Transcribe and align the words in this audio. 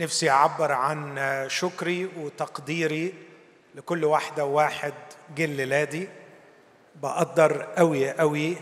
نفسي 0.00 0.30
أعبر 0.30 0.72
عن 0.72 1.18
شكري 1.48 2.04
وتقديري 2.16 3.14
لكل 3.74 4.04
واحدة 4.04 4.44
وواحد 4.44 4.92
جه 5.36 5.44
الليلة 5.44 5.84
دي 5.84 6.08
بقدر 6.96 7.62
قوي 7.62 8.10
قوي 8.10 8.56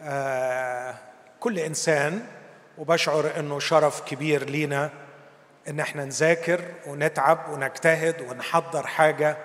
آه 0.00 0.94
كل 1.40 1.58
إنسان 1.58 2.26
وبشعر 2.78 3.30
إنه 3.38 3.58
شرف 3.60 4.00
كبير 4.00 4.44
لينا 4.50 4.90
إن 5.68 5.80
إحنا 5.80 6.04
نذاكر 6.04 6.60
ونتعب 6.86 7.38
ونجتهد 7.52 8.20
ونحضر 8.20 8.86
حاجة 8.86 9.36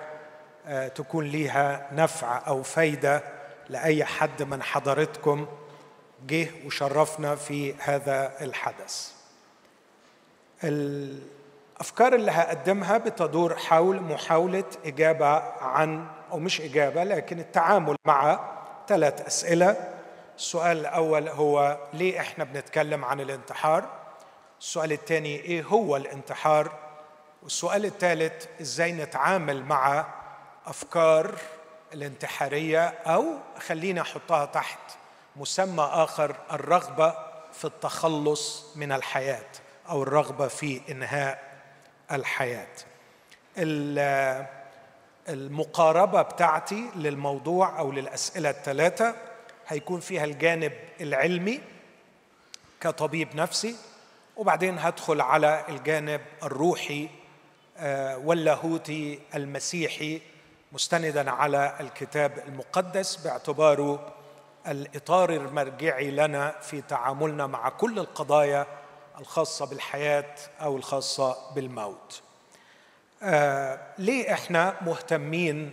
آه 0.66 0.88
تكون 0.88 1.24
ليها 1.24 1.88
نفع 1.92 2.42
أو 2.46 2.62
فايدة 2.62 3.22
لأي 3.68 4.04
حد 4.04 4.42
من 4.42 4.62
حضرتكم 4.62 5.46
جه 6.26 6.46
وشرفنا 6.66 7.34
في 7.36 7.74
هذا 7.78 8.32
الحدث. 8.40 9.19
الأفكار 10.64 12.14
اللي 12.14 12.30
هقدمها 12.30 12.98
بتدور 12.98 13.56
حول 13.56 14.02
محاولة 14.02 14.64
إجابة 14.84 15.38
عن 15.62 16.06
أو 16.32 16.38
مش 16.38 16.60
إجابة 16.60 17.04
لكن 17.04 17.38
التعامل 17.40 17.96
مع 18.04 18.40
ثلاث 18.88 19.26
أسئلة. 19.26 19.76
السؤال 20.36 20.76
الأول 20.78 21.28
هو 21.28 21.78
ليه 21.92 22.20
إحنا 22.20 22.44
بنتكلم 22.44 23.04
عن 23.04 23.20
الانتحار؟ 23.20 23.84
السؤال 24.60 24.92
الثاني 24.92 25.36
إيه 25.36 25.62
هو 25.62 25.96
الانتحار؟ 25.96 26.72
والسؤال 27.42 27.84
الثالث 27.84 28.46
إزاي 28.60 28.92
نتعامل 28.92 29.64
مع 29.64 30.06
أفكار 30.66 31.34
الانتحارية 31.94 32.88
أو 32.88 33.24
خلينا 33.66 34.00
أحطها 34.00 34.44
تحت 34.44 34.78
مسمى 35.36 35.90
آخر 35.92 36.36
الرغبة 36.52 37.14
في 37.52 37.64
التخلص 37.64 38.66
من 38.76 38.92
الحياة. 38.92 39.46
أو 39.90 40.02
الرغبة 40.02 40.48
في 40.48 40.80
إنهاء 40.90 41.50
الحياة. 42.12 42.66
المقاربة 45.28 46.22
بتاعتي 46.22 46.90
للموضوع 46.96 47.78
أو 47.78 47.92
للأسئلة 47.92 48.50
الثلاثه 48.50 49.14
هيكون 49.68 50.00
فيها 50.00 50.24
الجانب 50.24 50.72
العلمي 51.00 51.60
كطبيب 52.80 53.36
نفسي 53.36 53.76
وبعدين 54.36 54.78
هدخل 54.78 55.20
على 55.20 55.64
الجانب 55.68 56.20
الروحي 56.42 57.08
آه، 57.78 58.18
واللاهوتي 58.18 59.20
المسيحي 59.34 60.20
مستندا 60.72 61.30
على 61.30 61.76
الكتاب 61.80 62.38
المقدس 62.48 63.16
باعتباره 63.16 64.12
الإطار 64.68 65.30
المرجعي 65.30 66.10
لنا 66.10 66.54
في 66.60 66.80
تعاملنا 66.80 67.46
مع 67.46 67.68
كل 67.68 67.98
القضايا 67.98 68.66
الخاصة 69.20 69.66
بالحياة 69.66 70.34
أو 70.60 70.76
الخاصة 70.76 71.54
بالموت. 71.54 72.22
آه 73.22 73.80
ليه 73.98 74.32
إحنا 74.32 74.76
مهتمين 74.80 75.72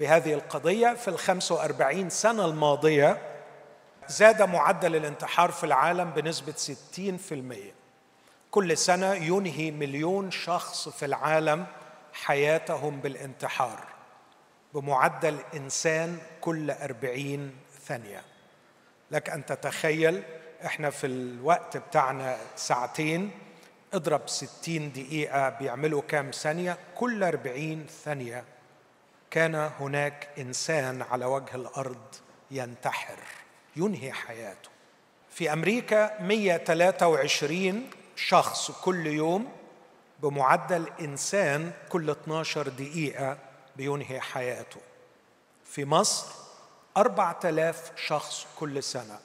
بهذه 0.00 0.34
القضية؟ 0.34 0.94
في 0.94 1.08
ال 1.08 1.18
45 1.18 2.10
سنة 2.10 2.44
الماضية 2.44 3.18
زاد 4.08 4.42
معدل 4.42 4.96
الانتحار 4.96 5.50
في 5.50 5.64
العالم 5.64 6.10
بنسبة 6.10 6.52
60% 6.52 7.72
كل 8.50 8.78
سنة 8.78 9.14
ينهي 9.14 9.70
مليون 9.70 10.30
شخص 10.30 10.88
في 10.88 11.04
العالم 11.04 11.66
حياتهم 12.12 13.00
بالانتحار 13.00 13.80
بمعدل 14.74 15.38
إنسان 15.54 16.18
كل 16.40 16.70
40 16.70 17.52
ثانية. 17.86 18.22
لك 19.10 19.30
أن 19.30 19.46
تتخيل 19.46 20.22
إحنا 20.64 20.90
في 20.90 21.06
الوقت 21.06 21.76
بتاعنا 21.76 22.38
ساعتين 22.56 23.30
اضرب 23.94 24.28
60 24.28 24.92
دقيقة 24.92 25.48
بيعملوا 25.48 26.02
كام 26.08 26.30
ثانية؟ 26.30 26.78
كل 26.94 27.24
40 27.24 27.86
ثانية. 28.04 28.44
كان 29.30 29.54
هناك 29.54 30.28
إنسان 30.38 31.02
على 31.02 31.24
وجه 31.24 31.54
الأرض 31.54 32.14
ينتحر 32.50 33.18
ينهي 33.76 34.12
حياته. 34.12 34.70
في 35.30 35.52
أمريكا 35.52 36.22
123 36.22 37.90
شخص 38.16 38.70
كل 38.70 39.06
يوم 39.06 39.52
بمعدل 40.22 40.88
إنسان 41.00 41.72
كل 41.88 42.10
12 42.10 42.68
دقيقة 42.68 43.38
بينهي 43.76 44.20
حياته. 44.20 44.80
في 45.64 45.84
مصر 45.84 46.26
أربعة 46.96 47.40
آلاف 47.44 47.92
شخص 47.96 48.46
كل 48.58 48.82
سنة. 48.82 49.18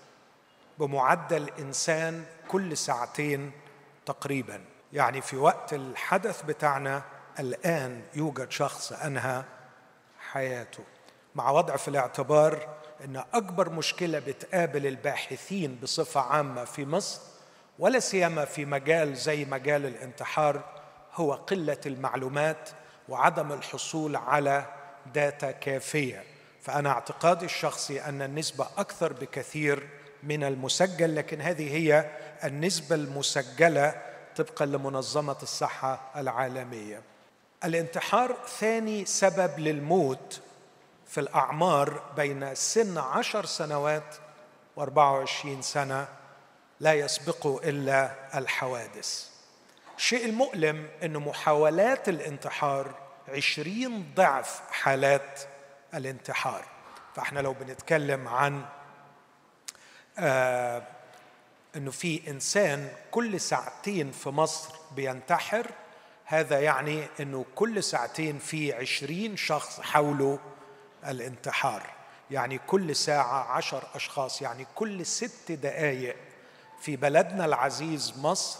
بمعدل 0.79 1.49
إنسان 1.59 2.25
كل 2.47 2.77
ساعتين 2.77 3.51
تقريبا. 4.05 4.61
يعني 4.93 5.21
في 5.21 5.37
وقت 5.37 5.73
الحدث 5.73 6.41
بتاعنا 6.41 7.03
الآن 7.39 8.01
يوجد 8.15 8.51
شخص 8.51 8.91
أنهى 8.91 9.43
حياته. 10.31 10.83
مع 11.35 11.49
وضع 11.49 11.75
في 11.75 11.87
الاعتبار 11.87 12.67
أن 13.05 13.23
أكبر 13.33 13.69
مشكلة 13.69 14.19
بتقابل 14.19 14.87
الباحثين 14.87 15.79
بصفة 15.83 16.21
عامة 16.21 16.63
في 16.65 16.85
مصر 16.85 17.21
ولا 17.79 17.99
سيما 17.99 18.45
في 18.45 18.65
مجال 18.65 19.15
زي 19.15 19.45
مجال 19.45 19.85
الانتحار 19.85 20.63
هو 21.13 21.33
قلة 21.33 21.77
المعلومات 21.85 22.69
وعدم 23.09 23.51
الحصول 23.51 24.15
على 24.15 24.65
داتا 25.13 25.51
كافية. 25.51 26.23
فأنا 26.61 26.89
اعتقادي 26.89 27.45
الشخصي 27.45 28.01
أن 28.01 28.21
النسبة 28.21 28.67
أكثر 28.77 29.13
بكثير 29.13 29.87
من 30.27 30.43
المسجل 30.43 31.15
لكن 31.15 31.41
هذه 31.41 31.75
هي 31.75 32.09
النسبة 32.43 32.95
المسجلة 32.95 34.01
طبقا 34.35 34.65
لمنظمة 34.65 35.37
الصحة 35.43 36.11
العالمية. 36.15 37.01
الانتحار 37.65 38.37
ثاني 38.59 39.05
سبب 39.05 39.59
للموت 39.59 40.41
في 41.07 41.19
الأعمار 41.19 42.01
بين 42.15 42.55
سن 42.55 42.97
عشر 42.97 43.45
سنوات 43.45 44.15
و24 44.79 45.61
سنة 45.61 46.07
لا 46.79 46.93
يسبقه 46.93 47.59
إلا 47.63 48.11
الحوادث. 48.37 49.29
الشيء 49.97 50.25
المؤلم 50.25 50.87
أن 51.03 51.17
محاولات 51.17 52.09
الانتحار 52.09 52.95
عشرين 53.29 54.13
ضعف 54.15 54.61
حالات 54.71 55.41
الانتحار. 55.93 56.65
فإحنا 57.15 57.39
لو 57.39 57.53
بنتكلم 57.53 58.27
عن 58.27 58.65
آه 60.19 60.83
إنه 61.75 61.91
في 61.91 62.21
إنسان 62.27 62.89
كل 63.11 63.39
ساعتين 63.39 64.11
في 64.11 64.29
مصر 64.29 64.75
بينتحر 64.95 65.71
هذا 66.25 66.59
يعني 66.59 67.07
إنه 67.19 67.45
كل 67.55 67.83
ساعتين 67.83 68.39
في 68.39 68.73
عشرين 68.73 69.37
شخص 69.37 69.79
حاولوا 69.79 70.37
الانتحار. 71.07 71.83
يعني 72.31 72.59
كل 72.67 72.95
ساعة 72.95 73.51
عشر 73.51 73.83
أشخاص 73.95 74.41
يعني 74.41 74.67
كل 74.75 75.05
ست 75.05 75.51
دقايق 75.51 76.15
في 76.81 76.95
بلدنا 76.95 77.45
العزيز 77.45 78.13
مصر 78.17 78.59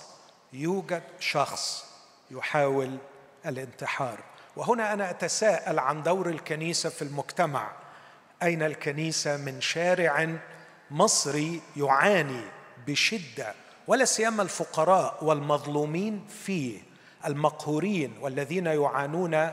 يوجد 0.54 1.04
شخص 1.20 1.86
يحاول 2.32 2.98
الانتحار. 3.46 4.20
وهنا 4.56 4.94
أنا 4.94 5.10
أتساءل 5.10 5.80
عن 5.80 6.04
دور 6.04 6.30
الكنيسة 6.30 6.90
في 6.90 7.02
المجتمع. 7.02 7.72
أين 8.44 8.64
الكنيسة؟ 8.64 9.38
من 9.38 9.62
شارع 9.62 10.38
مصري 10.92 11.62
يعاني 11.78 12.42
بشدة 12.88 13.54
ولا 13.88 14.06
سيما 14.06 14.44
الفقراء 14.44 15.24
والمظلومين 15.24 16.26
فيه 16.46 16.80
المقهورين 17.26 18.14
والذين 18.22 18.66
يعانون 18.66 19.52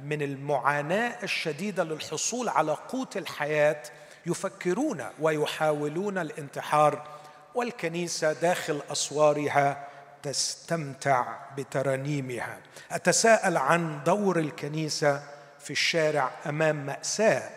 من 0.00 0.22
المعاناة 0.22 1.22
الشديدة 1.22 1.84
للحصول 1.84 2.48
على 2.48 2.72
قوت 2.72 3.16
الحياة 3.16 3.82
يفكرون 4.26 5.04
ويحاولون 5.20 6.18
الانتحار 6.18 7.06
والكنيسة 7.54 8.32
داخل 8.32 8.82
أسوارها 8.90 9.88
تستمتع 10.22 11.36
بترانيمها. 11.56 12.58
أتساءل 12.92 13.56
عن 13.56 14.00
دور 14.04 14.38
الكنيسة 14.38 15.22
في 15.60 15.70
الشارع 15.70 16.30
أمام 16.46 16.86
مأساة 16.86 17.50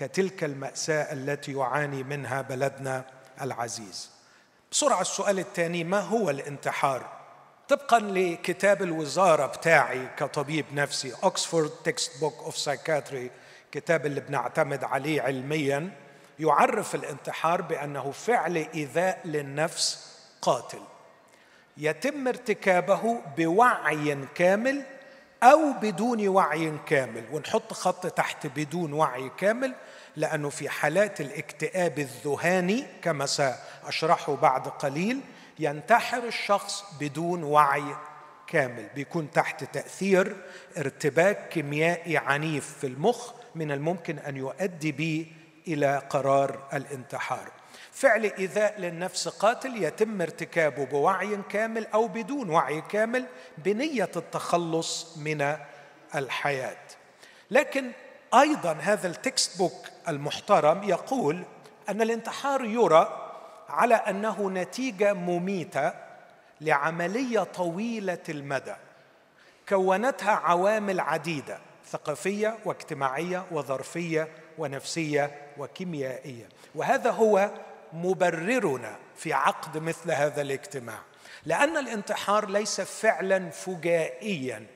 كتلك 0.00 0.44
المأساة 0.44 1.12
التي 1.12 1.52
يعاني 1.52 2.02
منها 2.02 2.42
بلدنا 2.42 3.04
العزيز. 3.42 4.10
بسرعة 4.72 5.00
السؤال 5.00 5.38
الثاني 5.38 5.84
ما 5.84 6.00
هو 6.00 6.30
الانتحار؟ 6.30 7.10
طبقا 7.68 7.98
لكتاب 7.98 8.82
الوزارة 8.82 9.46
بتاعي 9.46 10.08
كطبيب 10.16 10.64
نفسي 10.72 11.14
Oxford 11.24 11.70
Textbook 11.70 12.34
of 12.38 12.56
Psychiatry 12.56 13.30
كتاب 13.72 14.06
اللي 14.06 14.20
بنعتمد 14.20 14.84
عليه 14.84 15.22
علميا 15.22 15.90
يعرف 16.38 16.94
الانتحار 16.94 17.62
بأنه 17.62 18.10
فعل 18.10 18.56
إيذاء 18.56 19.20
للنفس 19.24 20.16
قاتل. 20.42 20.82
يتم 21.76 22.28
ارتكابه 22.28 23.20
بوعي 23.36 24.26
كامل 24.34 24.82
أو 25.42 25.72
بدون 25.72 26.28
وعي 26.28 26.78
كامل. 26.86 27.24
ونحط 27.32 27.72
خط 27.72 28.06
تحت 28.06 28.46
بدون 28.46 28.92
وعي 28.92 29.30
كامل 29.38 29.74
لأنه 30.16 30.48
في 30.48 30.68
حالات 30.68 31.20
الاكتئاب 31.20 31.98
الذهاني 31.98 32.86
كما 33.02 33.26
سأشرحه 33.26 34.36
بعد 34.36 34.68
قليل 34.68 35.20
ينتحر 35.58 36.24
الشخص 36.24 36.84
بدون 37.00 37.42
وعي 37.42 37.96
كامل. 38.46 38.88
بيكون 38.94 39.30
تحت 39.30 39.64
تأثير 39.64 40.36
ارتباك 40.78 41.48
كيميائي 41.48 42.16
عنيف 42.16 42.78
في 42.78 42.86
المخ 42.86 43.32
من 43.54 43.72
الممكن 43.72 44.18
أن 44.18 44.36
يؤدي 44.36 44.92
به 44.92 45.26
إلى 45.68 46.02
قرار 46.10 46.68
الانتحار. 46.72 47.59
فعل 47.92 48.24
إيذاء 48.24 48.80
للنفس 48.80 49.28
قاتل 49.28 49.82
يتم 49.82 50.22
ارتكابه 50.22 50.84
بوعي 50.84 51.38
كامل 51.48 51.86
أو 51.86 52.08
بدون 52.08 52.50
وعي 52.50 52.80
كامل 52.80 53.26
بنية 53.58 54.10
التخلص 54.16 55.18
من 55.18 55.56
الحياة. 56.14 56.76
لكن 57.50 57.90
أيضا 58.34 58.72
هذا 58.72 59.08
التكست 59.08 59.58
بوك 59.58 59.86
المحترم 60.08 60.82
يقول 60.82 61.42
أن 61.88 62.02
الانتحار 62.02 62.64
يرى 62.64 63.32
على 63.68 63.94
أنه 63.94 64.50
نتيجة 64.50 65.12
مميتة 65.12 65.92
لعملية 66.60 67.40
طويلة 67.40 68.18
المدى 68.28 68.74
كونتها 69.68 70.30
عوامل 70.30 71.00
عديدة 71.00 71.58
ثقافية 71.90 72.58
واجتماعية 72.64 73.44
وظرفية 73.50 74.28
ونفسية 74.58 75.30
وكيميائية. 75.58 76.48
وهذا 76.74 77.10
هو 77.10 77.50
مبررنا 77.92 78.96
في 79.16 79.32
عقد 79.32 79.78
مثل 79.78 80.10
هذا 80.10 80.42
الاجتماع. 80.42 80.98
لأن 81.46 81.76
الانتحار 81.76 82.50
ليس 82.50 82.80
فعلا 82.80 83.50
فجائيا 83.50 84.66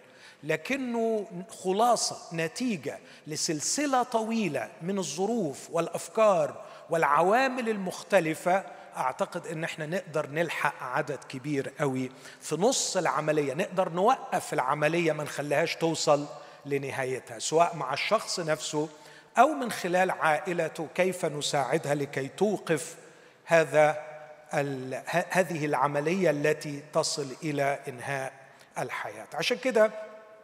لكنه 0.43 1.27
خلاصة 1.65 2.37
نتيجة 2.37 2.99
لسلسلة 3.27 4.03
طويلة 4.03 4.69
من 4.83 4.99
الظروف 4.99 5.71
والأفكار 5.71 6.65
والعوامل 6.91 7.69
المختلفة. 7.69 8.65
أعتقد 8.97 9.47
إن 9.47 9.65
إحنا 9.65 9.87
نقدر 9.87 10.27
نلحق 10.31 10.83
عدد 10.83 11.19
كبير 11.29 11.73
قوي 11.81 12.11
في 12.41 12.57
نص 12.57 12.97
العملية. 12.97 13.55
نقدر 13.55 13.89
نوقف 13.89 14.53
العملية 14.53 15.13
ما 15.13 15.25
نخليهاش 15.25 15.77
توصل 15.77 16.27
لنهايتها 16.67 17.39
سواء 17.39 17.77
مع 17.77 17.93
الشخص 17.93 18.41
نفسه 18.41 18.89
أو 19.39 19.49
من 19.49 19.73
خلال 19.73 20.11
عائلته. 20.11 20.89
كيف 20.95 21.25
نساعدها 21.25 21.95
لكي 21.95 22.29
توقف 22.29 22.97
هذا 23.45 24.15
هذه 25.31 25.65
العملية 25.65 26.31
التي 26.31 26.83
تصل 26.93 27.37
إلى 27.43 27.79
إنهاء 27.89 28.33
الحياة. 28.79 29.27
عشان 29.35 29.57
كده 29.57 29.91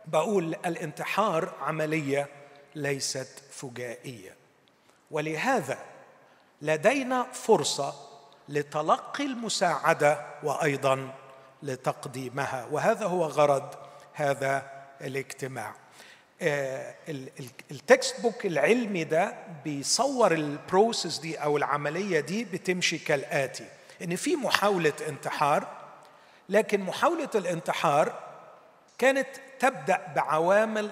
بقول 0.07 0.55
الانتحار 0.67 1.53
عملية 1.61 2.29
ليست 2.75 3.43
فجائية. 3.51 4.37
ولهذا 5.11 5.79
لدينا 6.63 7.27
فرصة 7.33 7.95
لتلقي 8.49 9.25
المساعدة 9.25 10.27
وأيضا 10.43 11.15
لتقديمها. 11.63 12.67
وهذا 12.71 13.07
هو 13.07 13.25
غرض 13.25 13.75
هذا 14.13 14.71
الاجتماع. 15.01 15.75
ال 17.71 18.21
textbook 18.21 18.47
العلمي 18.47 19.05
ده 19.05 19.35
بيصور 19.65 20.33
ال 20.33 20.44
process 20.44 21.19
دي 21.19 21.37
أو 21.37 21.57
العملية 21.57 22.21
دي 22.21 22.45
بتمشي 22.45 22.99
كالآتي. 22.99 23.65
ان 24.03 24.17
في 24.17 24.37
محاولة 24.37 24.93
انتحار 25.09 25.67
لكن 26.49 26.81
محاولة 26.81 27.29
الانتحار 27.35 28.15
كانت 28.99 29.27
تبدأ 29.59 30.01
بعوامل 30.17 30.91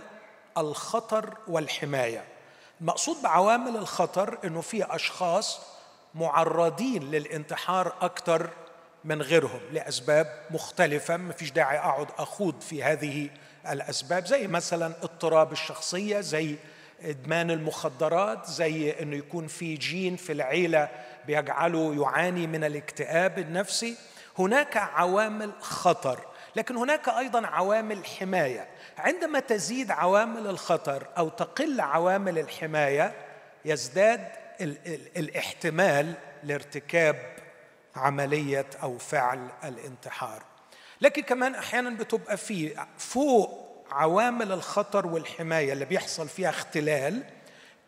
الخطر 0.58 1.36
والحماية. 1.48 2.24
المقصود 2.80 3.22
بعوامل 3.22 3.76
الخطر 3.76 4.38
إنه 4.44 4.60
في 4.60 4.94
أشخاص 4.94 5.60
معرضين 6.14 7.10
للانتحار 7.10 7.92
أكثر 8.00 8.50
من 9.04 9.22
غيرهم 9.22 9.60
لأسباب 9.72 10.46
مختلفة. 10.50 11.16
ما 11.16 11.32
فيش 11.32 11.50
داعي 11.50 11.78
أقعد 11.78 12.08
أخوض 12.18 12.60
في 12.60 12.82
هذه 12.82 13.30
الأسباب 13.72 14.26
زي 14.26 14.46
مثلا 14.46 14.86
اضطراب 14.86 15.52
الشخصية 15.52 16.20
زي 16.20 16.56
إدمان 17.02 17.50
المخدرات 17.50 18.46
زي 18.46 18.90
إنه 19.02 19.16
يكون 19.16 19.46
في 19.46 19.74
جين 19.74 20.16
في 20.16 20.32
العيلة 20.32 20.88
بيجعله 21.26 22.02
يعاني 22.02 22.46
من 22.46 22.64
الاكتئاب 22.64 23.38
النفسي. 23.38 23.96
هناك 24.38 24.76
عوامل 24.76 25.52
خطر 25.60 26.20
لكن 26.56 26.76
هناك 26.76 27.08
أيضا 27.08 27.46
عوامل 27.46 28.06
حماية. 28.06 28.68
عندما 28.98 29.40
تزيد 29.40 29.90
عوامل 29.90 30.46
الخطر 30.46 31.06
أو 31.18 31.28
تقل 31.28 31.80
عوامل 31.80 32.38
الحماية 32.38 33.12
يزداد 33.64 34.28
الاحتمال 35.16 36.14
لارتكاب 36.44 37.16
عملية 37.96 38.66
أو 38.82 38.98
فعل 38.98 39.48
الانتحار. 39.64 40.42
لكن 41.00 41.22
كمان 41.22 41.54
أحيانا 41.54 41.90
بتبقى 41.90 42.36
في 42.36 42.86
فوق 42.98 43.68
عوامل 43.90 44.52
الخطر 44.52 45.06
والحماية 45.06 45.72
اللي 45.72 45.84
بيحصل 45.84 46.28
فيها 46.28 46.50
اختلال 46.50 47.24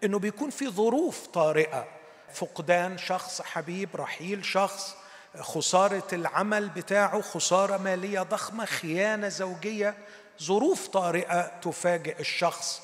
إنه 0.04 0.18
بيكون 0.18 0.50
في 0.50 0.68
ظروف 0.68 1.26
طارئة. 1.26 1.88
فقدان 2.34 2.98
شخص 2.98 3.42
حبيب 3.42 3.88
رحيل 3.96 4.44
شخص 4.44 4.96
خسارة 5.40 6.06
العمل 6.12 6.68
بتاعه 6.68 7.20
خسارة 7.20 7.76
مالية 7.76 8.20
ضخمة 8.20 8.64
خيانة 8.64 9.28
زوجية 9.28 9.94
ظروف 10.42 10.88
طارئة 10.88 11.60
تفاجئ 11.62 12.20
الشخص. 12.20 12.82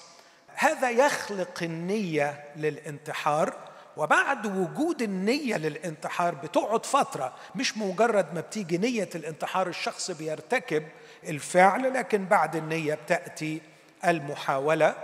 هذا 0.55 0.91
يخلق 0.91 1.63
النية 1.63 2.45
للانتحار. 2.57 3.57
وبعد 3.97 4.47
وجود 4.47 5.03
النية 5.03 5.57
للانتحار 5.57 6.35
بتقعد 6.35 6.87
فترة 6.87 7.33
مش 7.55 7.79
مجرد 7.79 8.35
ما 8.35 8.41
بتيجي 8.41 8.79
نية 8.79 9.09
الانتحار 9.15 9.67
الشخص 9.67 10.11
بيرتكب 10.11 10.83
الفعل 11.29 11.95
لكن 11.95 12.25
بعد 12.25 12.57
النية 12.57 12.95
بتأتي 12.95 13.61
المحاولة. 14.05 14.95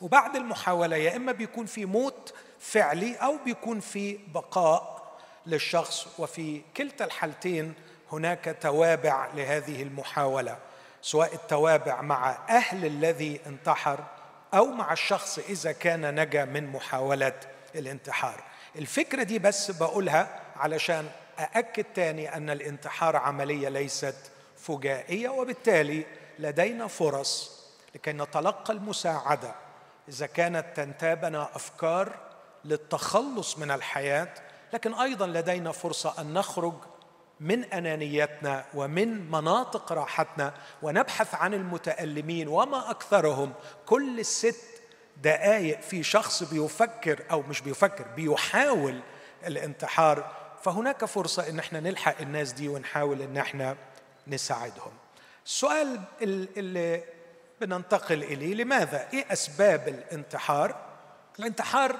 وبعد 0.00 0.36
المحاولة 0.36 0.96
يا 0.96 1.16
إما 1.16 1.32
بيكون 1.32 1.66
في 1.66 1.84
موت 1.84 2.34
فعلي 2.60 3.14
أو 3.16 3.36
بيكون 3.44 3.80
في 3.80 4.18
بقاء 4.34 5.04
للشخص. 5.46 6.08
وفي 6.18 6.60
كلتا 6.76 7.04
الحالتين 7.04 7.74
هناك 8.12 8.56
توابع 8.60 9.28
لهذه 9.34 9.82
المحاولة 9.82 10.56
سواء 11.02 11.34
التوابع 11.34 12.02
مع 12.02 12.38
أهل 12.48 12.86
الذي 12.86 13.40
انتحر 13.46 14.04
أو 14.54 14.66
مع 14.66 14.92
الشخص 14.92 15.38
إذا 15.38 15.72
كان 15.72 16.20
نجا 16.20 16.44
من 16.44 16.66
محاولة 16.66 17.32
الانتحار. 17.74 18.44
الفكرة 18.76 19.22
دي 19.22 19.38
بس 19.38 19.70
بقولها 19.70 20.40
علشان 20.56 21.08
أأكد 21.38 21.84
تاني 21.84 22.36
أن 22.36 22.50
الانتحار 22.50 23.16
عملية 23.16 23.68
ليست 23.68 24.16
فجائية 24.56 25.28
وبالتالي 25.28 26.06
لدينا 26.38 26.86
فرص 26.86 27.60
لكي 27.94 28.12
نتلقى 28.12 28.72
المساعدة 28.72 29.54
إذا 30.08 30.26
كانت 30.26 30.66
تنتابنا 30.76 31.48
أفكار 31.54 32.16
للتخلص 32.64 33.58
من 33.58 33.70
الحياة 33.70 34.34
لكن 34.72 34.94
أيضا 34.94 35.26
لدينا 35.26 35.72
فرصة 35.72 36.20
أن 36.20 36.34
نخرج 36.34 36.74
من 37.40 37.64
أنانيتنا 37.64 38.64
ومن 38.74 39.30
مناطق 39.30 39.92
راحتنا 39.92 40.54
ونبحث 40.82 41.34
عن 41.34 41.54
المتألمين 41.54 42.48
وما 42.48 42.90
أكثرهم 42.90 43.52
كل 43.86 44.24
ست 44.24 44.73
دقائق 45.22 45.80
في 45.80 46.02
شخص 46.02 46.42
بيفكر 46.42 47.22
أو 47.30 47.42
مش 47.42 47.60
بيفكر 47.60 48.04
بيحاول 48.16 49.00
الانتحار 49.46 50.32
فهناك 50.62 51.04
فرصة 51.04 51.48
إن 51.48 51.58
إحنا 51.58 51.80
نلحق 51.80 52.20
الناس 52.20 52.52
دي 52.52 52.68
ونحاول 52.68 53.22
إن 53.22 53.36
إحنا 53.36 53.76
نساعدهم. 54.26 54.92
السؤال 55.46 56.00
اللي 56.22 57.04
بننتقل 57.60 58.22
إليه 58.22 58.54
لماذا؟ 58.54 59.08
إيه 59.12 59.32
أسباب 59.32 59.88
الانتحار؟ 59.88 60.76
الانتحار 61.38 61.96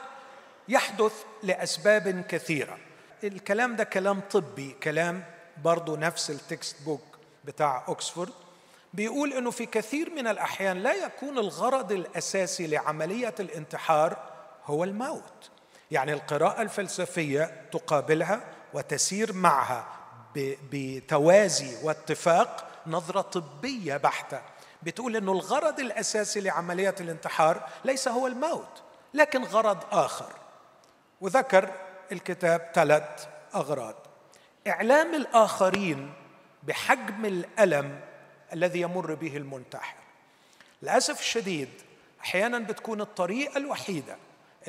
يحدث 0.69 1.13
لأسباب 1.43 2.25
كثيرة. 2.29 2.79
الكلام 3.25 3.77
ده 3.77 3.85
كلام 3.85 4.21
طبي 4.21 4.77
كلام 4.83 5.25
برضه 5.63 5.97
نفس 5.97 6.31
ال 6.31 6.83
textbook 6.83 7.03
بتاع 7.45 7.85
اوكسفورد 7.89 8.33
بيقول 8.95 9.33
إنه 9.33 9.51
في 9.51 9.67
كثير 9.67 10.11
من 10.11 10.27
الأحيان 10.27 10.79
لا 10.79 10.93
يكون 10.93 11.39
الغرض 11.39 11.93
الأساسي 11.93 12.67
لعملية 12.67 13.35
الانتحار 13.41 14.17
هو 14.65 14.85
الموت. 14.85 15.51
يعني 15.91 16.13
القراءة 16.13 16.63
الفلسفية 16.63 17.69
تقابلها 17.73 18.41
وتسير 18.75 19.33
معها 19.33 19.87
بتوازي 20.73 21.77
واتفاق 21.83 22.69
نظرة 22.87 23.21
طبية 23.21 23.97
بحتة. 23.97 24.41
بتقول 24.83 25.17
إنه 25.17 25.33
الغرض 25.33 25.81
الأساسي 25.81 26.41
لعملية 26.41 26.95
الانتحار 27.01 27.69
ليس 27.85 28.09
هو 28.09 28.27
الموت 28.27 28.83
لكن 29.15 29.45
غرض 29.45 29.79
آخر. 29.93 30.33
وذكر 31.21 31.71
الكتاب 32.13 32.71
ثلاث 32.75 33.27
أغراض. 33.55 33.95
إعلام 34.69 35.15
الآخرين 35.15 36.13
بحجم 36.63 37.25
الألم 37.25 38.01
الذي 38.55 38.81
يمر 38.81 39.15
به 39.15 39.37
المنتحر. 39.37 39.97
للأسف 40.83 41.21
الشديد 41.21 41.69
أحيانا 42.21 42.59
بتكون 42.59 43.01
الطريقة 43.01 43.57
الوحيدة 43.59 44.17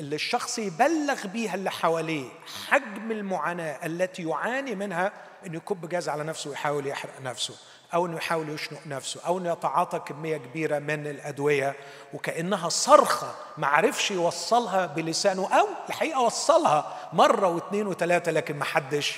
اللي 0.00 0.16
الشخص 0.16 0.58
يبلغ 0.58 1.26
بيها 1.26 1.54
اللي 1.54 1.70
حواليه 1.70 2.28
حجم 2.68 3.10
المعاناة 3.10 3.86
التي 3.86 4.22
يعاني 4.28 4.74
منها 4.74 5.12
إنه 5.46 5.56
يكب 5.56 5.88
جاز 5.88 6.08
على 6.08 6.24
نفسه 6.24 6.50
ويحاول 6.50 6.86
يحرق 6.86 7.20
نفسه 7.20 7.54
أو 7.94 8.06
إنه 8.06 8.16
يحاول 8.16 8.48
يشنق 8.48 8.86
نفسه 8.86 9.20
أو 9.26 9.38
إنه 9.38 9.52
يتعاطى 9.52 9.98
كمية 9.98 10.36
كبيرة 10.36 10.78
من 10.78 11.06
الأدوية 11.06 11.76
وكأنها 12.14 12.68
صرخة 12.68 13.34
ما 13.58 13.66
عرفش 13.66 14.10
يوصلها 14.10 14.86
بلسانه 14.86 15.58
أو 15.58 15.66
الحقيقة 15.88 16.20
وصلها 16.20 17.10
مرة 17.12 17.48
واثنين 17.48 17.86
وثلاثة 17.86 18.32
لكن 18.32 18.56
ما 18.56 18.64
حدش 18.64 19.16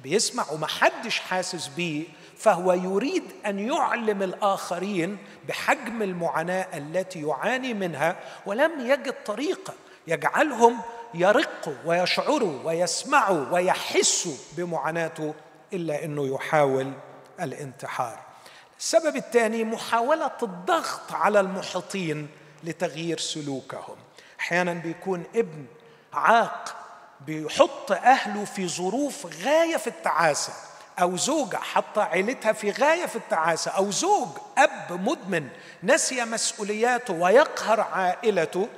بيسمع 0.00 0.44
وما 0.50 0.66
حدش 0.66 1.20
حاسس 1.20 1.68
بيه 1.68 2.04
فهو 2.40 2.72
يريد 2.72 3.24
أن 3.46 3.58
يعلم 3.58 4.22
الآخرين 4.22 5.18
بحجم 5.48 6.02
المعاناة 6.02 6.78
التي 6.78 7.22
يعاني 7.22 7.74
منها 7.74 8.16
ولم 8.46 8.86
يجد 8.86 9.14
طريقة 9.24 9.74
يجعلهم 10.06 10.80
يرقوا 11.14 11.74
ويشعروا 11.84 12.62
ويسمعوا 12.64 13.46
ويحسوا 13.50 14.34
بمعاناته 14.56 15.34
إلا 15.72 16.04
إنه 16.04 16.34
يحاول 16.34 16.92
الانتحار. 17.40 18.18
السبب 18.78 19.16
الثاني 19.16 19.64
محاولة 19.64 20.30
الضغط 20.42 21.12
على 21.12 21.40
المحيطين 21.40 22.28
لتغيير 22.64 23.18
سلوكهم. 23.18 23.96
أحيانا 24.40 24.72
بيكون 24.72 25.24
ابن 25.34 25.64
عاق 26.12 26.76
بيحط 27.26 27.92
أهله 27.92 28.44
في 28.44 28.68
ظروف 28.68 29.44
غاية 29.44 29.76
في 29.76 29.86
التعاسة. 29.86 30.69
أو 30.98 31.16
زوجة 31.16 31.56
حاطه 31.56 32.02
عيلتها 32.02 32.52
في 32.52 32.70
غاية 32.70 33.06
في 33.06 33.16
التعاسة 33.16 33.70
أو 33.70 33.90
زوج 33.90 34.28
أب 34.58 34.92
مدمن 34.92 35.48
نسي 35.82 36.24
مسؤولياته 36.24 37.14
ويقهر 37.14 37.80
عائلته 37.80 38.68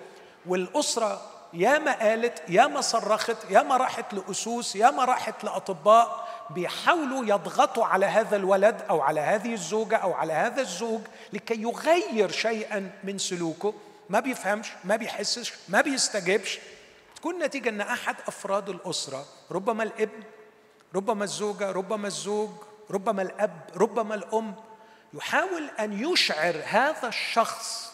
والأسرة 0.46 1.20
يا 1.52 1.78
ما 1.78 1.92
قالت 1.92 2.42
يا 2.48 2.66
ما 2.66 2.80
صرخت 2.80 3.36
يا 3.50 3.62
ما 3.62 3.76
راحت 3.76 4.14
لأسوس 4.14 4.76
يا 4.76 4.90
ما 4.90 5.04
راحت 5.04 5.44
لأطباء 5.44 6.28
بيحاولوا 6.50 7.24
يضغطوا 7.24 7.84
على 7.84 8.06
هذا 8.06 8.36
الولد 8.36 8.82
أو 8.90 9.00
على 9.00 9.20
هذه 9.20 9.52
الزوجة 9.52 9.96
أو 9.96 10.12
على 10.12 10.32
هذا 10.32 10.60
الزوج 10.60 11.00
لكي 11.32 11.62
يغير 11.62 12.30
شيئا 12.30 12.90
من 13.04 13.18
سلوكه. 13.18 13.74
ما 14.10 14.20
بيفهمش 14.20 14.68
ما 14.84 14.96
بيحسش 14.96 15.52
ما 15.68 15.80
بيستجبش 15.80 16.58
تكون 17.16 17.38
نتيجة 17.38 17.68
إن 17.68 17.80
أحد 17.80 18.16
أفراد 18.26 18.68
الأسرة 18.68 19.24
ربما 19.50 19.82
الابن 19.82 20.22
ربما 20.94 21.24
الزوجة 21.24 21.70
ربما 21.70 22.06
الزوج 22.06 22.50
ربما 22.90 23.22
الأب 23.22 23.60
ربما 23.76 24.14
الأم 24.14 24.54
يحاول 25.14 25.70
أن 25.80 26.12
يشعر 26.12 26.54
هذا 26.64 27.08
الشخص 27.08 27.92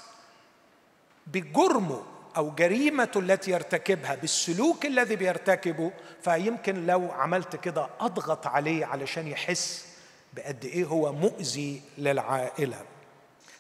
بجرمه 1.26 2.02
أو 2.36 2.50
جريمته 2.50 3.20
التي 3.20 3.50
يرتكبها 3.50 4.14
بالسلوك 4.14 4.86
الذي 4.86 5.16
بيرتكبه. 5.16 5.92
فيمكن 6.22 6.86
لو 6.86 7.12
عملت 7.12 7.56
كده 7.56 7.88
أضغط 8.00 8.46
عليه 8.46 8.86
علشان 8.86 9.28
يحس 9.28 9.86
بقد 10.32 10.64
إيه 10.64 10.84
هو 10.84 11.12
مؤذي 11.12 11.82
للعائلة. 11.98 12.84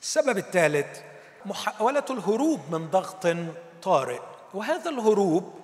السبب 0.02 0.38
الثالث 0.38 1.00
محاولة 1.46 2.04
الهروب 2.10 2.60
من 2.70 2.90
ضغط 2.90 3.26
طارئ. 3.82 4.20
وهذا 4.54 4.90
الهروب 4.90 5.54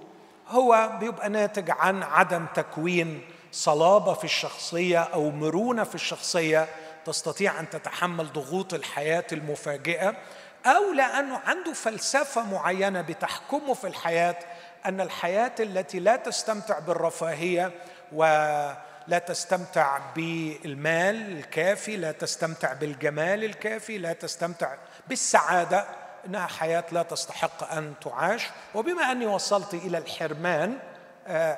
هو 0.49 0.97
بيبقى 1.01 1.29
ناتج 1.29 1.71
عن 1.71 2.03
عدم 2.03 2.47
تكوين 2.55 3.23
صلابة 3.55 4.15
في 4.15 4.25
الشخصية 4.25 4.99
أو 4.99 5.31
مرونة 5.31 5.85
في 5.85 5.95
الشخصية 5.95 6.69
تستطيع 7.05 7.61
أن 7.61 7.71
تتحمل 7.71 8.33
ضغوط 8.33 8.75
الحياة 8.75 9.25
المفاجئة 9.33 10.17
أو 10.67 10.93
لأنه 10.93 11.41
عنده 11.47 11.73
فلسفة 11.73 12.43
معينة 12.43 13.01
بتحكمه 13.01 13.75
في 13.75 13.87
الحياة 13.87 14.37
أن 14.87 15.01
الحياة 15.01 15.53
التي 15.61 15.99
لا 15.99 16.17
تستمتع 16.17 16.79
بالرفاهية 16.79 17.73
ولا 18.13 19.19
تستمتع 19.27 19.99
بالمال 20.17 21.39
الكافي 21.39 21.97
لا 21.97 22.13
تستمتع 22.13 22.73
بالجمال 22.73 23.45
الكافي 23.45 23.99
لا 23.99 24.13
تستمتع 24.13 24.75
بالسعادة 25.09 25.87
إنها 26.27 26.47
حياة 26.47 26.85
لا 26.93 27.03
تستحق 27.03 27.73
أن 27.73 27.95
تعاش. 28.05 28.47
وبما 28.75 29.13
أني 29.13 29.27
وصلت 29.27 29.75
إلى 29.75 29.99
الحرمان 29.99 30.79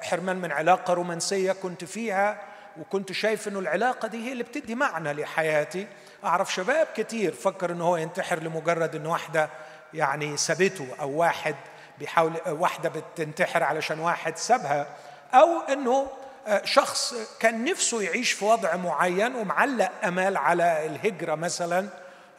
حرمان 0.02 0.36
من 0.36 0.52
علاقة 0.52 0.94
رومانسية 0.94 1.52
كنت 1.52 1.84
فيها 1.84 2.42
وكنت 2.80 3.12
شايف 3.12 3.48
إنه 3.48 3.58
العلاقة 3.58 4.08
دي 4.08 4.28
هي 4.28 4.32
اللي 4.32 4.44
بتدي 4.44 4.74
معنى 4.74 5.12
لحياتي. 5.12 5.86
أعرف 6.24 6.54
شباب 6.54 6.86
كتير 6.96 7.32
فكر 7.32 7.72
إنه 7.72 7.84
هو 7.84 7.96
ينتحر 7.96 8.42
لمجرد 8.42 8.94
إن 8.94 9.06
واحدة 9.06 9.50
يعني 9.94 10.36
سابته 10.36 10.86
أو 11.00 11.10
واحد 11.10 11.54
بيحاول 11.98 12.32
واحدة 12.46 12.88
بتنتحر 12.88 13.62
علشان 13.62 14.00
واحد 14.00 14.36
سابها 14.38 14.86
أو 15.34 15.60
إنه 15.60 16.06
آه، 16.46 16.64
شخص 16.64 17.14
كان 17.40 17.64
نفسه 17.64 18.02
يعيش 18.02 18.32
في 18.32 18.44
وضع 18.44 18.76
معين 18.76 19.34
ومعلق 19.34 19.90
أمال 20.04 20.36
على 20.36 20.86
الهجرة 20.86 21.34
مثلا 21.34 21.88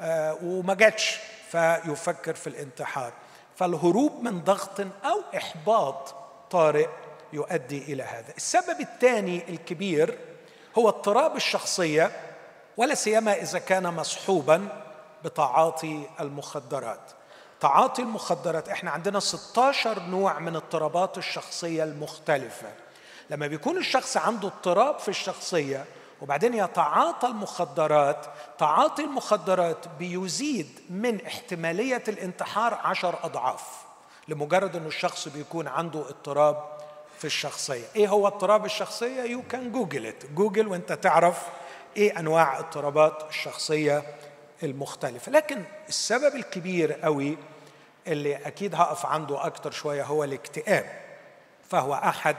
آه، 0.02 0.38
وما 0.44 0.74
جاتش 0.74 1.20
فيفكر 1.52 2.34
في 2.34 2.48
الانتحار. 2.48 3.12
فالهروب 3.56 4.24
من 4.24 4.42
ضغط 4.42 4.80
أو 4.80 5.22
إحباط 5.38 6.16
طارئ 6.52 6.88
يؤدي 7.34 7.94
إلى 7.94 8.04
هذا. 8.04 8.34
السبب 8.38 8.80
الثاني 8.80 9.50
الكبير 9.50 10.18
هو 10.78 10.90
اضطراب 10.90 11.36
الشخصية 11.36 12.12
ولا 12.78 12.96
سيما 12.96 13.34
إذا 13.34 13.60
كان 13.60 13.94
مصحوبا 13.94 14.68
بتعاطي 15.26 16.04
المخدرات. 16.20 17.12
تعاطي 17.60 18.02
المخدرات 18.02 18.70
إحنا 18.70 18.92
عندنا 18.92 19.20
16 19.20 20.00
نوع 20.04 20.40
من 20.40 20.56
اضطرابات 20.56 21.18
الشخصية 21.18 21.84
المختلفة. 21.84 22.68
لما 23.30 23.48
بيكون 23.48 23.78
الشخص 23.78 24.18
عنده 24.18 24.48
اضطراب 24.48 25.00
في 25.00 25.08
الشخصية 25.08 25.86
وبعدين 26.22 26.54
يتعاطى 26.54 27.28
المخدرات 27.28 28.26
تعاطي 28.58 29.04
المخدرات 29.04 29.88
بيزيد 30.00 30.80
من 30.90 31.26
احتمالية 31.26 32.04
الانتحار 32.08 32.74
عشر 32.74 33.16
أضعاف 33.24 33.86
لمجرد 34.28 34.76
إنه 34.76 34.88
الشخص 34.88 35.28
بيكون 35.28 35.68
عنده 35.68 36.00
اضطراب 36.00 36.77
في 37.18 37.26
الشخصية. 37.26 37.86
إيه 37.96 38.08
هو 38.08 38.28
اضطراب 38.28 38.66
الشخصية؟ 38.66 39.22
you 39.22 39.42
can 39.42 39.72
Google 39.72 40.14
Google 40.36 40.68
وأنت 40.68 40.94
تعرف 40.94 41.44
إيه 41.98 42.20
أنواع 42.20 42.60
اضطرابات 42.60 43.24
الشخصية 43.30 44.04
المختلفة. 44.64 45.32
لكن 45.32 45.64
السبب 45.90 46.36
الكبير 46.36 46.94
قوي 46.94 47.38
اللي 48.08 48.36
أكيد 48.36 48.76
هقف 48.76 49.06
عنده 49.06 49.46
أكتر 49.46 49.72
شوية 49.72 50.04
هو 50.04 50.24
الاكتئاب 50.24 50.86
فهو 51.70 51.94
أحد 51.94 52.36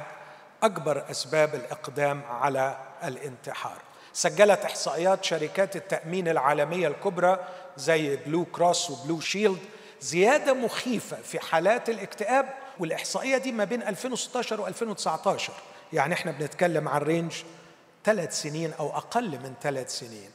أكبر 0.63 1.11
أسباب 1.11 1.55
الإقدام 1.55 2.23
على 2.31 2.77
الانتحار. 3.05 3.77
سجلت 4.13 4.65
إحصائيات 4.65 5.25
شركات 5.25 5.77
التأمين 5.77 6.29
العالمية 6.29 6.89
الكبرى 6.89 7.39
زي 7.77 8.17
Blue 8.17 8.45
Cross 8.45 8.91
و 8.91 8.97
Blue 8.97 9.21
Shield 9.21 9.59
زيادة 10.01 10.53
مخيفة 10.55 11.17
في 11.17 11.41
حالات 11.41 11.89
الاكتئاب 11.89 12.49
والإحصائية 12.81 13.39
دي 13.39 13.53
ما 13.53 13.65
بين 13.65 13.83
2016 13.83 14.73
و2019 14.73 15.41
يعني 15.93 16.15
إحنا 16.15 16.33
بنتكلم 16.33 16.89
عن 16.89 17.01
range 17.01 17.33
ثلاث 18.05 18.43
سنين 18.43 18.73
أو 18.73 18.97
أقل 18.97 19.29
من 19.31 19.55
ثلاث 19.63 19.99
سنين. 19.99 20.31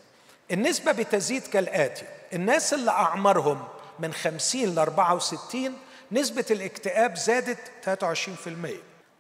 النسبة 0.51 0.91
بتزيد 0.91 1.43
كالآتي. 1.47 2.05
الناس 2.33 2.73
اللي 2.73 2.91
أعمارهم 2.91 3.63
من 4.00 4.13
50 4.13 4.75
ل 4.75 4.79
64 4.79 5.73
نسبة 6.12 6.45
الاكتئاب 6.51 7.15
زادت 7.15 7.57
23% 7.85 7.89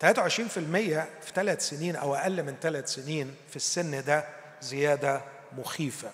23% 0.01 0.07
في 1.21 1.31
ثلاث 1.35 1.69
سنين 1.69 1.95
أو 1.95 2.15
أقل 2.15 2.43
من 2.43 2.55
ثلاث 2.61 2.89
سنين 2.89 3.35
في 3.49 3.55
السن 3.55 4.03
ده 4.03 4.25
زيادة 4.61 5.21
مخيفة. 5.57 6.11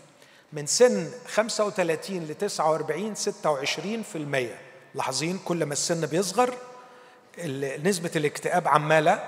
من 0.53 0.65
سن 0.65 1.11
35 1.27 2.17
ل 2.27 2.35
49 2.35 3.15
26% 3.15 4.47
لاحظين 4.95 5.37
كل 5.45 5.65
ما 5.65 5.73
السن 5.73 6.05
بيصغر 6.05 6.53
نسبة 7.83 8.11
الاكتئاب 8.15 8.67
عمالة 8.67 9.23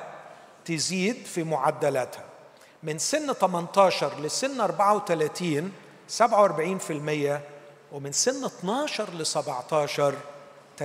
تزيد 0.66 1.26
في 1.26 1.44
معدلاتها. 1.44 2.24
من 2.84 2.98
سن 2.98 3.34
18 3.34 4.20
لسن 4.22 4.62
34 4.62 5.72
47% 6.20 6.22
ومن 7.92 8.12
سن 8.12 8.46
12 8.46 9.14
ل 9.14 9.26
17 9.26 10.16
63% 10.80 10.84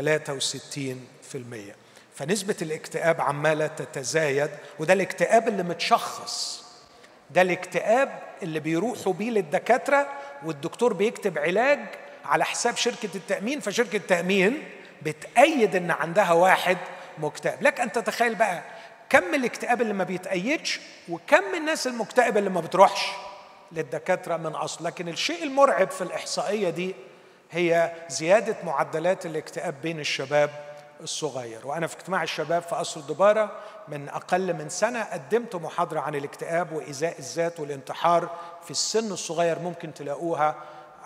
فنسبة 2.14 2.56
الاكتئاب 2.62 3.20
عمالة 3.20 3.66
تتزايد 3.66 4.50
وده 4.78 4.92
الاكتئاب 4.92 5.48
اللي 5.48 5.62
متشخص. 5.62 6.64
ده 7.30 7.42
الاكتئاب 7.42 8.22
اللي 8.42 8.60
بيروحوا 8.60 9.12
بيه 9.12 9.30
للدكاترة 9.30 10.08
والدكتور 10.44 10.92
بيكتب 10.92 11.38
علاج 11.38 11.78
على 12.24 12.44
حساب 12.44 12.76
شركة 12.76 13.08
التأمين 13.14 13.60
فشركة 13.60 13.96
التأمين 13.96 14.62
بتأيد 15.02 15.76
إن 15.76 15.90
عندها 15.90 16.32
واحد 16.32 16.76
مكتئب. 17.18 17.62
لك 17.62 17.80
أن 17.80 17.92
تتخيل 17.92 18.34
بقى 18.34 18.62
كم 19.08 19.34
الاكتئاب 19.34 19.82
اللي 19.82 19.92
ما 19.92 20.04
بيتأيدش 20.04 20.80
وكم 21.08 21.54
الناس 21.54 21.86
المكتئبة 21.86 22.38
اللي 22.38 22.50
ما 22.50 22.60
بتروحش 22.60 23.08
للدكاترة 23.72 24.36
من 24.36 24.54
أصل. 24.54 24.84
لكن 24.84 25.08
الشيء 25.08 25.42
المرعب 25.42 25.90
في 25.90 26.00
الإحصائية 26.02 26.70
دي 26.70 26.94
هي 27.50 27.92
زيادة 28.08 28.56
معدلات 28.64 29.26
الاكتئاب 29.26 29.74
بين 29.82 30.00
الشباب 30.00 30.50
الصغير. 31.00 31.66
وأنا 31.66 31.86
في 31.86 31.96
اجتماع 31.96 32.22
الشباب 32.22 32.62
في 32.62 32.74
قصر 32.74 33.00
دبارة 33.00 33.52
من 33.88 34.08
أقل 34.08 34.54
من 34.54 34.68
سنة 34.68 35.04
قدمت 35.04 35.56
محاضرة 35.56 36.00
عن 36.00 36.14
الاكتئاب 36.14 36.72
وايذاء 36.72 37.18
الذات 37.18 37.60
والانتحار 37.60 38.30
في 38.64 38.70
السن 38.70 39.12
الصغير 39.12 39.58
ممكن 39.58 39.94
تلاقوها 39.94 40.54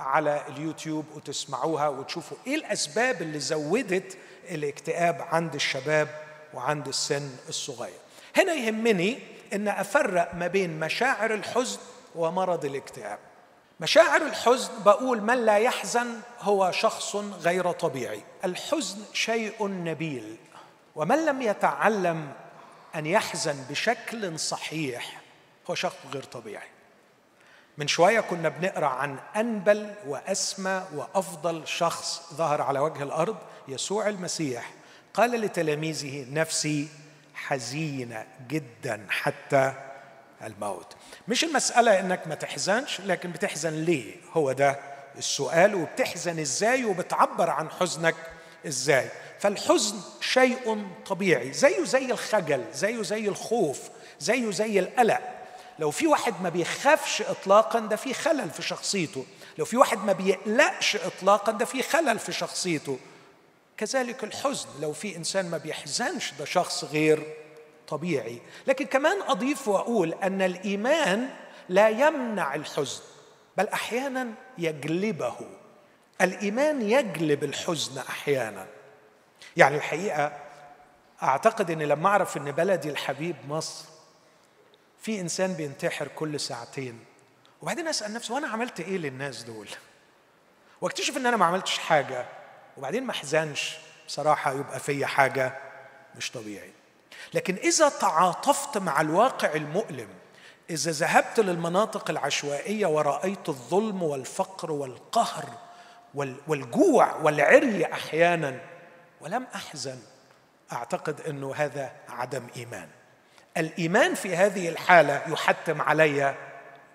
على 0.00 0.42
اليوتيوب 0.49 1.04
وتسمعوها 1.14 1.88
وتشوفوا 1.88 2.37
إيه 2.47 2.54
الأسباب 2.54 3.23
اللي 3.23 3.40
زودت 3.40 4.19
الاكتئاب 4.50 5.23
عند 5.30 5.54
الشباب 5.54 6.09
وعند 6.54 6.88
السن 6.88 7.30
الصغير. 7.49 7.99
هنا 8.37 8.52
يهمني 8.52 9.19
إن 9.52 9.69
أفرق 9.69 10.35
ما 10.35 10.47
بين 10.47 10.80
مشاعر 10.80 11.35
الحزن 11.35 11.78
ومرض 12.14 12.64
الاكتئاب. 12.64 13.19
مشاعر 13.80 14.23
الحزن 14.23 14.71
بقول 14.85 15.23
من 15.23 15.45
لا 15.45 15.59
يحزن 15.59 16.21
هو 16.40 16.71
شخص 16.71 17.16
غير 17.16 17.73
طبيعي. 17.73 18.23
الحزن 18.45 18.99
شيء 19.12 19.69
نبيل 19.69 20.37
ومن 20.97 21.26
لم 21.26 21.42
يتعلم 21.42 22.33
أن 22.95 23.07
يحزن 23.07 23.64
بشكل 23.71 24.38
صحيح 24.38 25.21
هو 25.71 25.75
شخص 25.75 25.97
غير 26.12 26.23
طبيعي. 26.23 26.69
من 27.81 27.89
شوية 27.89 28.21
كنا 28.21 28.49
بنقرأ 28.49 28.87
عن 28.87 29.17
أنبل 29.37 29.95
وأسمى 30.07 30.87
وأفضل 30.95 31.69
شخص 31.69 32.23
ظهر 32.35 32.63
على 32.63 32.79
وجه 32.79 33.03
الأرض 33.03 33.37
يسوع 33.69 34.09
المسيح. 34.09 34.71
قال 35.15 35.31
لتلاميذه 35.31 36.27
نفسي 36.33 36.89
حزينة 37.35 38.27
جدا 38.49 39.07
حتى 39.11 39.73
الموت. 40.45 40.97
مش 41.29 41.45
المسألة 41.45 42.01
إنك 42.01 42.27
ما 42.27 42.35
تحزنش 42.35 43.01
لكن 43.01 43.31
بتحزن 43.33 43.73
ليه؟ 43.73 44.15
هو 44.33 44.53
ده 44.53 44.79
السؤال 45.19 45.75
وبتحزن 45.75 46.39
إزاي؟ 46.39 46.85
وبتعبر 46.85 47.51
عن 47.51 47.71
حزنك 47.71 48.15
إزاي؟ 48.67 49.09
فالحزن 49.39 49.97
شيء 50.21 50.87
طبيعي 51.07 51.53
زيه 51.53 51.85
زي 51.85 52.05
الخجل 52.13 52.65
زيه 52.73 53.03
زي 53.03 53.29
الخوف 53.29 53.81
زيه 54.21 54.51
زي 54.51 54.79
القلق. 54.79 55.39
لو 55.81 55.91
في 55.91 56.07
واحد 56.07 56.35
ما 56.43 56.49
بيخافش 56.49 57.23
اطلاقا 57.23 57.79
ده 57.79 57.97
في 57.97 58.15
خلل 58.15 58.51
في 58.51 58.63
شخصيته. 58.63 59.27
لو 59.59 59.65
في 59.65 59.77
واحد 59.77 60.05
ما 60.05 60.13
بيقلقش 60.13 60.97
اطلاقا 60.97 61.53
ده 61.53 61.65
في 61.65 61.83
خلل 61.83 62.19
في 62.19 62.33
شخصيته. 62.33 62.99
كذلك 63.77 64.25
الحزن 64.25 64.69
لو 64.81 64.93
في 64.93 65.17
إنسان 65.17 65.51
ما 65.51 65.59
بيحزنش 65.59 66.33
ده 66.39 66.45
شخص 66.45 66.85
غير 66.85 67.35
طبيعي. 67.89 68.41
لكن 68.67 68.87
كمان 68.87 69.23
أضيف 69.23 69.69
وأقول 69.69 70.15
أن 70.15 70.43
الإيمان 70.43 71.31
لا 71.69 71.89
يمنع 71.89 72.55
الحزن 72.55 73.03
بل 73.57 73.69
أحيانا 73.69 74.29
يجلبه. 74.59 75.37
الإيمان 76.21 76.83
يجلب 76.83 77.45
الحزن 77.45 77.99
أحيانا. 77.99 78.67
يعني 79.57 79.77
الحقيقة 79.77 80.33
أعتقد 81.23 81.71
إن 81.71 81.83
لما 81.83 82.09
أعرف 82.09 82.37
إن 82.37 82.51
بلدي 82.51 82.91
الحبيب 82.91 83.37
مصر 83.49 83.85
في 85.00 85.21
إنسان 85.21 85.52
بينتحر 85.54 86.09
كل 86.09 86.40
ساعتين. 86.40 87.04
وبعدين 87.62 87.88
أسأل 87.88 88.12
نفسي 88.12 88.33
وأنا 88.33 88.49
عملت 88.49 88.80
إيه 88.80 88.99
للناس 88.99 89.42
دول؟ 89.42 89.69
واكتشف 90.80 91.16
إن 91.16 91.26
أنا 91.26 91.37
ما 91.37 91.45
عملتش 91.45 91.78
حاجة. 91.78 92.26
وبعدين 92.76 93.04
ما 93.04 93.11
أحزنش. 93.11 93.78
بصراحة 94.07 94.52
يبقى 94.52 94.80
فيا 94.80 95.07
حاجة 95.07 95.59
مش 96.16 96.30
طبيعي. 96.30 96.73
لكن 97.35 97.54
إذا 97.54 97.88
تعاطفت 97.88 98.78
مع 98.78 99.00
الواقع 99.00 99.54
المؤلم 99.54 100.09
إذا 100.71 100.90
ذهبت 100.90 101.40
للمناطق 101.40 102.11
العشوائية 102.11 102.87
ورأيت 102.87 103.49
الظلم 103.49 104.02
والفقر 104.02 104.73
والقهر 104.73 105.45
والجوع 106.47 107.16
والعري 107.16 107.92
أحيانا 107.92 108.61
ولم 109.21 109.47
أحزن 109.54 109.99
أعتقد 110.72 111.20
إنه 111.20 111.55
هذا 111.55 111.92
عدم 112.09 112.46
إيمان. 112.57 112.88
الإيمان 113.61 114.14
في 114.14 114.37
هذه 114.37 114.68
الحالة 114.68 115.23
يحتم 115.29 115.83
علي 115.83 116.35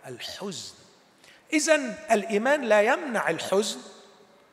الحزن. 0.07 0.73
اذا 1.53 1.75
الإيمان 2.11 2.61
لا 2.61 2.81
يمنع 2.81 3.29
الحزن 3.29 3.79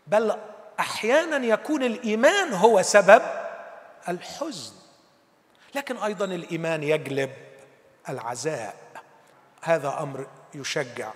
بل 0.06 0.36
أحيانا 0.80 1.46
يكون 1.46 1.82
الإيمان 1.82 2.52
هو 2.52 2.82
سبب 2.82 3.22
الحزن. 4.08 4.72
لكن 5.74 5.96
أيضا 5.96 6.24
الإيمان 6.24 6.82
يجلب 6.82 7.30
العزاء. 8.08 8.74
هذا 9.62 9.98
أمر 10.00 10.26
يشجع. 10.54 11.10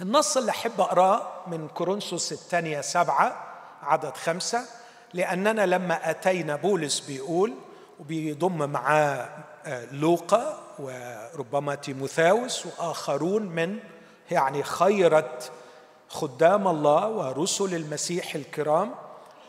النص 0.00 0.36
اللي 0.36 0.50
أحب 0.50 0.80
أقرأه 0.80 1.42
من 1.46 1.68
كورنثوس 1.68 2.32
الثانية 2.32 2.80
سبعة 2.80 3.46
عدد 3.82 4.16
خمسة 4.16 4.64
لأننا 5.14 5.66
لما 5.66 6.10
أتينا 6.10 6.56
بولس 6.56 7.00
بيقول 7.00 7.54
وبيضم 8.00 8.70
معاه 8.70 9.28
لوقا 9.92 10.62
وربما 10.78 11.74
تيموثاوس 11.74 12.66
وآخرون 12.66 13.42
من 13.42 13.78
يعني 14.30 14.62
خيرة 14.62 15.38
خدام 16.08 16.68
الله 16.68 17.08
ورسل 17.08 17.74
المسيح 17.74 18.34
الكرام. 18.34 18.94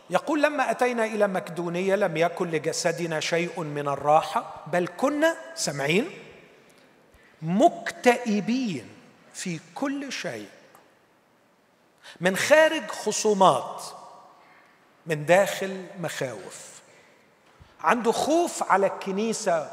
يقول 0.09 0.43
لما 0.43 0.71
أتينا 0.71 1.05
إلى 1.05 1.27
مكدونية 1.27 1.95
لم 1.95 2.17
يكن 2.17 2.51
لجسدنا 2.51 3.19
شيء 3.19 3.59
من 3.59 3.87
الراحة 3.87 4.63
بل 4.67 4.89
كنا 4.97 5.37
سمعين 5.55 6.09
مكتئبين 7.41 8.89
في 9.33 9.59
كل 9.75 10.11
شيء. 10.11 10.47
من 12.21 12.37
خارج 12.37 12.87
خصومات 12.87 13.83
من 15.05 15.25
داخل 15.25 15.85
مخاوف. 15.99 16.81
عنده 17.81 18.11
خوف 18.11 18.63
على 18.71 18.87
الكنيسة 18.87 19.71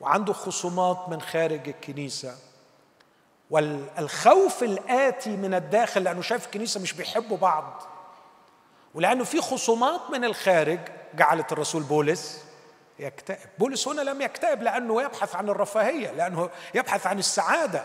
وعنده 0.00 0.32
خصومات 0.32 1.08
من 1.08 1.20
خارج 1.20 1.68
الكنيسة. 1.68 2.34
والخوف 3.50 4.62
الآتي 4.62 5.30
من 5.30 5.54
الداخل 5.54 6.04
لأنه 6.04 6.22
شايف 6.22 6.46
الكنيسة 6.46 6.80
مش 6.80 6.92
بيحبوا 6.92 7.36
بعض. 7.36 7.82
ولأنه 8.94 9.24
في 9.24 9.40
خصومات 9.40 10.00
من 10.10 10.24
الخارج 10.24 10.78
جعلت 11.14 11.52
الرسول 11.52 11.82
بولس 11.82 12.44
يكتئب. 12.98 13.48
بولس 13.58 13.88
هنا 13.88 14.00
لم 14.00 14.22
يكتئب 14.22 14.62
لأنه 14.62 15.02
يبحث 15.02 15.36
عن 15.36 15.48
الرفاهية 15.48 16.10
لأنه 16.10 16.50
يبحث 16.74 17.06
عن 17.06 17.18
السعادة. 17.18 17.84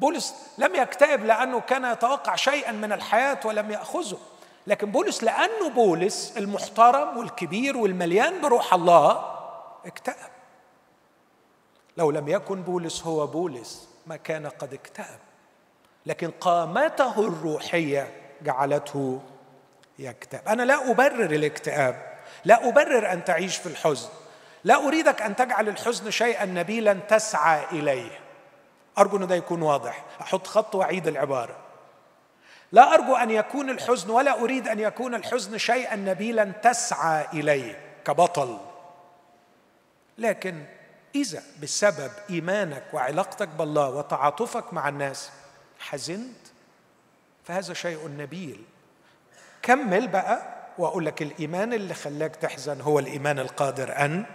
بولس 0.00 0.34
لم 0.58 0.74
يكتئب 0.74 1.24
لأنه 1.24 1.60
كان 1.60 1.92
يتوقع 1.92 2.36
شيئا 2.36 2.72
من 2.72 2.92
الحياة 2.92 3.40
ولم 3.44 3.70
يأخذه. 3.70 4.18
لكن 4.66 4.90
بولس 4.90 5.24
لأنه 5.24 5.68
بولس 5.68 6.34
المحترم 6.36 7.18
والكبير 7.18 7.76
والمليان 7.76 8.40
بروح 8.40 8.74
الله 8.74 9.36
اكتئب. 9.86 10.35
لو 11.96 12.10
لم 12.10 12.28
يكن 12.28 12.62
بولس 12.62 13.02
هو 13.02 13.26
بولس 13.26 13.88
ما 14.06 14.16
كان 14.16 14.46
قد 14.46 14.74
اكتئب. 14.74 15.18
لكن 16.06 16.30
قامته 16.30 17.28
الروحية 17.28 18.12
جعلته 18.42 19.20
يكتئب. 19.98 20.48
أنا 20.48 20.62
لا 20.62 20.90
أبرر 20.90 21.34
الاكتئاب 21.34 22.16
لا 22.44 22.68
أبرر 22.68 23.12
أن 23.12 23.24
تعيش 23.24 23.56
في 23.56 23.66
الحزن 23.66 24.08
لا 24.64 24.86
أريدك 24.88 25.22
أن 25.22 25.36
تجعل 25.36 25.68
الحزن 25.68 26.10
شيئا 26.10 26.44
نبيلا 26.44 26.92
تسعى 26.92 27.64
إليه. 27.72 28.18
أرجو 28.98 29.16
ان 29.16 29.26
ده 29.26 29.34
يكون 29.34 29.62
واضح. 29.62 30.04
أحط 30.20 30.46
خط 30.46 30.74
وأعيد 30.74 31.06
العبارة. 31.06 31.56
لا 32.72 32.94
أرجو 32.94 33.16
أن 33.16 33.30
يكون 33.30 33.70
الحزن 33.70 34.10
ولا 34.10 34.40
أريد 34.40 34.68
أن 34.68 34.80
يكون 34.80 35.14
الحزن 35.14 35.58
شيئا 35.58 35.96
نبيلا 35.96 36.44
تسعى 36.44 37.26
إليه 37.32 37.78
كبطل. 38.04 38.58
لكن 40.18 40.64
إذا 41.20 41.42
بسبب 41.62 42.10
إيمانك 42.30 42.84
وعلاقتك 42.92 43.48
بالله 43.48 43.90
وتعاطفك 43.90 44.72
مع 44.72 44.88
الناس 44.88 45.30
حزنت 45.78 46.36
فهذا 47.44 47.74
شيء 47.74 48.08
نبيل. 48.08 48.62
كمل 49.62 50.08
بقى 50.08 50.56
وأقول 50.78 51.06
لك 51.06 51.22
الإيمان 51.22 51.72
اللي 51.72 51.94
خلاك 51.94 52.36
تحزن 52.36 52.80
هو 52.80 52.98
الإيمان 52.98 53.38
القادر 53.38 54.04
أن 54.04 54.26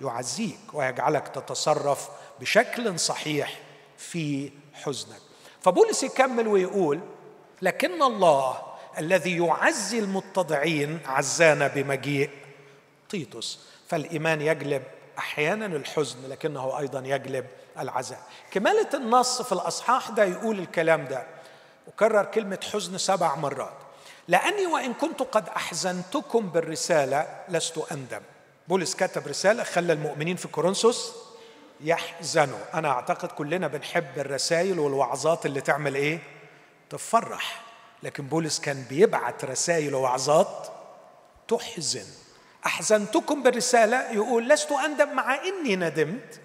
يعزيك 0.00 0.58
ويجعلك 0.72 1.28
تتصرف 1.28 2.08
بشكل 2.40 2.98
صحيح 2.98 3.60
في 3.98 4.50
حزنك. 4.74 5.20
فبولس 5.62 6.02
يكمل 6.02 6.48
ويقول 6.48 7.00
لكن 7.62 8.02
الله 8.02 8.62
الذي 8.98 9.36
يعزي 9.36 9.98
المتضعين 9.98 10.98
عزانا 11.06 11.66
بمجيء 11.66 12.30
تيتوس. 13.08 13.60
فالإيمان 13.88 14.40
يجلب 14.40 14.82
أحيانا 15.20 15.66
الحزن 15.66 16.28
لكنه 16.28 16.78
أيضا 16.78 17.02
يجلب 17.06 17.46
العزاء. 17.78 18.20
كماله 18.50 18.88
النص 18.94 19.42
في 19.42 19.52
الأصحاح 19.52 20.10
ده 20.10 20.24
يقول 20.24 20.58
الكلام 20.58 21.04
ده 21.04 21.26
وكرر 21.86 22.24
كلمة 22.24 22.58
حزن 22.72 22.98
سبع 22.98 23.34
مرات. 23.34 23.76
لأني 24.28 24.66
وإن 24.66 24.94
كنت 24.94 25.22
قد 25.22 25.48
أحزنتكم 25.48 26.48
بالرسالة 26.48 27.26
لست 27.48 27.92
أندم. 27.92 28.20
بولس 28.68 28.94
كتب 28.94 29.26
رسالة 29.28 29.62
خلى 29.62 29.92
المؤمنين 29.92 30.36
في 30.36 30.48
كورنثوس 30.48 31.12
يحزنوا. 31.80 32.58
أنا 32.74 32.88
أعتقد 32.88 33.28
كلنا 33.28 33.66
بنحب 33.66 34.18
الرسائل 34.18 34.78
والوعظات 34.78 35.46
اللي 35.46 35.60
تعمل 35.60 35.94
إيه؟ 35.94 36.18
تفرح. 36.90 37.62
لكن 38.02 38.26
بولس 38.26 38.60
كان 38.60 38.84
بيبعت 38.88 39.44
رسائل 39.44 39.94
ووعظات 39.94 40.68
تحزن. 41.48 42.06
أحزنتكم 42.66 43.42
بالرسالة. 43.42 44.10
يقول 44.12 44.48
لست 44.48 44.72
أندم 44.72 45.14
مع 45.16 45.34
إني 45.34 45.76
ندمت. 45.76 46.40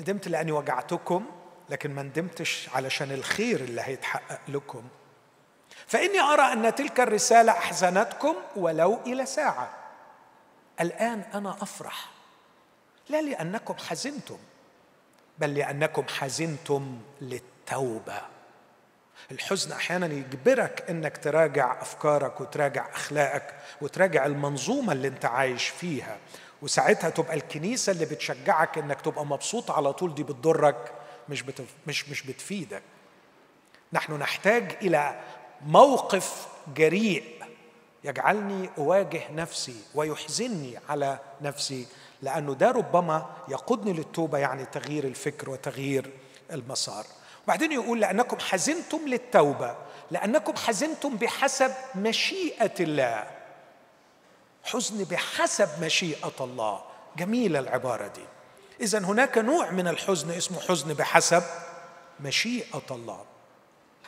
ندمت 0.00 0.28
لأني 0.28 0.52
وجعتكم 0.52 1.26
لكن 1.70 1.94
ما 1.94 2.02
ندمتش 2.02 2.68
علشان 2.74 3.12
الخير 3.12 3.60
اللي 3.60 3.82
هيتحقق 3.84 4.40
لكم. 4.48 4.82
فإني 5.86 6.20
أرى 6.20 6.52
أن 6.52 6.74
تلك 6.74 7.00
الرسالة 7.00 7.52
أحزنتكم 7.52 8.34
ولو 8.56 9.00
إلى 9.06 9.26
ساعة. 9.26 9.70
الآن 10.80 11.20
أنا 11.34 11.50
أفرح. 11.50 12.10
لا 13.08 13.22
لأنكم 13.22 13.74
حزنتم 13.74 14.38
بل 15.38 15.54
لأنكم 15.54 16.04
حزنتم 16.08 16.98
للتوبة. 17.20 18.22
الحزن 19.30 19.72
أحيانا 19.72 20.06
يجبرك 20.06 20.84
إنك 20.90 21.16
تراجع 21.16 21.82
أفكارك 21.82 22.40
وتراجع 22.40 22.88
أخلاقك 22.94 23.54
وتراجع 23.80 24.26
المنظومة 24.26 24.92
اللي 24.92 25.08
أنت 25.08 25.24
عايش 25.24 25.68
فيها. 25.68 26.18
وساعتها 26.62 27.10
تبقى 27.10 27.34
الكنيسة 27.34 27.92
اللي 27.92 28.04
بتشجعك 28.04 28.78
إنك 28.78 29.00
تبقى 29.00 29.26
مبسوط 29.26 29.70
على 29.70 29.92
طول 29.92 30.14
دي 30.14 30.22
بتضرك 30.22 30.92
مش 31.28 31.42
بتف... 31.42 31.74
مش 31.86 32.08
مش 32.08 32.22
بتفيدك. 32.22 32.82
نحن 33.92 34.12
نحتاج 34.12 34.76
إلى 34.82 35.20
موقف 35.66 36.46
جريء 36.76 37.24
يجعلني 38.04 38.70
أواجه 38.78 39.32
نفسي 39.32 39.76
ويحزنني 39.94 40.78
على 40.88 41.18
نفسي 41.42 41.86
لأنه 42.22 42.54
ده 42.54 42.70
ربما 42.70 43.26
يقودني 43.48 43.92
للتوبة 43.92 44.38
يعني 44.38 44.64
تغيير 44.64 45.04
الفكر 45.04 45.50
وتغيير 45.50 46.10
المسار. 46.52 47.06
وبعدين 47.48 47.72
يقول 47.72 48.00
لأنكم 48.00 48.38
حزنتم 48.38 49.08
للتوبة 49.08 49.76
لأنكم 50.10 50.56
حزنتم 50.56 51.16
بحسب 51.16 51.72
مشيئة 51.94 52.74
الله. 52.80 53.24
حزن 54.64 55.04
بحسب 55.04 55.68
مشيئة 55.82 56.32
الله. 56.40 56.82
جميلة 57.16 57.58
العبارة 57.58 58.06
دي. 58.06 58.24
اذا 58.80 58.98
هناك 58.98 59.38
نوع 59.38 59.70
من 59.70 59.88
الحزن 59.88 60.30
اسمه 60.30 60.60
حزن 60.60 60.94
بحسب 60.94 61.42
مشيئة 62.20 62.86
الله. 62.90 63.24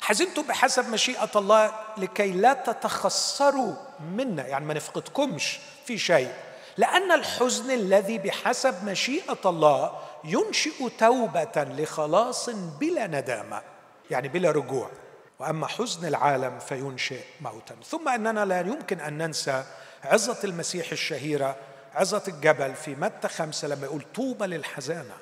حزنتم 0.00 0.42
بحسب 0.42 0.88
مشيئة 0.88 1.31
الله 1.37 1.72
لكي 1.96 2.33
لا 2.33 2.53
تتخسروا 2.53 3.74
منا 4.00 4.46
يعني 4.46 4.64
ما 4.64 4.74
نفقدكمش 4.74 5.59
في 5.87 5.98
شيء. 5.98 6.33
لأن 6.76 7.12
الحزن 7.12 7.70
الذي 7.70 8.18
بحسب 8.18 8.85
مشيئة 8.85 9.38
الله 9.46 9.98
ينشئ 10.24 10.88
توبة 10.98 11.52
لخلاص 11.56 12.50
بلا 12.50 13.06
ندامة 13.06 13.62
يعني 14.11 14.28
بلا 14.28 14.50
رجوع. 14.50 14.90
وأما 15.38 15.66
حزن 15.66 16.09
العالم 16.09 16.59
فينشئ 16.59 17.20
موتا. 17.40 17.76
ثم 17.87 18.09
أننا 18.09 18.44
لا 18.44 18.61
يمكن 18.61 19.00
أن 19.00 19.18
ننسى 19.18 19.64
عظة 20.04 20.38
المسيح 20.44 20.92
الشهيرة 20.92 21.56
عظة 21.94 22.22
الجبل 22.28 22.74
في 22.74 22.94
متى 22.94 23.28
خمسة 23.28 23.68
لما 23.68 23.85
يقول 23.85 24.02
طوبى 24.14 24.46
للحزانة 24.46 25.16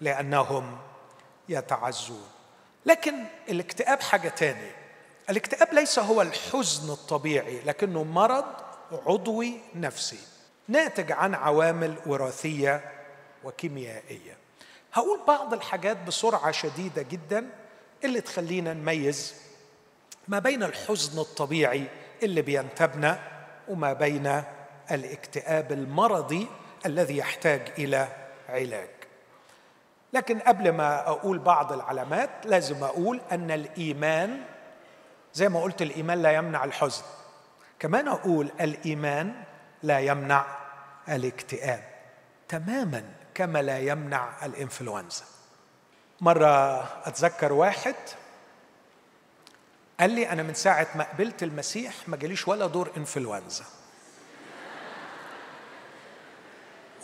لأنهم 0.00 0.78
يتعزون. 1.48 2.28
لكن 2.86 3.14
الاكتئاب 3.48 4.00
حاجة 4.00 4.28
تاني 4.28 4.70
الاكتئاب 5.30 5.74
ليس 5.74 5.98
هو 5.98 6.22
الحزن 6.22 6.92
الطبيعي 6.92 7.60
لكنه 7.60 8.04
مرض 8.04 8.44
عضوي 9.06 9.60
نفسي 9.74 10.18
ناتج 10.68 11.12
عن 11.12 11.34
عوامل 11.34 11.94
وراثية 12.06 12.92
وكيميائية. 13.44 14.37
هقول 14.92 15.20
بعض 15.26 15.54
الحاجات 15.54 15.96
بسرعة 16.06 16.50
شديدة 16.50 17.02
جدا 17.02 17.46
اللي 18.04 18.20
تخلينا 18.20 18.74
نميز 18.74 19.34
ما 20.28 20.38
بين 20.38 20.62
الحزن 20.62 21.18
الطبيعي 21.18 21.84
اللي 22.22 22.42
بينتابنا 22.42 23.20
وما 23.68 23.92
بين 23.92 24.42
الاكتئاب 24.90 25.72
المرضي 25.72 26.46
الذي 26.86 27.16
يحتاج 27.16 27.72
إلى 27.78 28.08
علاج. 28.48 28.88
لكن 30.12 30.38
قبل 30.38 30.72
ما 30.72 31.08
أقول 31.08 31.38
بعض 31.38 31.72
العلامات 31.72 32.30
لازم 32.44 32.84
أقول 32.84 33.20
أن 33.32 33.50
الإيمان 33.50 34.40
زي 35.34 35.48
ما 35.48 35.62
قلت 35.62 35.82
الإيمان 35.82 36.22
لا 36.22 36.32
يمنع 36.32 36.64
الحزن. 36.64 37.02
كمان 37.78 38.08
أقول 38.08 38.50
الإيمان 38.60 39.34
لا 39.82 39.98
يمنع 39.98 40.46
الاكتئاب. 41.08 41.84
تماما. 42.48 43.17
كما 43.38 43.62
لا 43.62 43.78
يمنع 43.78 44.46
الإنفلونزا. 44.46 45.24
مرة 46.20 46.78
أتذكر 47.08 47.52
واحد 47.52 47.94
قال 50.00 50.10
لي 50.10 50.32
أنا 50.32 50.42
من 50.42 50.54
ساعة 50.54 50.86
ما 50.94 51.04
قبلت 51.04 51.42
المسيح 51.42 51.94
ما 52.06 52.16
جاليش 52.16 52.48
ولا 52.48 52.66
دور 52.66 52.90
إنفلونزا. 52.96 53.64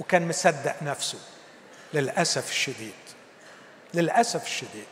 وكان 0.01 0.29
مصدق 0.29 0.83
نفسه 0.83 1.19
للأسف 1.95 2.51
الشديد 2.51 2.95
للأسف 3.95 4.47
الشديد. 4.47 4.87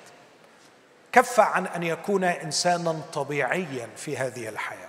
كف 1.13 1.41
عن 1.41 1.67
أن 1.67 1.83
يكون 1.83 2.25
إنسانا 2.25 3.01
طبيعيا 3.13 3.89
في 3.97 4.17
هذه 4.17 4.49
الحياة. 4.49 4.89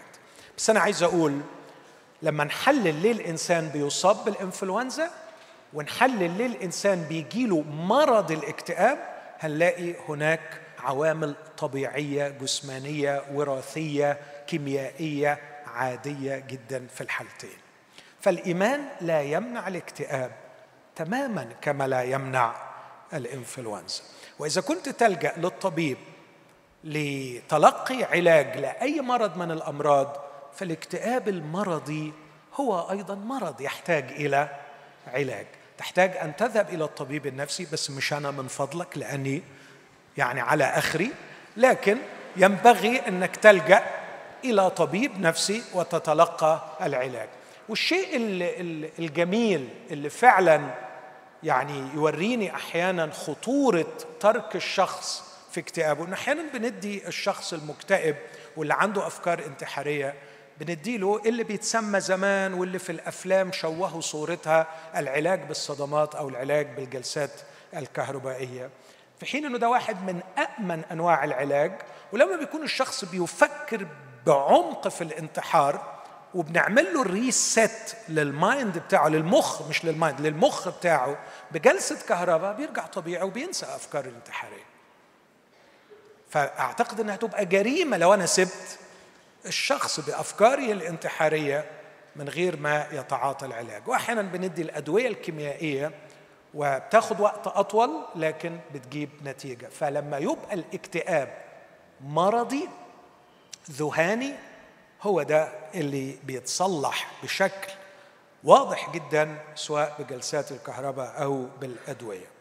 بس 0.57 0.69
أنا 0.69 0.79
عايز 0.79 1.03
أقول 1.03 1.41
لما 2.21 2.43
نحلل 2.43 2.95
ليه 3.01 3.11
الإنسان 3.11 3.69
بيصاب 3.69 4.25
بالإنفلونزا 4.25 5.22
ونحلل 5.73 6.37
ليه 6.37 6.45
الإنسان 6.45 7.01
بيجيله 7.03 7.61
مرض 7.61 8.31
الاكتئاب 8.31 8.97
هنلاقي 9.39 9.95
هناك 10.09 10.61
عوامل 10.79 11.35
طبيعية 11.57 12.27
جسمانية 12.29 13.23
وراثية 13.33 14.17
كيميائية 14.47 15.39
عادية 15.67 16.35
جدا 16.35 16.87
في 16.87 17.01
الحالتين. 17.01 17.57
فالإيمان 18.21 18.85
لا 19.01 19.21
يمنع 19.21 19.67
الاكتئاب 19.67 20.31
تماما 20.95 21.49
كما 21.61 21.87
لا 21.87 22.03
يمنع 22.03 22.55
الإنفلونزا. 23.13 24.03
وإذا 24.39 24.61
كنت 24.61 24.89
تلجأ 24.89 25.33
للطبيب 25.37 25.97
لتلقي 26.83 28.03
علاج 28.03 28.57
لأي 28.57 29.01
مرض 29.01 29.37
من 29.37 29.51
الأمراض 29.51 30.17
فالاكتئاب 30.53 31.27
المرضي 31.27 32.13
هو 32.55 32.89
أيضا 32.91 33.15
مرض 33.15 33.61
يحتاج 33.61 34.03
إلى 34.11 34.49
علاج. 35.07 35.45
تحتاج 35.77 36.17
أن 36.17 36.35
تذهب 36.35 36.69
إلى 36.69 36.83
الطبيب 36.83 37.27
النفسي 37.27 37.67
بس 37.73 37.89
مش 37.91 38.13
أنا 38.13 38.31
من 38.31 38.47
فضلك 38.47 38.97
لأني 38.97 39.41
يعني 40.17 40.41
على 40.41 40.63
أخري. 40.63 41.11
لكن 41.57 41.97
ينبغي 42.35 43.07
إنك 43.07 43.35
تلجأ 43.35 43.83
إلى 44.45 44.69
طبيب 44.69 45.19
نفسي 45.19 45.63
وتتلقى 45.73 46.61
العلاج. 46.81 47.29
والشيء 47.69 48.09
الجميل 48.99 49.69
اللي 49.91 50.09
فعلا 50.09 50.61
يعني 51.43 51.89
يوريني 51.93 52.55
أحيانا 52.55 53.11
خطورة 53.11 53.93
ترك 54.19 54.55
الشخص 54.55 55.23
في 55.51 55.59
اكتئابه 55.59 56.05
إن 56.05 56.13
أحيانا 56.13 56.43
بندي 56.53 57.07
الشخص 57.07 57.53
المكتئب 57.53 58.15
واللي 58.57 58.73
عنده 58.73 59.07
أفكار 59.07 59.45
انتحارية 59.45 60.13
بنديله 60.59 61.21
اللي 61.25 61.43
بيتسمى 61.43 61.99
زمان 61.99 62.53
واللي 62.53 62.79
في 62.79 62.91
الأفلام 62.91 63.51
شوهوا 63.51 64.01
صورتها 64.01 64.67
العلاج 64.95 65.39
بالصدمات 65.47 66.15
أو 66.15 66.29
العلاج 66.29 66.67
بالجلسات 66.75 67.31
الكهربائية. 67.75 68.69
في 69.19 69.25
حين 69.25 69.45
إنه 69.45 69.57
ده 69.57 69.69
واحد 69.69 70.03
من 70.03 70.21
امن 70.37 70.83
أنواع 70.91 71.23
العلاج 71.23 71.71
ولما 72.13 72.35
بيكون 72.37 72.63
الشخص 72.63 73.05
بيفكر 73.05 73.87
بعمق 74.25 74.87
في 74.87 75.03
الانتحار 75.03 75.93
وبنعمل 76.33 76.93
له 76.93 77.01
ال 77.01 77.17
reset 77.17 77.97
لل 78.09 78.32
mind 78.32 78.77
بتاعه 78.77 79.07
للمخ 79.07 79.61
مش 79.69 79.85
لل 79.85 79.97
mind 79.97 80.21
للمخ 80.21 80.69
بتاعه 80.69 81.17
بجلسة 81.51 81.97
كهرباء 82.07 82.53
بيرجع 82.53 82.85
طبيعي 82.85 83.23
وبينسى 83.23 83.65
أفكار 83.65 84.05
الانتحاريه 84.05 84.63
فأعتقد 86.29 86.99
إنها 86.99 87.15
تبقى 87.15 87.45
جريمة 87.45 87.97
لو 87.97 88.13
أنا 88.13 88.25
سبت 88.25 88.79
الشخص 89.45 89.99
بأفكاره 89.99 90.71
الانتحارية 90.71 91.65
من 92.15 92.29
غير 92.29 92.57
ما 92.57 92.87
يتعاطى 92.91 93.45
العلاج. 93.45 93.87
واحيانا 93.87 94.21
بندي 94.21 94.61
الأدوية 94.61 95.07
الكيميائية 95.07 95.91
وبتاخد 96.53 97.19
وقت 97.19 97.47
أطول 97.47 97.89
لكن 98.15 98.59
بتجيب 98.73 99.09
نتيجة. 99.23 99.67
فلما 99.67 100.17
يبقى 100.17 100.53
الاكتئاب 100.53 101.37
مرضي 102.01 102.69
ذهاني 103.71 104.33
هو 105.01 105.21
ده 105.23 105.49
اللي 105.75 106.15
بيتصلح 106.23 107.11
بشكل 107.23 107.71
واضح 108.43 108.89
جدا 108.93 109.37
سواء 109.55 109.95
بجلسات 109.99 110.51
الكهرباء 110.51 111.23
أو 111.23 111.47
بالأدوية. 111.61 112.32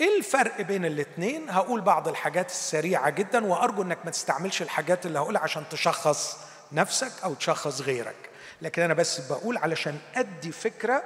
إيه 0.00 0.18
الفرق 0.18 0.60
بين 0.60 0.84
الاثنين 0.84 1.50
هقول 1.50 1.80
بعض 1.80 2.08
الحاجات 2.08 2.50
السريعة 2.50 3.10
جدا 3.10 3.46
وأرجو 3.46 3.82
إنك 3.82 3.98
ما 4.04 4.10
تستعملش 4.10 4.62
الحاجات 4.62 5.06
اللي 5.06 5.18
هقولها 5.18 5.42
عشان 5.42 5.64
تشخص 5.70 6.36
نفسك 6.72 7.12
أو 7.24 7.34
تشخص 7.34 7.80
غيرك. 7.80 8.30
لكن 8.62 8.82
أنا 8.82 8.94
بس 8.94 9.20
بقول 9.20 9.56
علشان 9.56 9.98
أدي 10.14 10.52
فكرة 10.52 11.02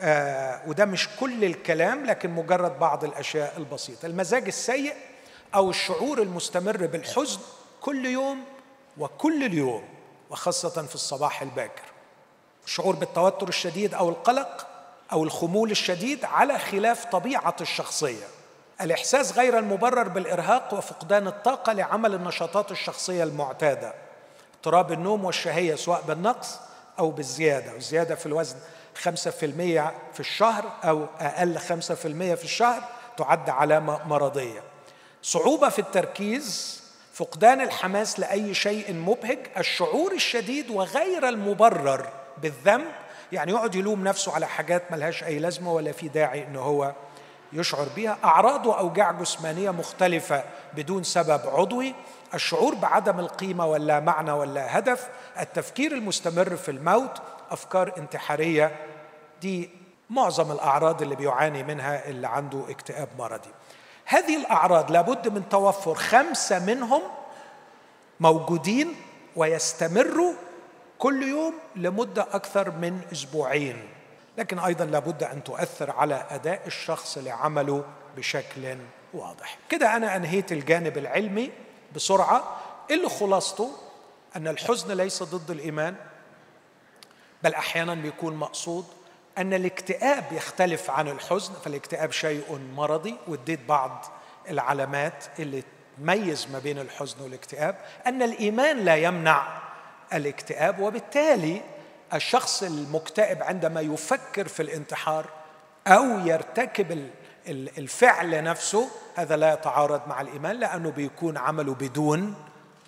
آه 0.00 0.62
وده 0.66 0.84
مش 0.84 1.08
كل 1.20 1.44
الكلام 1.44 2.06
لكن 2.06 2.30
مجرد 2.30 2.78
بعض 2.78 3.04
الأشياء 3.04 3.56
البسيطة. 3.56 4.06
المزاج 4.06 4.46
السيء 4.46 4.94
أو 5.54 5.70
الشعور 5.70 6.22
المستمر 6.22 6.86
بالحزن 6.86 7.40
كل 7.80 8.06
يوم 8.06 8.44
وكل 8.98 9.44
اليوم 9.44 9.88
وخاصة 10.30 10.86
في 10.86 10.94
الصباح 10.94 11.42
الباكر. 11.42 11.82
الشعور 12.64 12.96
بالتوتر 12.96 13.48
الشديد 13.48 13.94
أو 13.94 14.08
القلق 14.08 14.67
أو 15.12 15.24
الخمول 15.24 15.70
الشديد 15.70 16.24
على 16.24 16.58
خلاف 16.58 17.04
طبيعة 17.04 17.56
الشخصية. 17.60 18.24
الإحساس 18.80 19.38
غير 19.38 19.58
المبرر 19.58 20.08
بالإرهاق 20.08 20.74
وفقدان 20.74 21.26
الطاقة 21.26 21.72
لعمل 21.72 22.14
النشاطات 22.14 22.70
الشخصية 22.70 23.24
المعتادة. 23.24 23.94
اضطراب 24.54 24.92
النوم 24.92 25.24
والشهية 25.24 25.74
سواء 25.74 26.02
بالنقص 26.08 26.60
أو 26.98 27.10
بالزيادة 27.10 27.72
والزيادة 27.72 28.14
في 28.14 28.26
الوزن 28.26 28.56
5% 29.04 29.04
في 30.12 30.20
الشهر 30.20 30.64
أو 30.84 31.06
أقل 31.20 31.58
5% 31.58 31.62
في 32.34 32.44
الشهر 32.44 32.82
تعد 33.16 33.50
علامة 33.50 34.06
مرضية. 34.06 34.62
صعوبة 35.22 35.68
في 35.68 35.78
التركيز 35.78 36.78
فقدان 37.12 37.60
الحماس 37.60 38.20
لأي 38.20 38.54
شيء 38.54 38.92
مبهج 38.94 39.38
الشعور 39.56 40.12
الشديد 40.12 40.70
وغير 40.70 41.28
المبرر 41.28 42.08
بالذنب 42.42 42.92
يعني 43.32 43.52
يقعد 43.52 43.74
يلوم 43.74 44.04
نفسه 44.04 44.34
على 44.34 44.46
حاجات 44.46 44.92
ملهاش 44.92 45.24
أي 45.24 45.38
لازمة 45.38 45.72
ولا 45.72 45.92
في 45.92 46.08
داعي 46.08 46.44
إن 46.44 46.56
هو 46.56 46.94
يشعر 47.52 47.86
بها 47.96 48.18
أعراض 48.24 48.66
وأوجاع 48.66 49.12
جسمانية 49.12 49.70
مختلفة 49.70 50.44
بدون 50.74 51.02
سبب 51.02 51.40
عضوي. 51.46 51.94
الشعور 52.34 52.74
بعدم 52.74 53.20
القيمة 53.20 53.66
ولا 53.66 54.00
معنى 54.00 54.32
ولا 54.32 54.78
هدف. 54.78 55.08
التفكير 55.40 55.92
المستمر 55.92 56.56
في 56.56 56.70
الموت. 56.70 57.22
أفكار 57.50 57.92
انتحارية. 57.98 58.76
دي 59.40 59.70
معظم 60.10 60.52
الأعراض 60.52 61.02
اللي 61.02 61.16
بيعاني 61.16 61.62
منها 61.62 62.08
اللي 62.08 62.28
عنده 62.28 62.64
اكتئاب 62.70 63.08
مرضي. 63.18 63.50
هذه 64.04 64.36
الأعراض 64.36 64.90
لابد 64.90 65.28
من 65.28 65.48
توفر 65.48 65.94
خمسة 65.94 66.64
منهم 66.64 67.02
موجودين 68.20 68.94
ويستمروا 69.36 70.32
كل 70.98 71.22
يوم 71.22 71.54
لمدة 71.76 72.22
أكثر 72.32 72.70
من 72.70 73.00
أسبوعين. 73.12 73.88
لكن 74.38 74.58
أيضا 74.58 74.84
لابد 74.84 75.22
أن 75.22 75.44
تؤثر 75.44 75.90
على 75.90 76.26
أداء 76.30 76.66
الشخص 76.66 77.18
لعمله 77.18 77.84
بشكل 78.16 78.76
واضح. 79.14 79.58
كده 79.68 79.96
أنا 79.96 80.16
أنهيت 80.16 80.52
الجانب 80.52 80.98
العلمي 80.98 81.50
بسرعة. 81.94 82.60
اللي 82.90 83.08
خلاصته 83.08 83.72
أن 84.36 84.48
الحزن 84.48 84.96
ليس 84.96 85.22
ضد 85.22 85.50
الإيمان 85.50 85.94
بل 87.42 87.54
أحيانا 87.54 87.94
بيكون 87.94 88.36
مقصود 88.36 88.84
أن 89.38 89.54
الاكتئاب 89.54 90.24
يختلف 90.32 90.90
عن 90.90 91.08
الحزن. 91.08 91.52
فالاكتئاب 91.64 92.12
شيء 92.12 92.60
مرضي 92.74 93.16
واديت 93.28 93.60
بعض 93.68 94.06
العلامات 94.48 95.24
اللي 95.38 95.62
تميز 95.98 96.48
ما 96.52 96.58
بين 96.58 96.78
الحزن 96.78 97.22
والاكتئاب. 97.22 97.78
أن 98.06 98.22
الإيمان 98.22 98.78
لا 98.78 98.96
يمنع 98.96 99.67
الاكتئاب 100.12 100.78
وبالتالي 100.80 101.62
الشخص 102.14 102.62
المكتئب 102.62 103.42
عندما 103.42 103.80
يفكر 103.80 104.48
في 104.48 104.62
الانتحار 104.62 105.26
أو 105.86 106.26
يرتكب 106.26 107.08
الفعل 107.48 108.44
نفسه 108.44 108.88
هذا 109.14 109.36
لا 109.36 109.52
يتعارض 109.52 110.00
مع 110.08 110.20
الإيمان 110.20 110.56
لأنه 110.56 110.90
بيكون 110.90 111.36
عمله 111.36 111.74
بدون 111.74 112.34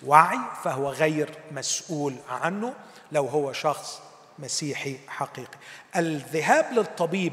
وعي 0.06 0.38
فهو 0.64 0.90
غير 0.90 1.30
مسؤول 1.52 2.14
عنه 2.28 2.74
لو 3.12 3.26
هو 3.26 3.52
شخص 3.52 4.02
مسيحي 4.38 4.98
حقيقي. 5.08 5.58
الذهاب 5.96 6.72
للطبيب 6.72 7.32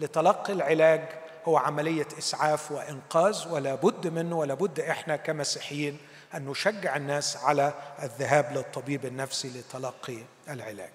لتلقي 0.00 0.52
العلاج 0.52 1.00
هو 1.48 1.56
عملية 1.56 2.06
إسعاف 2.18 2.72
وإنقاذ 2.72 3.48
ولا 3.48 3.74
بد 3.74 4.06
منه 4.06 4.38
ولا 4.38 4.54
بد 4.54 4.80
إحنا 4.80 5.16
كمسيحيين 5.16 5.98
أن 6.34 6.44
نشجع 6.44 6.96
الناس 6.96 7.36
على 7.36 7.72
الذهاب 8.02 8.52
للطبيب 8.52 9.04
النفسي 9.06 9.48
لتلقي 9.48 10.18
العلاج. 10.48 10.90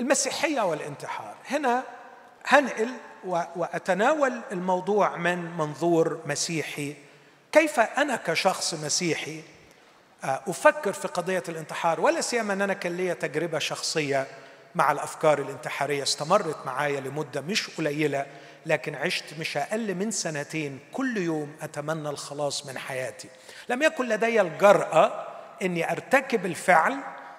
المسيحية 0.00 0.60
والانتحار. 0.60 1.34
هنا 1.46 1.82
هنقل 2.46 2.90
وأتناول 3.56 4.40
الموضوع 4.52 5.16
من 5.16 5.56
منظور 5.56 6.20
مسيحي. 6.26 6.96
كيف 7.52 7.80
أنا 7.80 8.16
كشخص 8.16 8.74
مسيحي 8.74 9.42
آه، 10.24 10.40
أفكر 10.48 10.92
في 10.92 11.08
قضية 11.08 11.42
الانتحار؟ 11.48 12.00
ولا 12.00 12.20
سيما 12.20 12.52
أن 12.52 12.62
أنا 12.62 12.74
كان 12.74 12.96
لي 12.96 13.14
تجربة 13.14 13.58
شخصية 13.58 14.26
مع 14.74 14.92
الأفكار 14.92 15.38
الانتحارية. 15.38 16.02
استمرت 16.02 16.66
معايا 16.66 17.00
لمدة 17.00 17.40
مش 17.40 17.70
قليلة 17.70 18.26
لكن 18.66 18.94
عشت 18.94 19.24
مش 19.38 19.56
أقل 19.56 19.94
من 19.94 20.10
سنتين. 20.10 20.78
كل 20.92 21.16
يوم 21.16 21.56
أتمنى 21.62 22.08
الخلاص 22.08 22.66
من 22.66 22.78
حياتي. 22.78 23.28
لم 23.68 23.82
يكن 23.82 24.08
لدي 24.08 24.40
الجرأة 24.40 25.26
إني 25.62 25.92
أرتكب 25.92 26.46
الفعل 26.46 26.96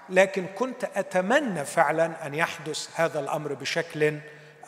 لكن 0.09 0.45
كنت 0.55 0.83
أتمنى 0.95 1.65
فعلا 1.65 2.27
أن 2.27 2.33
يحدث 2.33 2.89
هذا 2.95 3.19
الأمر 3.19 3.53
بشكل 3.53 4.19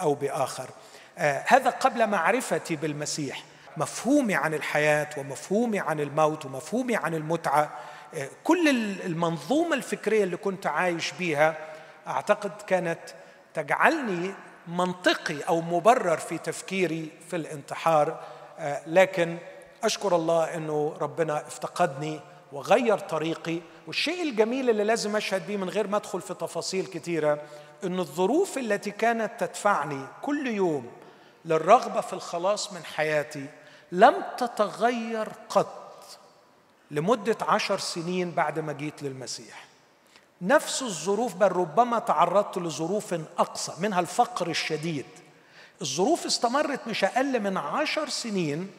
أو 0.02 0.14
بآخر. 0.14 0.70
آه 1.18 1.44
هذا 1.48 1.70
قبل 1.70 2.08
معرفتي 2.08 2.76
بالمسيح. 2.76 3.44
مفهومي 3.78 4.36
عن 4.36 4.54
الحياة 4.54 5.10
ومفهومي 5.18 5.80
عن 5.80 6.00
الموت 6.00 6.46
ومفهومي 6.46 6.96
عن 6.96 7.16
المتعة 7.16 7.70
آه 8.14 8.30
كل 8.44 8.70
المنظومة 9.06 9.76
الفكرية 9.76 10.24
اللي 10.24 10.38
كنت 10.38 10.68
عايش 10.68 11.12
بيها 11.12 11.58
أعتقد 12.08 12.52
كانت 12.68 13.00
تجعلني 13.54 14.34
منطقي 14.68 15.42
أو 15.42 15.62
مبرر 15.62 16.18
في 16.18 16.38
تفكيري 16.38 17.12
في 17.30 17.36
الانتحار 17.36 18.24
آه 18.60 18.82
لكن 18.88 19.38
أشكر 19.84 20.16
الله 20.16 20.44
إنه 20.56 20.94
ربنا 21.02 21.48
افتقدني 21.48 22.20
وغير 22.52 23.00
طريقي. 23.00 23.60
والشيء 23.88 24.24
الجميل 24.24 24.70
اللي 24.70 24.84
لازم 24.84 25.16
أشهد 25.16 25.48
بيه 25.48 25.58
من 25.58 25.70
غير 25.70 25.88
ما 25.88 25.98
أدخل 25.98 26.22
في 26.22 26.34
تفاصيل 26.34 26.86
كثيره 26.86 27.42
ان 27.84 28.00
الظروف 28.00 28.58
التي 28.58 28.92
كانت 28.92 29.32
تدفعني 29.40 30.08
كل 30.22 30.48
يوم 30.48 30.92
للرغبة 31.46 32.02
في 32.02 32.14
الخلاص 32.14 32.74
من 32.74 32.84
حياتي 32.84 33.46
لم 33.92 34.16
تتغير 34.38 35.30
قط 35.50 36.06
لمدة 36.92 37.38
عشر 37.42 37.80
سنين 37.80 38.32
بعد 38.32 38.60
ما 38.60 38.74
جيت 38.74 39.04
للمسيح. 39.04 39.66
نفس 40.42 40.82
الظروف 40.82 41.36
بل 41.36 41.52
ربما 41.52 42.00
تعرضت 42.00 42.58
لظروف 42.58 43.14
أقصى 43.38 43.74
منها 43.80 44.00
الفقر 44.00 44.50
الشديد. 44.50 45.06
الظروف 45.82 46.26
استمرت 46.26 46.88
مش 46.88 47.04
أقل 47.04 47.40
من 47.40 47.58
عشر 47.58 48.10
سنين 48.10 48.72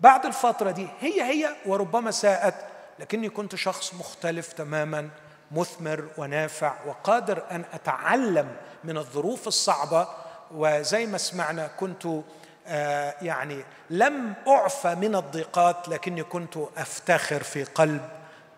بعد 0.00 0.26
الفترة 0.26 0.70
دي 0.70 0.88
هي 1.00 1.22
هي 1.22 1.56
وربما 1.66 2.10
ساءت 2.10 2.54
لكني 2.98 3.28
كنت 3.28 3.54
شخص 3.54 3.94
مختلف 3.94 4.52
تماما 4.52 5.10
مثمر 5.50 6.08
ونافع 6.18 6.74
وقادر 6.86 7.42
أن 7.50 7.64
أتعلم 7.72 8.56
من 8.84 8.96
الظروف 8.96 9.48
الصعبة. 9.48 10.08
وزي 10.54 11.06
ما 11.06 11.18
سمعنا 11.18 11.66
كنت 11.66 12.06
آه، 12.66 13.14
يعني 13.22 13.64
لم 13.90 14.34
أعفى 14.48 14.94
من 14.94 15.14
الضيقات 15.16 15.88
لكني 15.88 16.22
كنت 16.22 16.56
أفتخر 16.76 17.42
في 17.42 17.64
قلب 17.64 18.08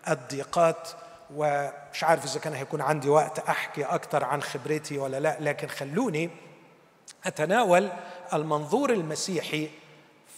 الضيقات. 0.09 0.89
ومش 1.37 2.05
عارف 2.05 2.25
إذا 2.25 2.41
كان 2.41 2.55
هيكون 2.55 2.81
عندي 2.81 3.09
وقت 3.09 3.39
أحكي 3.39 3.85
أكثر 3.85 4.25
عن 4.25 4.43
خبرتي 4.43 4.99
ولا 4.99 5.21
لأ 5.21 5.37
لكن 5.41 5.69
خلوني 5.69 6.31
أتناول 7.27 7.89
المنظور 8.33 8.93
المسيحي 8.93 9.71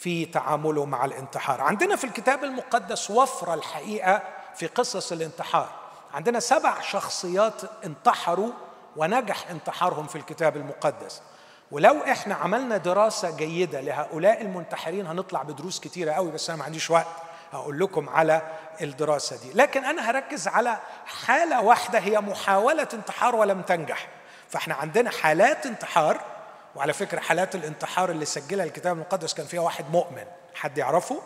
في 0.04 0.24
تعامله 0.24 0.84
مع 0.84 1.04
الانتحار. 1.04 1.60
عندنا 1.60 1.96
في 1.96 2.04
الكتاب 2.04 2.44
المقدس 2.44 3.10
وفرة 3.10 3.54
الحقيقة 3.54 4.22
في 4.54 4.66
قصص 4.66 5.12
الانتحار. 5.12 5.68
عندنا 6.14 6.40
سبع 6.40 6.80
شخصيات 6.80 7.54
انتحروا 7.84 8.50
ونجح 8.96 9.50
انتحارهم 9.50 10.06
في 10.06 10.16
الكتاب 10.16 10.56
المقدس. 10.56 11.22
ولو 11.70 12.02
إحنا 12.02 12.34
عملنا 12.34 12.76
دراسة 12.76 13.36
جيدة 13.36 13.80
لهؤلاء 13.80 14.42
المنتحرين 14.42 15.06
هنطلع 15.06 15.42
بدروس 15.42 15.80
كتيرة 15.80 16.12
قوي 16.12 16.30
بس 16.30 16.50
أنا 16.50 16.58
ما 16.58 16.64
عنديش 16.64 16.90
وقت 16.90 17.06
هقول 17.52 17.78
لكم 17.78 18.08
على 18.08 18.42
الدراسة 18.80 19.36
دي. 19.36 19.52
لكن 19.52 19.84
أنا 19.84 20.10
هركز 20.10 20.48
على 20.48 20.78
حالة 21.06 21.60
واحدة 21.60 21.98
هي 21.98 22.20
محاولة 22.20 22.88
انتحار 22.94 23.36
ولم 23.36 23.62
تنجح. 23.62 24.08
فإحنا 24.48 24.74
عندنا 24.74 25.10
حالات 25.10 25.66
انتحار 25.66 26.33
وعلى 26.76 26.92
فكرة 26.92 27.20
حالات 27.20 27.54
الانتحار 27.54 28.10
اللي 28.10 28.24
سجلها 28.24 28.64
الكتاب 28.64 28.96
المقدس 28.96 29.34
كان 29.34 29.46
فيها 29.46 29.60
واحد 29.60 29.90
مؤمن. 29.90 30.24
حد 30.54 30.78
يعرفه؟ 30.78 31.22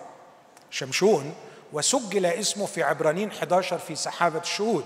شمشون. 0.70 1.34
وسجل 1.72 2.26
اسمه 2.26 2.66
في 2.66 2.82
عبرانيين 2.82 3.30
11 3.30 3.78
في 3.78 3.96
سحابة 3.96 4.38
الشهود. 4.38 4.84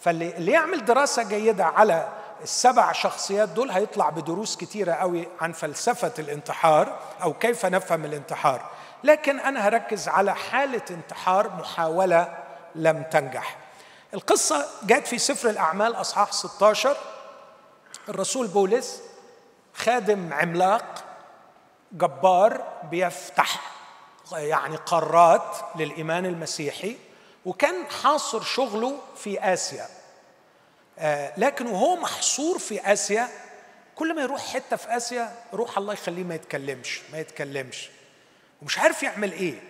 فاللي 0.00 0.36
اللي 0.36 0.52
يعمل 0.52 0.84
دراسة 0.84 1.22
جيدة 1.22 1.64
على 1.64 2.08
السبع 2.42 2.92
شخصيات 2.92 3.48
دول 3.48 3.70
هيطلع 3.70 4.10
بدروس 4.10 4.56
كتيرة 4.56 4.92
قوي 4.92 5.28
عن 5.40 5.52
فلسفة 5.52 6.12
الانتحار 6.18 6.98
أو 7.22 7.32
كيف 7.34 7.66
نفهم 7.66 8.04
الانتحار. 8.04 8.70
لكن 9.04 9.40
أنا 9.40 9.68
هركز 9.68 10.08
على 10.08 10.34
حالة 10.34 10.82
انتحار 10.90 11.50
محاولة 11.50 12.38
لم 12.74 13.02
تنجح. 13.02 13.56
القصة 14.14 14.66
جت 14.82 15.06
في 15.06 15.18
سفر 15.18 15.50
الأعمال 15.50 15.94
أصحاح 15.94 16.32
16 16.32 16.96
الرسول 18.08 18.46
بولس 18.46 19.02
خادم 19.74 20.32
عملاق 20.32 21.04
جبار 21.92 22.64
بيفتح 22.90 23.74
يعني 24.32 24.76
قارات 24.76 25.56
للإيمان 25.76 26.26
المسيحي 26.26 26.96
وكان 27.44 27.86
حاصر 28.02 28.42
شغله 28.42 28.98
في 29.16 29.52
آسيا. 29.52 29.86
آه 30.98 31.32
لكن 31.36 31.66
وهو 31.66 31.96
محصور 31.96 32.58
في 32.58 32.92
آسيا. 32.92 33.28
كل 33.94 34.14
ما 34.16 34.22
يروح 34.22 34.52
حتة 34.52 34.76
في 34.76 34.96
آسيا 34.96 35.32
روح 35.52 35.78
الله 35.78 35.92
يخليه 35.92 36.24
ما 36.24 36.34
يتكلمش 36.34 37.00
ما 37.12 37.18
يتكلمش 37.18 37.90
ومش 38.62 38.78
عارف 38.78 39.02
يعمل 39.02 39.32
إيه. 39.32 39.62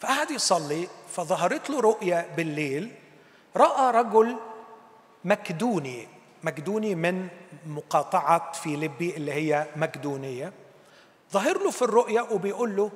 فقعد 0.00 0.30
يصلي 0.30 0.88
فظهرت 1.12 1.70
له 1.70 1.80
رؤيا 1.80 2.26
بالليل 2.36 2.94
رأى 3.56 3.90
رجل 3.90 4.36
مكدوني 5.24 6.08
مكدوني 6.42 6.94
من 6.94 7.28
مقاطعة 7.66 8.52
فيليبي 8.52 9.16
اللي 9.16 9.32
هي 9.32 9.66
مكدونية. 9.76 10.52
ظهر 11.32 11.58
له 11.58 11.70
في 11.70 11.82
الرؤيا 11.82 12.22
وبيقول 12.22 12.76
له 12.76 12.90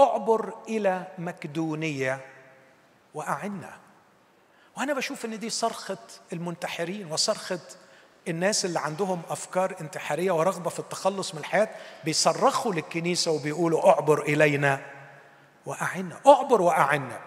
أعبر 0.00 0.54
إلى 0.68 1.06
مكدونية 1.18 2.20
وأعنا. 3.14 3.76
وأنا 4.76 4.92
بشوف 4.92 5.24
إن 5.24 5.38
دي 5.38 5.50
صرخة 5.50 5.98
المنتحرين 6.32 7.12
وصرخة 7.12 7.60
الناس 8.28 8.64
اللي 8.64 8.80
عندهم 8.80 9.22
أفكار 9.30 9.76
انتحارية 9.80 10.32
ورغبة 10.32 10.70
في 10.70 10.78
التخلص 10.78 11.34
من 11.34 11.40
الحياة 11.40 11.68
بيصرخوا 12.04 12.74
للكنيسة 12.74 13.30
وبيقولوا 13.30 13.88
أعبر 13.88 14.22
إلينا 14.22 14.80
وأعنا. 15.66 16.20
أعبر 16.26 16.62
وأعنا. 16.62 17.20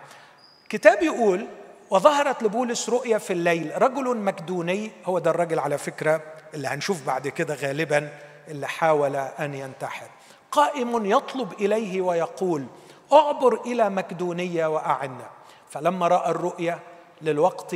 كتاب 0.70 1.04
يقول 1.04 1.48
وظهرت 1.90 2.44
لبولس 2.44 2.90
رؤيا 2.90 3.18
في 3.18 3.34
الليل. 3.34 3.82
رجل 3.82 4.18
مكدوني 4.18 4.92
هو 5.06 5.20
ده 5.20 5.32
الرجل 5.32 5.60
على 5.60 5.78
فكرة 5.78 6.22
اللي 6.54 6.68
هنشوف 6.68 7.06
بعد 7.08 7.28
كده 7.28 7.56
غالبا 7.56 8.10
اللي 8.48 8.68
حاول 8.68 9.16
أن 9.16 9.54
ينتحر. 9.54 10.08
قائم 10.52 11.06
يطلب 11.06 11.54
إليه 11.54 12.02
ويقول 12.02 12.66
أعبر 13.14 13.62
إلى 13.66 13.90
مكدونيه 13.90 14.66
واعنا 14.66 15.30
فلما 15.70 16.08
رأى 16.08 16.32
الرؤيا 16.32 16.80
للوقت 17.22 17.76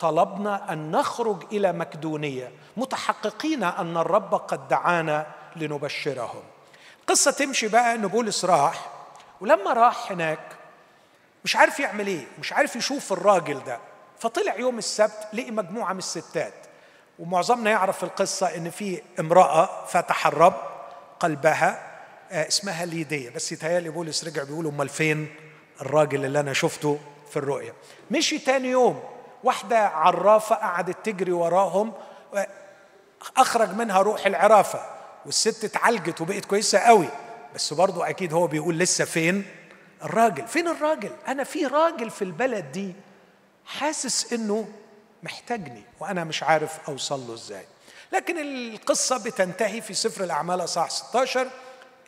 طلبنا 0.00 0.72
أن 0.72 0.90
نخرج 0.90 1.42
إلى 1.52 1.72
مكدونيه 1.72 2.52
متحققين 2.76 3.62
أن 3.64 3.96
الرب 3.96 4.34
قد 4.34 4.68
دعانا 4.68 5.26
لنبشرهم. 5.56 6.42
قصة 7.06 7.30
تمشي 7.30 7.68
بقى 7.68 7.94
إن 7.94 8.06
بولس 8.06 8.44
راح 8.44 8.88
ولما 9.40 9.72
راح 9.72 10.12
هناك 10.12 10.40
مش 11.44 11.56
عارف 11.56 11.80
يعمل 11.80 12.06
إيه 12.06 12.26
مش 12.38 12.52
عارف 12.52 12.76
يشوف 12.76 13.12
الراجل 13.12 13.64
ده. 13.64 13.78
فطلع 14.18 14.56
يوم 14.56 14.78
السبت 14.78 15.28
لقي 15.32 15.50
مجموعة 15.50 15.92
من 15.92 15.98
الستات 15.98 16.54
ومعظمنا 17.18 17.70
يعرف 17.70 18.04
القصة 18.04 18.46
إن 18.56 18.70
في 18.70 19.02
امرأة 19.20 19.86
فتح 19.86 20.26
الرب 20.26 20.56
قلبها 21.20 21.90
آه، 22.32 22.48
اسمها 22.48 22.84
ليديا 22.84 23.30
بس 23.30 23.52
يتهيألي 23.52 23.88
بولس 23.90 24.24
رجع 24.24 24.42
بيقول 24.42 24.66
أمال 24.66 24.88
فين 24.88 25.28
الراجل 25.80 26.24
اللي 26.24 26.40
أنا 26.40 26.52
شفته 26.52 26.98
في 27.30 27.36
الرؤيا 27.36 27.72
مشي 28.10 28.38
تاني 28.38 28.68
يوم 28.68 29.02
واحدة 29.44 29.78
عرافة 29.88 30.54
قعدت 30.56 30.96
تجري 31.04 31.32
وراهم 31.32 31.92
أخرج 33.36 33.74
منها 33.74 33.98
روح 34.02 34.26
العرافة 34.26 34.80
والست 35.26 35.64
اتعالجت 35.64 36.20
وبقت 36.20 36.44
كويسة 36.44 36.78
قوي. 36.78 37.08
بس 37.54 37.72
برضو 37.72 38.02
أكيد 38.02 38.32
هو 38.32 38.46
بيقول 38.46 38.78
لسه 38.78 39.04
فين 39.04 39.44
الراجل 40.02 40.46
فين 40.46 40.68
الراجل؟ 40.68 41.10
أنا 41.28 41.44
في 41.44 41.66
راجل 41.66 42.10
في 42.10 42.22
البلد 42.22 42.72
دي 42.72 42.94
حاسس 43.66 44.32
إنه 44.32 44.68
محتاجني 45.22 45.82
وأنا 46.00 46.24
مش 46.24 46.42
عارف 46.42 46.88
أوصل 46.88 47.26
له 47.28 47.34
إزاي. 47.34 47.64
لكن 48.12 48.38
القصة 48.38 49.24
بتنتهي 49.24 49.80
في 49.80 49.94
سفر 49.94 50.24
الأعمال 50.24 50.64
أصحاح 50.64 50.90
16 50.90 51.46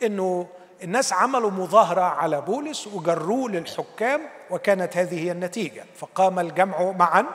إنه 0.03 0.47
الناس 0.83 1.13
عملوا 1.13 1.51
مظاهرة 1.51 2.01
على 2.01 2.41
بولس 2.41 2.87
وجروه 2.87 3.49
للحكام 3.49 4.21
وكانت 4.49 4.97
هذه 4.97 5.19
هي 5.25 5.31
النتيجة. 5.31 5.85
فقام 5.99 6.39
الجمع 6.39 6.91
معا 6.91 7.25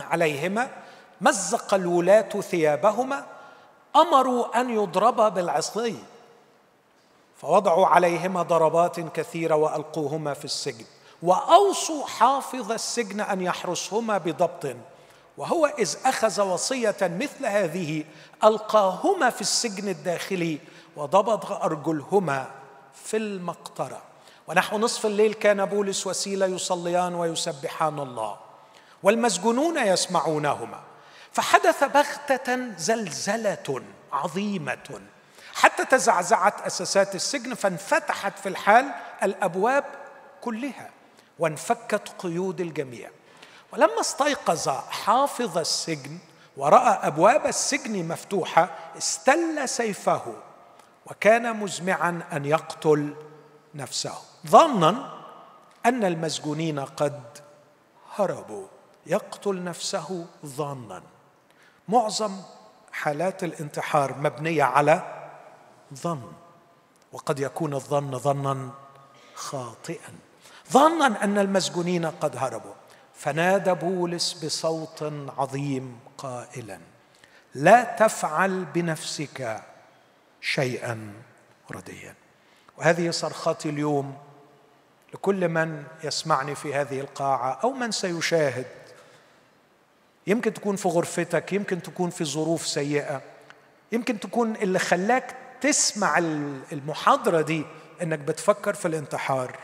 عليهما 0.00 0.68
مزق 1.20 1.74
الولاة 1.74 2.28
ثيابهما 2.40 3.26
أمروا 3.96 4.60
أن 4.60 4.70
يضربا 4.70 5.28
بالعصي. 5.28 5.96
فوضعوا 7.40 7.86
عليهما 7.86 8.42
ضربات 8.42 9.00
كثيرة 9.00 9.54
وألقوهما 9.54 10.34
في 10.34 10.44
السجن 10.44 10.84
وأوصوا 11.22 12.06
حافظ 12.06 12.72
السجن 12.72 13.20
أن 13.20 13.40
يحرسهما 13.40 14.18
بضبط 14.18 14.76
وهو 15.36 15.66
إذ 15.66 15.96
أخذ 16.04 16.40
وصية 16.42 16.96
مثل 17.02 17.46
هذه 17.46 18.04
ألقاهما 18.44 19.30
في 19.30 19.40
السجن 19.40 19.88
الداخلي 19.88 20.58
وضبط 20.96 21.52
أرجلهما 21.52 22.50
في 22.94 23.16
المقطرة. 23.16 24.02
ونحو 24.48 24.78
نصف 24.78 25.06
الليل 25.06 25.34
كان 25.34 25.64
بولس 25.64 26.06
وسيله 26.06 26.46
يصليان 26.46 27.14
ويسبحان 27.14 27.98
الله 27.98 28.36
والمسجونون 29.02 29.86
يسمعونهما 29.86 30.80
فحدث 31.32 31.84
بغتة 31.84 32.76
زلزلة 32.76 33.82
عظيمة. 34.12 35.00
حتى 35.60 35.84
تزعزعت 35.84 36.60
أساسات 36.60 37.14
السجن 37.14 37.54
فانفتحت 37.54 38.38
في 38.38 38.48
الحال 38.48 38.92
الأبواب 39.22 39.84
كلها 40.40 40.90
وانفكت 41.38 42.08
قيود 42.18 42.60
الجميع. 42.60 43.10
ولما 43.72 44.00
استيقظ 44.00 44.68
حافظ 44.68 45.58
السجن 45.58 46.18
ورأى 46.56 47.06
أبواب 47.06 47.46
السجن 47.46 48.08
مفتوحة 48.08 48.70
استل 48.98 49.68
سيفه 49.68 50.34
وكان 51.06 51.56
مزمعا 51.56 52.22
أن 52.32 52.44
يقتل 52.44 53.16
نفسه. 53.74 54.18
ظنا 54.46 55.12
أن 55.86 56.04
المسجونين 56.04 56.80
قد 56.80 57.22
هربوا. 58.16 58.66
يقتل 59.06 59.64
نفسه 59.64 60.26
ظانا 60.46 61.02
معظم 61.88 62.36
حالات 62.92 63.44
الانتحار 63.44 64.14
مبنية 64.18 64.62
على 64.62 65.19
ظن 65.94 66.32
وقد 67.12 67.40
يكون 67.40 67.74
الظن 67.74 68.18
ظنا 68.18 68.70
خاطئا. 69.34 70.14
ظنا 70.72 71.24
أن 71.24 71.38
المسجونين 71.38 72.06
قد 72.06 72.36
هربوا. 72.36 72.74
فنادى 73.14 73.74
بولس 73.74 74.32
بصوت 74.32 75.12
عظيم 75.38 76.00
قائلا 76.18 76.78
لا 77.54 77.96
تفعل 77.96 78.64
بنفسك 78.64 79.62
شيئا 80.40 81.12
رديا. 81.70 82.14
وهذه 82.78 83.10
صرختي 83.10 83.68
اليوم 83.68 84.18
لكل 85.14 85.48
من 85.48 85.84
يسمعني 86.04 86.54
في 86.54 86.74
هذه 86.74 87.00
القاعة 87.00 87.60
أو 87.64 87.72
من 87.72 87.90
سيشاهد. 87.90 88.66
يمكن 90.26 90.54
تكون 90.54 90.76
في 90.76 90.88
غرفتك 90.88 91.52
يمكن 91.52 91.82
تكون 91.82 92.10
في 92.10 92.24
ظروف 92.24 92.66
سيئة 92.66 93.22
يمكن 93.92 94.20
تكون 94.20 94.56
اللي 94.56 94.78
خلاك 94.78 95.36
تسمع 95.60 96.18
المحاضرة 96.72 97.40
دي 97.40 97.64
إنك 98.02 98.18
بتفكر 98.18 98.74
في 98.74 98.88
الانتحار. 98.88 99.58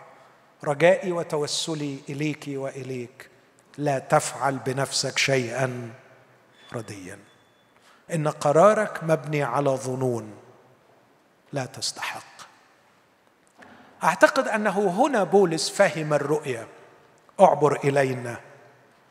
رجائي 0.64 1.12
وتوسلي 1.12 1.98
إليك 2.09 2.44
وإليك. 2.48 3.30
لا 3.78 3.98
تفعل 3.98 4.59
بنفسك 4.59 5.18
شيئا 5.18 5.90
رديا. 6.74 7.18
إن 8.14 8.28
قرارك 8.28 9.04
مبني 9.04 9.42
على 9.42 9.70
ظنون. 9.70 10.35
لا 11.52 11.66
تستحق. 11.66 12.37
أعتقد 14.04 14.48
أنه 14.48 14.90
هنا 14.90 15.24
بولس 15.24 15.70
فهم 15.70 16.14
الرؤيا 16.14 16.66
اعبر 17.40 17.76
إلينا 17.85 18.40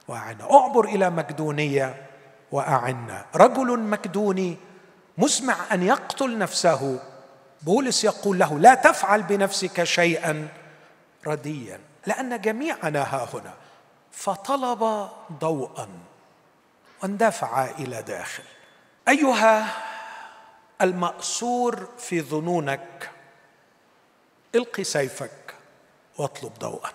وأعنا. 0.07 0.51
اعبر 0.51 0.85
إلى 0.85 1.09
مقدونية 1.09 2.05
وأعنا. 2.51 3.25
رجل 3.35 3.79
مكدوني 3.79 4.57
مزمع 5.17 5.73
أن 5.73 5.83
يقتل 5.83 6.37
نفسه. 6.37 6.99
بولس 7.61 8.03
يقول 8.03 8.39
له 8.39 8.59
لا 8.59 8.73
تفعل 8.73 9.23
بنفسك 9.23 9.83
شيئا 9.83 10.47
رديا 11.27 11.79
لأن 12.05 12.41
جميعنا 12.41 13.01
ها 13.01 13.29
هنا. 13.33 13.53
فطلب 14.11 15.09
ضوءا 15.39 15.89
واندفع 17.03 17.65
إلى 17.65 18.01
داخل. 18.01 18.43
أيها 19.07 19.67
المأسور 20.81 21.87
في 21.97 22.21
ظنونك 22.21 23.11
القي 24.55 24.83
سيفك 24.83 25.55
واطلب 26.17 26.53
ضوءا. 26.59 26.91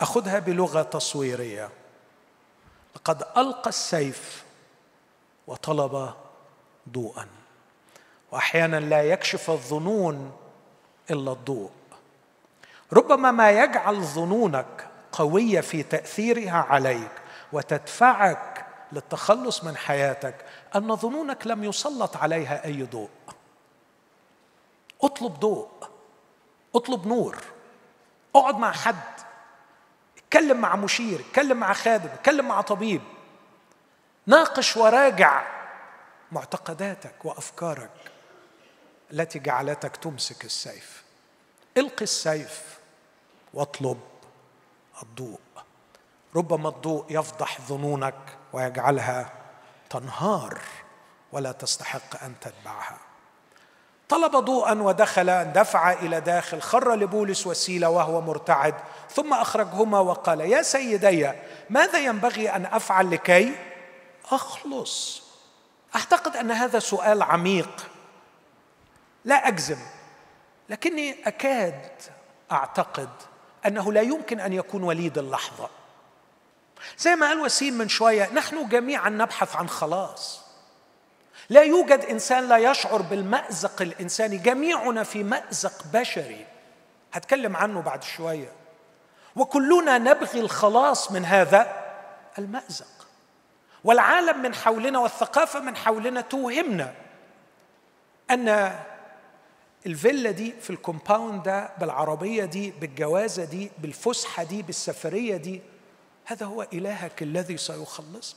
أخذها 0.00 0.38
بلغة 0.38 0.82
تصويرية. 0.82 1.70
لقد 2.96 3.22
ألقى 3.36 3.68
السيف 3.68 4.44
وطلب 5.46 6.14
ضوءا. 6.88 7.26
وأحيانا 8.32 8.80
لا 8.80 9.02
يكشف 9.02 9.50
الظنون 9.50 10.32
إلا 11.10 11.32
الضوء. 11.32 11.70
ربما 12.92 13.30
ما 13.30 13.50
يجعل 13.50 14.02
ظنونك 14.02 14.88
قوية 15.12 15.60
في 15.60 15.82
تأثيرها 15.82 16.66
عليك 16.70 17.12
وتدفعك 17.52 18.66
للتخلص 18.92 19.64
من 19.64 19.76
حياتك 19.76 20.44
أن 20.76 20.96
ظنونك 20.96 21.46
لم 21.46 21.64
يسلط 21.64 22.16
عليها 22.16 22.64
أي 22.64 22.82
ضوء. 22.82 23.08
اطلب 25.02 25.40
ضوء. 25.40 25.68
اطلب 26.74 27.06
نور. 27.06 27.38
اقعد 28.36 28.58
مع 28.58 28.72
حد. 28.72 29.20
اتكلم 30.18 30.60
مع 30.60 30.76
مشير. 30.76 31.20
اتكلم 31.20 31.56
مع 31.56 31.72
خادم. 31.72 32.08
اتكلم 32.08 32.48
مع 32.48 32.60
طبيب. 32.60 33.02
ناقش 34.26 34.76
وراجع. 34.76 35.42
معتقداتك 36.34 37.24
وأفكارك 37.24 37.90
التي 39.12 39.38
جعلتك 39.38 39.96
تمسك 39.96 40.44
السيف. 40.44 41.02
إلقي 41.76 42.02
السيف 42.02 42.78
واطلب 43.54 44.00
الضوء. 45.02 45.40
ربما 46.36 46.68
الضوء 46.68 47.04
يفضح 47.08 47.60
ظنونك 47.60 48.14
ويجعلها 48.52 49.32
تنهار 49.90 50.60
ولا 51.32 51.52
تستحق 51.52 52.24
أن 52.24 52.34
تتبعها. 52.40 52.98
طلب 54.08 54.36
ضوءا 54.36 54.72
ودخل 54.82 55.52
دفع 55.52 55.92
إلى 55.92 56.20
داخل 56.20 56.62
خر 56.62 56.94
لبولس 56.94 57.46
وسيلة 57.46 57.88
وهو 57.88 58.20
مرتعد 58.20 58.74
ثم 59.10 59.34
أخرجهما 59.34 60.00
وقال 60.00 60.40
يا 60.40 60.62
سيدي 60.62 61.32
ماذا 61.70 61.98
ينبغي 61.98 62.50
أن 62.50 62.66
أفعل 62.66 63.10
لكي 63.10 63.54
أخلص؟ 64.30 65.23
أعتقد 65.96 66.36
أن 66.36 66.50
هذا 66.50 66.78
سؤال 66.78 67.22
عميق. 67.22 67.90
لا 69.24 69.48
أجزم 69.48 69.78
لكني 70.68 71.28
أكاد 71.28 71.90
أعتقد 72.52 73.08
أنه 73.66 73.92
لا 73.92 74.00
يمكن 74.00 74.40
أن 74.40 74.52
يكون 74.52 74.82
وليد 74.82 75.18
اللحظة. 75.18 75.68
زي 76.98 77.16
ما 77.16 77.26
قال 77.28 77.40
وسيم 77.40 77.74
من 77.74 77.88
شوية 77.88 78.32
نحن 78.32 78.68
جميعا 78.68 79.08
نبحث 79.08 79.56
عن 79.56 79.68
خلاص. 79.68 80.40
لا 81.48 81.62
يوجد 81.62 82.00
إنسان 82.00 82.48
لا 82.48 82.56
يشعر 82.56 83.02
بالمأزق 83.02 83.82
الإنساني. 83.82 84.36
جميعنا 84.36 85.02
في 85.02 85.22
مأزق 85.22 85.86
بشري. 85.92 86.46
هتكلم 87.12 87.56
عنه 87.56 87.80
بعد 87.80 88.02
شوية. 88.02 88.52
وكلنا 89.36 89.98
نبغي 89.98 90.40
الخلاص 90.40 91.12
من 91.12 91.24
هذا 91.24 91.84
المأزق. 92.38 93.03
والعالم 93.84 94.42
من 94.42 94.54
حولنا 94.54 94.98
والثقافة 94.98 95.60
من 95.60 95.76
حولنا 95.76 96.20
توهمنا 96.20 96.94
أن 98.30 98.72
الفيلا 99.86 100.30
دي 100.30 100.54
في 100.60 100.70
ال 100.70 100.78
compound 100.78 101.42
ده 101.42 101.70
بالعربية 101.78 102.44
دي 102.44 102.70
بالجوازة 102.70 103.44
دي 103.44 103.70
بالفسحة 103.78 104.42
دي 104.42 104.62
بالسفرية 104.62 105.36
دي 105.36 105.60
هذا 106.24 106.46
هو 106.46 106.66
إلهك 106.72 107.22
الذي 107.22 107.56
سيخلصك. 107.56 108.36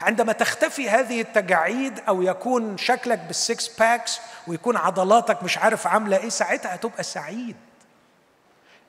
عندما 0.00 0.32
تختفي 0.32 0.90
هذه 0.90 1.20
التجاعيد 1.20 2.00
أو 2.08 2.22
يكون 2.22 2.76
شكلك 2.78 3.18
بال 3.18 3.38
six 3.38 3.68
packs 3.68 4.20
ويكون 4.46 4.76
عضلاتك 4.76 5.42
مش 5.42 5.58
عارف 5.58 5.86
عاملة 5.86 6.16
إيه 6.16 6.28
ساعتها 6.28 6.74
هتبقى 6.74 7.02
سعيد. 7.02 7.56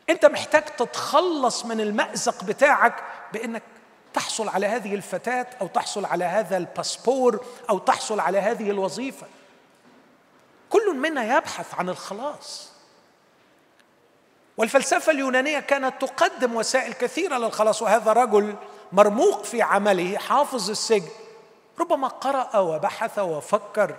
أنت 0.10 0.26
محتاج 0.26 0.64
تتخلص 0.66 1.66
من 1.66 1.82
المأزق 1.82 2.44
بتاعك 2.44 2.96
بإنك 3.34 3.64
تحصل 4.18 4.50
على 4.50 4.68
هذه 4.68 4.96
الفتاة 4.96 5.48
أو 5.62 5.68
تحصل 5.68 6.06
على 6.06 6.26
هذا 6.26 6.58
الباسبور 6.58 7.46
أو 7.70 7.78
تحصل 7.78 8.20
على 8.20 8.40
هذه 8.40 8.72
الوظيفة. 8.72 9.28
كل 10.70 10.96
منا 10.96 11.38
يبحث 11.38 11.74
عن 11.74 11.90
الخلاص. 11.90 12.72
والفلسفة 14.58 15.12
اليونانية 15.12 15.60
كانت 15.60 16.02
تقدم 16.02 16.56
وسائل 16.56 16.94
كثيرة 16.94 17.38
للخلاص 17.38 17.82
وهذا 17.82 18.14
رجل 18.14 18.56
مرموق 18.92 19.44
في 19.44 19.62
عمله 19.62 20.18
حافظ 20.18 20.70
السجن 20.70 21.10
ربما 21.80 22.08
قرأ 22.08 22.58
وبحث 22.58 23.20
وفكر. 23.20 23.96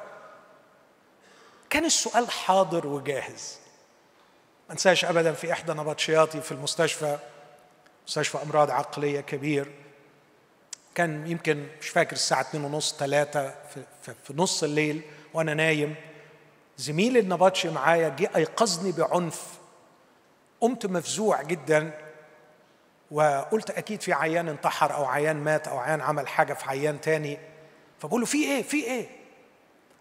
كان 1.71 1.85
السؤال 1.85 2.31
حاضر 2.31 2.87
وجاهز. 2.87 3.59
ما 4.69 4.73
انساش 4.73 5.05
ابدا 5.05 5.33
في 5.33 5.53
إحدى 5.53 5.73
نبطشياتي 5.73 6.41
في 6.41 6.53
المستشفى 6.53 7.19
مستشفى 8.07 8.43
أمراض 8.43 8.71
عقلية 8.71 9.21
كبير. 9.21 9.88
كان 10.95 11.27
يمكن 11.27 11.67
مش 11.81 11.89
فاكر 11.89 12.13
الساعة 12.13 12.41
2 12.41 12.65
ونص 12.65 12.97
3 12.99 13.55
في, 13.75 14.15
في, 14.25 14.35
نص 14.37 14.63
الليل 14.63 15.03
وأنا 15.35 15.55
نايم. 15.55 15.95
زميل 16.77 17.17
النبطشي 17.17 17.71
معايا 17.71 18.09
جه 18.09 18.31
أيقظني 18.37 18.93
بعنف. 18.93 19.43
قمت 20.61 20.87
مفزوع 20.87 21.43
جدا 21.43 21.91
وقلت 23.11 23.71
أكيد 23.71 24.03
في 24.03 24.13
عيان 24.13 24.49
انتحر 24.49 24.95
أو 24.95 25.05
عيان 25.05 25.37
مات 25.37 25.69
أو 25.69 25.79
عيان 25.79 26.01
عمل 26.01 26.29
حاجة 26.29 26.55
في 26.55 26.69
عيان 26.69 27.01
تاني. 27.01 27.39
فبقول 28.01 28.21
له 28.21 28.27
في 28.27 28.45
إيه؟ 28.45 28.63
في 28.63 28.85
إيه؟ 28.85 29.09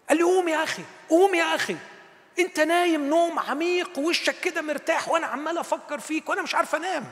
قال 0.08 0.18
لي 0.18 0.24
قوم 0.24 0.48
يا 0.48 0.64
أخي 0.64 0.82
قوم 1.08 1.34
يا 1.34 1.54
أخي. 1.54 1.76
أنت 2.38 2.60
نايم 2.60 3.08
نوم 3.08 3.38
عميق 3.38 3.98
ووشك 3.98 4.40
كده 4.40 4.62
مرتاح 4.62 5.08
وأنا 5.08 5.26
عمال 5.26 5.58
أفكر 5.58 6.00
فيك 6.00 6.28
وأنا 6.28 6.42
مش 6.42 6.54
عارف 6.54 6.74
أنام. 6.74 7.04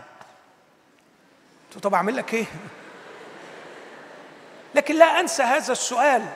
قلت 1.74 1.84
طب 1.84 1.94
أعمل 1.94 2.16
لك 2.16 2.34
إيه؟ 2.34 2.44
لكن 4.76 4.96
لا 4.98 5.20
أنسى 5.20 5.42
هذا 5.42 5.72
السؤال. 5.72 6.28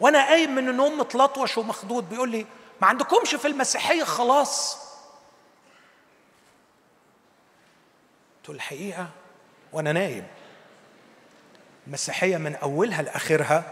وأنا 0.00 0.26
قايم 0.26 0.54
من 0.54 0.68
النوم 0.68 0.98
متلطوش 0.98 1.58
ومخضوض. 1.58 2.08
بيقول 2.08 2.30
لي 2.30 2.46
ما 2.80 2.86
عندكمش 2.86 3.34
في 3.34 3.48
المسيحية 3.48 4.04
خلاص؟ 4.04 4.78
قلت 8.38 8.50
الحقيقة 8.56 9.08
وأنا 9.72 9.92
نايم. 9.92 10.26
المسيحيه 11.86 12.36
من 12.36 12.54
أولها 12.54 13.02
لآخرها 13.02 13.62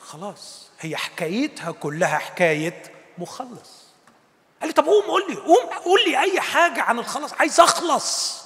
خلاص. 0.00 0.70
هي 0.80 0.96
حكايتها 0.96 1.72
كلها 1.72 2.18
حكاية 2.18 2.82
مخلص. 3.18 3.80
قال 4.60 4.68
لي 4.68 4.72
طب 4.72 4.86
قوم 4.86 5.04
قول 5.04 5.22
لي 5.28 5.36
قوم 5.36 5.66
قول 5.84 6.04
لي 6.04 6.20
أي 6.20 6.40
حاجة 6.40 6.82
عن 6.82 6.98
الخلاص. 6.98 7.32
عايز 7.32 7.60
أخلص. 7.60 8.42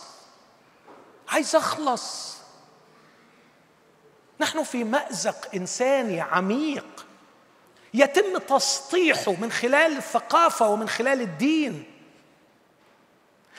عايز 1.29 1.57
أخلص. 1.57 2.34
نحن 4.41 4.63
في 4.63 4.85
مأزق 4.85 5.55
إنساني 5.55 6.21
عميق 6.21 7.07
يتم 7.95 8.39
تسطيحه 8.39 9.33
من 9.33 9.53
خلال 9.53 9.97
الثقافة 9.97 10.69
ومن 10.69 10.89
خلال 10.89 11.21
الدين. 11.21 11.85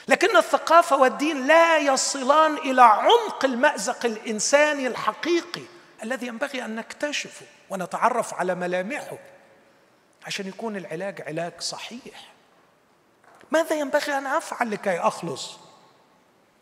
لكن 0.08 0.38
الثقافة 0.38 0.98
والدين 0.98 1.48
لا 1.48 1.78
يصلان 1.78 2.58
إلى 2.58 2.82
عمق 2.82 3.46
المأزق 3.46 4.06
الإنساني 4.06 4.88
الحقيقي 4.88 5.62
الذي 6.04 6.28
ينبغي 6.28 6.66
أن 6.66 6.76
نكتشفه 6.76 7.46
ونتعرف 7.70 8.34
على 8.34 8.56
ملامحه 8.56 9.18
عشان 10.26 10.48
يكون 10.48 10.78
العلاج 10.78 11.22
علاج 11.22 11.62
صحيح. 11.62 12.34
ماذا 13.52 13.76
ينبغي 13.76 14.18
أن 14.18 14.28
أفعل 14.28 14.72
لكي 14.72 15.00
أخلص؟ 15.00 15.58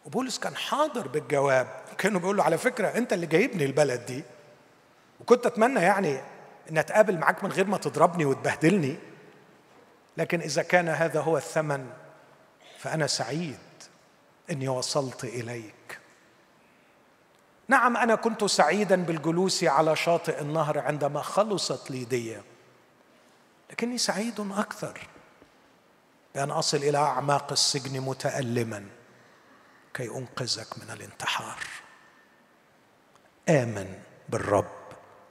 وبولس 0.06 0.40
كان 0.40 0.56
حاضر 0.56 1.08
بالجواب. 1.08 1.83
كانوا 1.98 2.20
بيقول 2.20 2.42
على 2.42 2.58
فكرة 2.58 2.88
أنت 2.88 3.14
اللي 3.14 3.26
جايبني 3.26 3.66
البلد 3.66 4.06
دي. 4.06 4.24
وكنت 5.20 5.46
أتمنى 5.46 5.80
يعني 5.80 6.22
إن 6.70 6.78
أتقابل 6.78 7.18
معاك 7.18 7.44
من 7.44 7.52
غير 7.52 7.68
ما 7.68 7.78
تضربني 7.78 8.26
وتبهدلني. 8.26 8.98
لكن 10.18 10.42
إذا 10.42 10.64
كان 10.64 10.88
هذا 10.88 11.22
هو 11.22 11.38
الثمن 11.38 11.90
فأنا 12.80 13.08
سعيد 13.08 13.60
إني 14.52 14.68
وصلت 14.68 15.24
إليك. 15.24 16.00
نعم 17.68 17.98
أنا 17.98 18.16
كنت 18.16 18.44
سعيدا 18.44 19.04
بالجلوس 19.04 19.64
على 19.64 19.96
شاطئ 19.96 20.42
النهر 20.42 20.80
عندما 20.80 21.22
خلصت 21.22 21.92
ليديا 21.92 22.44
لكني 23.72 23.98
سعيد 23.98 24.40
أكثر 24.40 25.00
بأن 26.36 26.52
أصل 26.52 26.78
إلى 26.78 26.98
أعماق 26.98 27.52
السجن 27.52 28.02
متالما 28.02 28.86
كي 29.94 30.10
أنقذك 30.10 30.68
من 30.78 30.92
الانتحار. 30.94 31.58
آمن 33.50 34.00
بالرب 34.30 34.72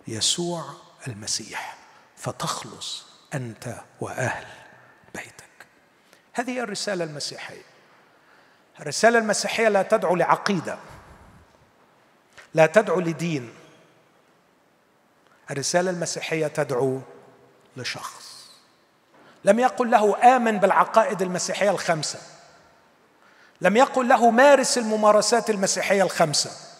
يسوع 0.08 0.64
المسيح 1.08 1.76
فتخلص 2.16 3.06
أنت 3.34 3.74
وأهل 4.00 4.46
بيتك. 5.14 5.66
هذه 6.32 6.60
الرسالة 6.60 7.04
المسيحية. 7.04 7.62
الرسالة 8.80 9.18
المسيحية 9.18 9.68
لا 9.68 9.82
تدعو 9.82 10.16
لعقيدة 10.16 10.78
لا 12.54 12.66
تدعو 12.66 13.00
لدين. 13.00 13.54
الرسالة 15.50 15.90
المسيحية 15.90 16.46
تدعو 16.46 17.00
لشخص. 17.76 18.50
لم 19.44 19.58
يقل 19.58 19.90
له 19.90 20.36
آمن 20.36 20.58
بالعقائد 20.58 21.22
المسيحية 21.22 21.70
الخمسة. 21.70 22.18
لم 23.60 23.76
يقل 23.76 24.08
له 24.08 24.30
مارس 24.30 24.78
الممارسات 24.78 25.50
المسيحية 25.50 26.02
الخمسة. 26.02 26.71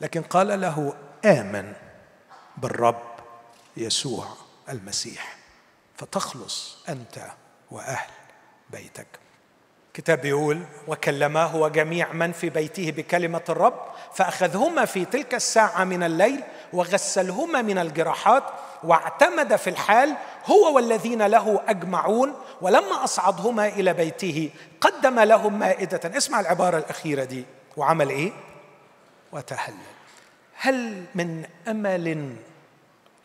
لكن 0.00 0.22
قال 0.22 0.60
له 0.60 0.94
آمن 1.24 1.72
بالرب 2.56 3.02
يسوع 3.76 4.26
المسيح 4.68 5.36
فتخلص 5.96 6.78
أنت 6.88 7.18
وأهل 7.70 8.10
بيتك. 8.70 9.06
كتاب 9.94 10.20
بيقول 10.20 10.62
وكلماه 10.88 11.56
وجميع 11.56 12.12
من 12.12 12.32
في 12.32 12.50
بيته 12.50 12.90
بكلمة 12.90 13.40
الرب 13.48 13.74
فأخذهما 14.14 14.84
في 14.84 15.04
تلك 15.04 15.34
الساعة 15.34 15.84
من 15.84 16.02
الليل 16.02 16.40
وغسلهما 16.72 17.62
من 17.62 17.78
الجراحات 17.78 18.44
واعتمد 18.84 19.56
في 19.56 19.70
الحال 19.70 20.14
هو 20.46 20.76
والذين 20.76 21.22
له 21.22 21.60
أجمعون 21.68 22.34
ولما 22.60 23.04
أصعدهما 23.04 23.68
إلى 23.68 23.92
بيته 23.94 24.50
قدم 24.80 25.20
لهم 25.20 25.58
مائدة. 25.58 26.16
اسمع 26.16 26.40
العبارة 26.40 26.78
الأخيرة 26.78 27.24
دي 27.24 27.44
وعمل 27.76 28.08
إيه؟ 28.08 28.32
وتهلل 29.32 29.98
هل 30.54 31.04
من 31.14 31.46
أمل 31.68 32.36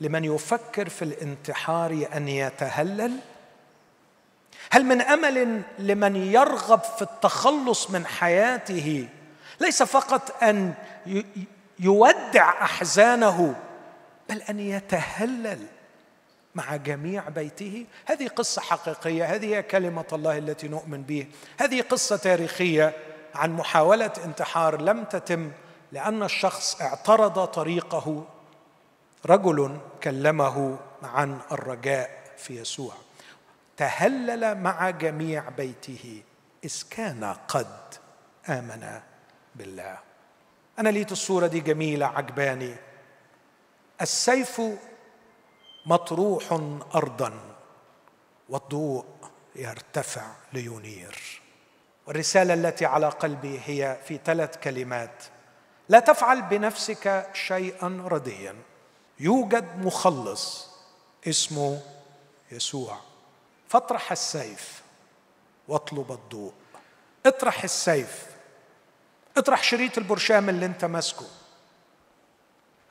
لمن 0.01 0.23
يفكر 0.23 0.89
في 0.89 1.01
الانتحار 1.01 2.07
أن 2.15 2.27
يتهلل؟ 2.27 3.17
هل 4.71 4.85
من 4.85 5.01
أمل 5.01 5.61
لمن 5.79 6.15
يرغب 6.15 6.79
في 6.79 7.01
التخلص 7.01 7.89
من 7.89 8.05
حياته؟ 8.05 9.07
ليس 9.59 9.83
فقط 9.83 10.43
أن 10.43 10.73
يودع 11.79 12.63
أحزانه 12.63 13.55
بل 14.29 14.41
أن 14.41 14.59
يتهلل 14.59 15.59
مع 16.55 16.75
جميع 16.75 17.29
بيته. 17.29 17.85
هذه 18.05 18.27
قصة 18.27 18.61
حقيقية 18.61 19.25
هذه 19.25 19.55
هي 19.55 19.63
كلمة 19.63 20.05
الله 20.13 20.37
التي 20.37 20.67
نؤمن 20.67 21.01
به. 21.01 21.27
هذه 21.59 21.81
قصة 21.81 22.17
تاريخية 22.17 22.93
عن 23.35 23.51
محاولة 23.51 24.11
انتحار 24.25 24.81
لم 24.81 25.03
تتم 25.03 25.51
لأن 25.93 26.23
الشخص 26.23 26.81
اعترض 26.81 27.45
طريقه 27.45 28.25
رجل 29.25 29.79
كلمه 30.03 30.79
عن 31.03 31.39
الرجاء 31.51 32.23
في 32.37 32.61
يسوع. 32.61 32.93
تهلل 33.77 34.57
مع 34.57 34.89
جميع 34.89 35.49
بيته 35.49 36.23
إذ 36.63 36.83
كان 36.89 37.35
قد 37.47 37.95
آمن 38.49 38.99
بالله. 39.55 39.97
أنا 40.79 40.89
ليت 40.89 41.11
الصورة 41.11 41.47
دي 41.47 41.59
جميلة 41.59 42.05
عجباني. 42.05 42.75
السيف 44.01 44.61
مطروح 45.85 46.51
ارضا 46.95 47.33
والضوء 48.49 49.05
يرتفع 49.55 50.25
لينير. 50.53 51.41
والرسالة 52.07 52.53
التي 52.53 52.85
على 52.85 53.09
قلبي 53.09 53.61
هي 53.65 53.97
في 54.05 54.19
ثلاث 54.25 54.57
كلمات. 54.57 55.23
لا 55.89 55.99
تفعل 55.99 56.41
بنفسك 56.41 57.29
شيئا 57.33 58.03
رديا. 58.05 58.55
يوجد 59.19 59.85
مخلص 59.85 60.67
اسمه 61.27 61.81
يسوع. 62.51 62.97
فاطرح 63.69 64.11
السيف 64.11 64.81
واطلب 65.67 66.11
الضوء. 66.11 66.53
اطرح 67.25 67.63
السيف. 67.63 68.25
اطرح 69.37 69.63
شريط 69.63 69.97
البرشام 69.97 70.49
اللي 70.49 70.65
انت 70.65 70.85
ماسكه. 70.85 71.25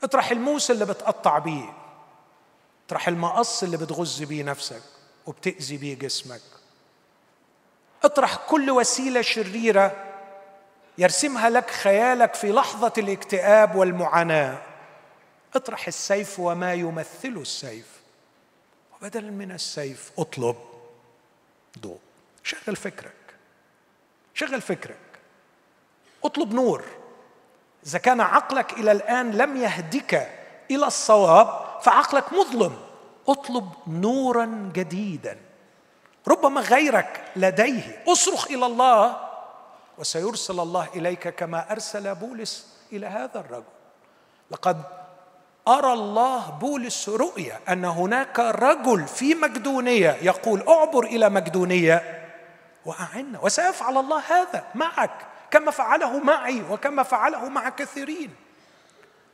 اطرح 0.03 0.31
الموس 0.31 0.71
اللي 0.71 0.85
بتقطع 0.87 1.39
بيه. 1.39 1.73
اطرح 2.87 3.09
المقص 3.09 3.63
اللي 3.63 3.77
بتغز 3.77 4.23
بيه 4.23 4.43
نفسك 4.43 4.83
وبتأذي 5.27 5.77
بيه 5.77 5.95
جسمك. 5.95 6.43
اطرح 8.05 8.37
كل 8.37 8.71
وسيلة 8.71 9.23
شريرة 9.23 10.12
يرسمها 10.99 11.51
لك 11.51 11.71
خيالك 11.71 12.35
في 12.35 12.53
لحظة 12.53 12.93
الاكتئاب 12.99 13.75
والمعاناة. 13.75 14.59
اطرح 15.55 15.87
السيف 15.87 16.41
وما 16.41 16.75
يمثل 16.75 17.37
السيف. 17.37 17.87
وبدلا 18.93 19.31
من 19.31 19.53
السيف 19.53 20.11
اطلب 20.19 20.57
ضوء. 21.79 21.99
شغل 22.43 22.77
فكرك. 22.77 23.13
شغل 24.35 24.61
فكرك. 24.61 24.97
اطلب 26.25 26.55
نور. 26.55 26.85
إذا 27.87 27.99
كان 27.99 28.21
عقلك 28.21 28.73
إلى 28.73 28.93
الآن 28.93 29.31
لم 29.31 29.57
يهدك 29.57 30.31
إلى 30.71 30.87
الصواب 30.87 31.81
فعقلك 31.83 32.33
مظلم. 32.33 32.79
اطلب 33.29 33.73
نورا 33.87 34.71
جديدا. 34.75 35.39
ربما 36.29 36.61
غيرك 36.61 37.25
لديه. 37.37 38.05
اصرخ 38.09 38.47
إلى 38.51 38.67
الله. 38.67 39.32
وسيرسل 39.99 40.61
الله 40.61 40.89
إليك 40.95 41.29
كما 41.29 41.73
أرسل 41.73 42.15
بولس 42.15 42.67
إلى 42.93 43.07
هذا 43.07 43.41
الرجل. 43.41 43.73
لقد 44.51 44.83
أرى 45.69 45.93
الله 45.93 46.51
بولس 46.51 47.09
رؤيا 47.09 47.61
أن 47.69 47.85
هناك 47.85 48.39
رجل 48.39 49.07
في 49.07 49.35
مقدونية 49.35 50.11
يقول 50.23 50.69
أعبر 50.69 51.05
إلى 51.05 51.29
مقدونية 51.29 52.29
واعنا 52.87 53.41
وسيفعل 53.43 53.97
الله 53.97 54.19
هذا 54.19 54.65
معك 54.75 55.27
كما 55.51 55.71
فعله 55.71 56.19
معي 56.19 56.63
وكما 56.71 57.03
فعله 57.03 57.49
مع 57.49 57.69
كثيرين. 57.69 58.35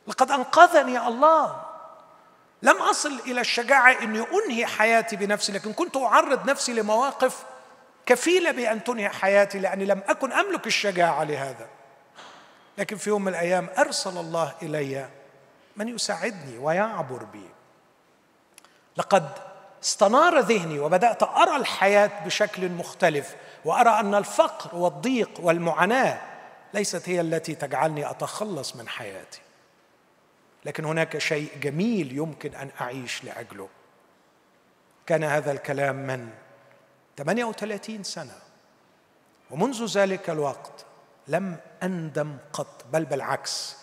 لقد 0.07 0.31
أنقذني 0.31 1.07
الله. 1.07 1.61
لم 2.61 2.75
أصل 2.75 3.19
إلى 3.27 3.41
الشجاعة 3.41 3.91
إني 3.91 4.25
أنهي 4.33 4.65
حياتي 4.65 5.15
بنفسي 5.15 5.51
لكن 5.51 5.73
كنت 5.73 5.97
أعرض 5.97 6.49
نفسي 6.49 6.73
لمواقف 6.73 7.43
كفيلة 8.09 8.51
بأن 8.51 8.83
تنهي 8.83 9.09
حياتي 9.09 9.59
لأني 9.59 9.85
لم 9.85 10.01
أكن 10.07 10.31
أملك 10.31 10.67
الشجاعة 10.67 11.23
لهذا. 11.23 11.67
لكن 12.77 12.97
في 12.97 13.09
يوم 13.09 13.21
من 13.21 13.27
الأيام 13.27 13.69
أرسل 13.77 14.17
الله 14.17 14.53
إلي 14.61 15.09
من 15.75 15.87
يساعدني 15.87 16.57
ويعبر 16.57 17.23
بي. 17.23 17.49
لقد 18.97 19.29
استنار 19.83 20.39
ذهني 20.39 20.79
وبدأت 20.79 21.23
أرى 21.23 21.55
الحياة 21.55 22.25
بشكل 22.25 22.69
مختلف 22.69 23.35
وأرى 23.65 23.89
أن 23.89 24.15
الفقر 24.15 24.75
والضيق 24.75 25.31
والمعاناة 25.39 26.21
ليست 26.73 27.09
هي 27.09 27.21
التي 27.21 27.55
تجعلني 27.55 28.09
أتخلص 28.09 28.75
من 28.75 28.87
حياتي. 28.87 29.41
لكن 30.65 30.85
هناك 30.85 31.17
شيء 31.17 31.49
جميل 31.61 32.17
يمكن 32.17 32.55
أن 32.55 32.69
أعيش 32.81 33.23
لأجله. 33.23 33.69
كان 35.05 35.23
هذا 35.23 35.51
الكلام 35.51 35.95
من 35.95 36.29
38 37.19 38.03
سنة. 38.03 38.35
ومنذ 39.51 39.85
ذلك 39.85 40.29
الوقت 40.29 40.85
لم 41.27 41.57
أندم 41.83 42.37
قط 42.53 42.85
بل 42.93 43.05
بالعكس. 43.05 43.75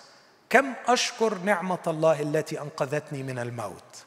كم 0.50 0.72
أشكر 0.86 1.38
نعمة 1.38 1.78
الله 1.86 2.22
التي 2.22 2.60
أنقذتني 2.60 3.22
من 3.22 3.38
الموت. 3.38 4.04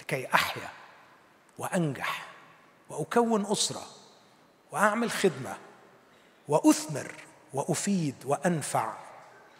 لكي 0.00 0.26
أحيا 0.34 0.68
وأنجح 1.58 2.26
وأكون 2.90 3.46
أسرة 3.46 3.86
وأعمل 4.72 5.10
خدمة 5.10 5.56
وأثمر 6.48 7.14
وأفيد 7.54 8.14
وأنفع. 8.24 8.92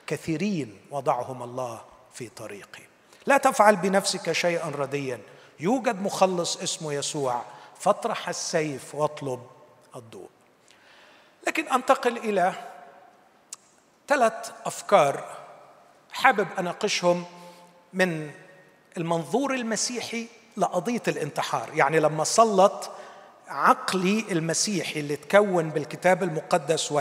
كثيرين 0.07 0.81
وضعهم 0.91 1.43
الله 1.43 1.81
في 2.15 2.29
طريقي. 2.29 2.83
لا 3.27 3.37
تفعل 3.37 3.77
بنفسك 3.77 4.33
شيئا 4.33 4.69
رديا. 4.69 5.21
يوجد 5.61 6.03
مخلص 6.03 6.57
اسمه 6.57 6.93
يسوع. 6.93 7.43
فاطرح 7.83 8.29
السيف 8.29 8.95
واطلب 8.95 9.41
الضوء 9.97 10.29
لكن 11.47 11.69
أنتقل 11.69 12.19
إلى 12.19 12.53
ثلاث 14.09 14.53
أفكار 14.65 15.25
حابب 16.13 16.47
أناقشهم 16.59 17.25
من 17.93 18.31
المنظور 18.97 19.55
المسيحي 19.55 20.27
لقضية 20.57 21.03
الانتحار 21.09 21.69
يعني 21.75 22.01
لما 22.01 22.25
سلط 22.25 22.91
عقلي 23.49 24.25
المسيحي 24.33 25.01
اللي 25.01 25.17
تكون 25.17 25.71
بالكتاب 25.71 26.23
المقدس 26.23 26.93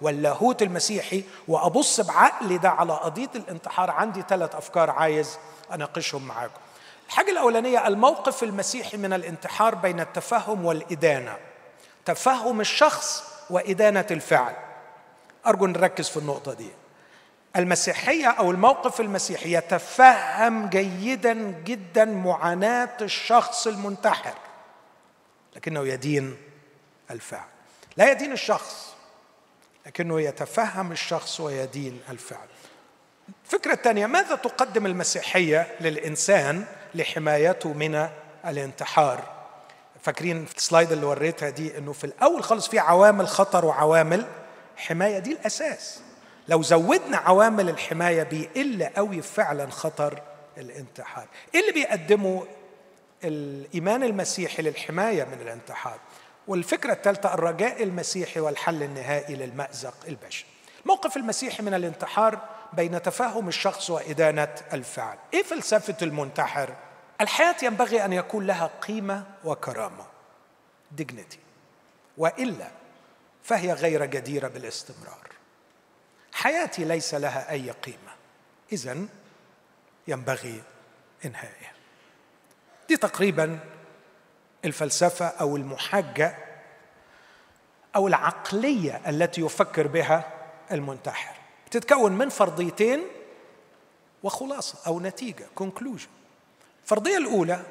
واللاهوت 0.00 0.62
المسيحي 0.62 1.24
وأبص 1.48 2.00
بعقلي 2.00 2.58
ده 2.58 2.70
على 2.70 2.92
قضية 2.92 3.30
الانتحار 3.34 3.90
عندي 3.90 4.22
ثلاث 4.28 4.54
أفكار 4.54 4.90
عايز 4.90 5.38
أناقشهم 5.72 6.26
معاكم. 6.26 6.60
الحاجة 7.08 7.30
الأولانية 7.30 7.86
الموقف 7.86 8.42
المسيحي 8.42 8.96
من 8.96 9.12
الانتحار 9.12 9.74
بين 9.74 10.00
التفهم 10.00 10.64
والإدانة. 10.64 11.36
تفهم 12.04 12.60
الشخص 12.60 13.24
وإدانة 13.50 14.06
الفعل. 14.10 14.54
أرجو 15.46 15.66
نركز 15.66 16.08
في 16.08 16.16
النقطة 16.16 16.54
دي. 16.54 16.70
المسيحية 17.56 18.26
أو 18.26 18.50
الموقف 18.50 19.00
المسيحي 19.00 19.56
يتفهم 19.56 20.68
جيدا 20.68 21.34
جدا 21.64 22.04
معاناة 22.04 22.96
الشخص 23.00 23.66
المنتحر 23.66 24.34
لكنه 25.56 25.86
يدين 25.86 26.36
الفعل 27.10 27.48
لا 27.96 28.10
يدين 28.10 28.32
الشخص 28.32 28.94
لكنه 29.86 30.20
يتفهم 30.20 30.92
الشخص 30.92 31.40
ويدين 31.40 32.00
الفعل 32.08 32.46
الفكرة 33.44 33.72
الثانية 33.72 34.06
ماذا 34.06 34.34
تقدم 34.34 34.86
المسيحية 34.86 35.76
للإنسان 35.80 36.64
لحمايته 36.96 37.72
من 37.72 38.08
الانتحار. 38.46 39.36
فاكرين 40.02 40.44
في 40.44 40.56
السلايد 40.56 40.92
اللي 40.92 41.06
وريتها 41.06 41.50
دي 41.50 41.78
إنه 41.78 41.92
في 41.92 42.04
الأول 42.04 42.42
خالص 42.42 42.68
في 42.68 42.78
عوامل 42.78 43.28
خطر 43.28 43.64
وعوامل 43.64 44.26
حماية 44.76 45.18
دي 45.18 45.32
الأساس. 45.32 46.00
لو 46.48 46.62
زودنا 46.62 47.16
عوامل 47.16 47.68
الحماية 47.68 48.22
بيقل 48.22 48.84
قوي 48.96 49.22
فعلا 49.22 49.70
خطر 49.70 50.22
الانتحار. 50.58 51.26
إيه 51.54 51.60
اللي 51.60 51.72
بيقدمه 51.72 52.46
الإيمان 53.24 54.02
المسيحي 54.02 54.62
للحماية 54.62 55.24
من 55.24 55.38
الانتحار؟ 55.42 55.98
والفكرة 56.48 56.92
الثالثه 56.92 57.34
الرجاء 57.34 57.82
المسيحي 57.82 58.40
والحل 58.40 58.82
النهائي 58.82 59.34
للمأزق 59.34 59.94
البشري. 60.08 60.46
الموقف 60.82 61.16
المسيحي 61.16 61.62
من 61.62 61.74
الانتحار 61.74 62.38
بين 62.72 63.02
تفهم 63.02 63.48
الشخص 63.48 63.90
وإدانة 63.90 64.54
الفعل. 64.72 65.16
إيه 65.34 65.42
فلسفة 65.42 65.96
المنتحر؟ 66.02 66.74
الحياة 67.20 67.56
ينبغي 67.62 68.04
أن 68.04 68.12
يكون 68.12 68.46
لها 68.46 68.66
قيمة 68.66 69.24
وكرامة 69.44 70.06
dignity. 70.98 71.38
وإلا 72.18 72.68
فهي 73.42 73.72
غير 73.72 74.04
جديرة 74.04 74.48
بالاستمرار. 74.48 75.28
حياتي 76.32 76.84
ليس 76.84 77.14
لها 77.14 77.50
أي 77.50 77.70
قيمة. 77.70 78.16
اذا 78.72 79.06
ينبغي 80.08 80.62
إنهائها. 81.24 81.72
دي 82.88 82.96
تقريبا 82.96 83.58
الفلسفة 84.64 85.26
أو 85.26 85.56
المحاجة 85.56 86.36
أو 87.96 88.08
العقلية 88.08 89.02
التي 89.06 89.40
يفكر 89.40 89.86
بها 89.86 90.32
المنتحر. 90.72 91.36
تتكون 91.70 92.12
من 92.12 92.28
فرضيتين 92.28 93.02
وخلاصة 94.22 94.78
أو 94.86 95.00
نتيجة 95.00 95.46
conclusion 95.54 96.08
الفرضية 96.86 97.18
الأولى 97.18 97.62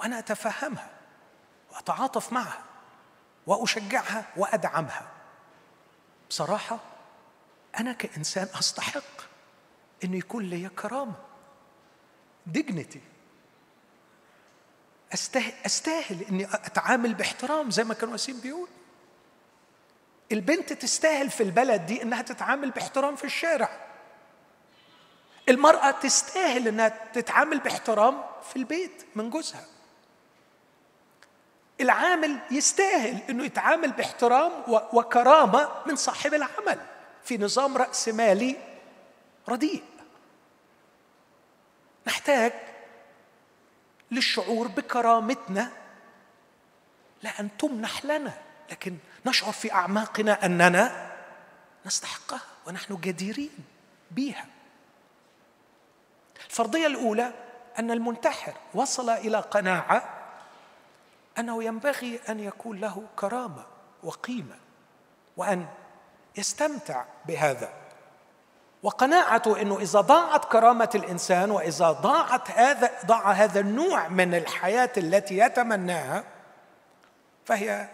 وأنا 0.00 0.18
أتفهمها 0.18 0.90
وأتعاطف 1.72 2.32
معها 2.32 2.62
وأشجعها 3.46 4.24
وأدعمها. 4.36 5.10
بصراحة 6.30 6.78
أنا 7.80 7.92
كإنسان 7.92 8.48
أستحق 8.58 9.02
انه 10.04 10.16
يكون 10.16 10.44
لي 10.44 10.68
كرامة 10.68 11.14
dignity 12.46 13.00
استاهل 15.14 15.52
أستاهل 15.66 16.22
إني 16.22 16.44
أتعامل 16.44 17.14
باحترام 17.14 17.70
زي 17.70 17.84
ما 17.84 17.94
كان 17.94 18.12
وسيم 18.12 18.40
بيقول. 18.40 18.68
البنت 20.32 20.72
تستاهل 20.72 21.30
في 21.30 21.42
البلد 21.42 21.86
دي 21.86 22.02
إنها 22.02 22.22
تتعامل 22.22 22.70
باحترام 22.70 23.16
في 23.16 23.24
الشارع. 23.24 23.80
المرأة 25.48 25.90
تستاهل 25.90 26.68
إنها 26.68 26.88
تتعامل 26.88 27.58
باحترام 27.58 28.22
في 28.50 28.56
البيت 28.56 29.06
من 29.14 29.30
جوزها. 29.30 29.64
العامل 31.80 32.38
يستاهل 32.50 33.18
إنه 33.30 33.44
يتعامل 33.44 33.92
باحترام 33.92 34.52
وكرامة 34.68 35.68
من 35.86 35.96
صاحب 35.96 36.34
العمل 36.34 36.80
في 37.24 37.38
نظام 37.38 37.76
رأسمالي 37.76 38.56
رديء. 39.48 39.82
نحتاج 42.06 42.52
للشعور 44.10 44.68
بكرامتنا 44.68 45.72
لأن 47.22 47.48
تمنح 47.58 48.04
لنا 48.04 48.32
لكن 48.70 48.96
نشعر 49.26 49.52
في 49.52 49.72
أعماقنا 49.72 50.46
أننا 50.46 51.12
نستحقها 51.86 52.40
ونحن 52.66 52.96
جديرين 53.00 53.58
بها 54.10 54.46
الفرضية 56.50 56.86
الأولى 56.86 57.32
أن 57.78 57.90
المنتحر 57.90 58.52
وصل 58.74 59.10
إلى 59.10 59.38
قناعة 59.40 60.02
أنه 61.38 61.64
ينبغي 61.64 62.20
أن 62.28 62.40
يكون 62.40 62.80
له 62.80 63.02
كرامة 63.16 63.64
وقيمة 64.02 64.56
وأن 65.36 65.66
يستمتع 66.36 67.04
بهذا 67.26 67.72
وقناعته 68.82 69.62
إنه 69.62 69.78
إذا 69.78 70.00
ضاعت 70.00 70.44
كرامة 70.44 70.90
الإنسان 70.94 71.50
وإذا 71.50 71.92
ضاعت 71.92 72.50
هذا 72.50 72.90
ضاع 73.06 73.30
هذا 73.30 73.60
النوع 73.60 74.08
من 74.08 74.34
الحياة 74.34 74.92
التي 74.96 75.38
يتمناها 75.38 76.24
فهي 77.44 77.88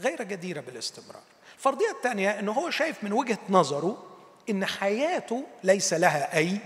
غير 0.00 0.22
جديرة 0.22 0.60
بالاستمرار. 0.60 1.22
الفرضية 1.56 1.90
الثانية 1.90 2.38
إنه 2.38 2.52
هو 2.52 2.70
شايف 2.70 3.04
من 3.04 3.12
وجهة 3.12 3.38
نظره 3.48 4.04
إن 4.50 4.66
حياته 4.66 5.44
ليس 5.62 5.92
لها 5.92 6.36
أي 6.36 6.60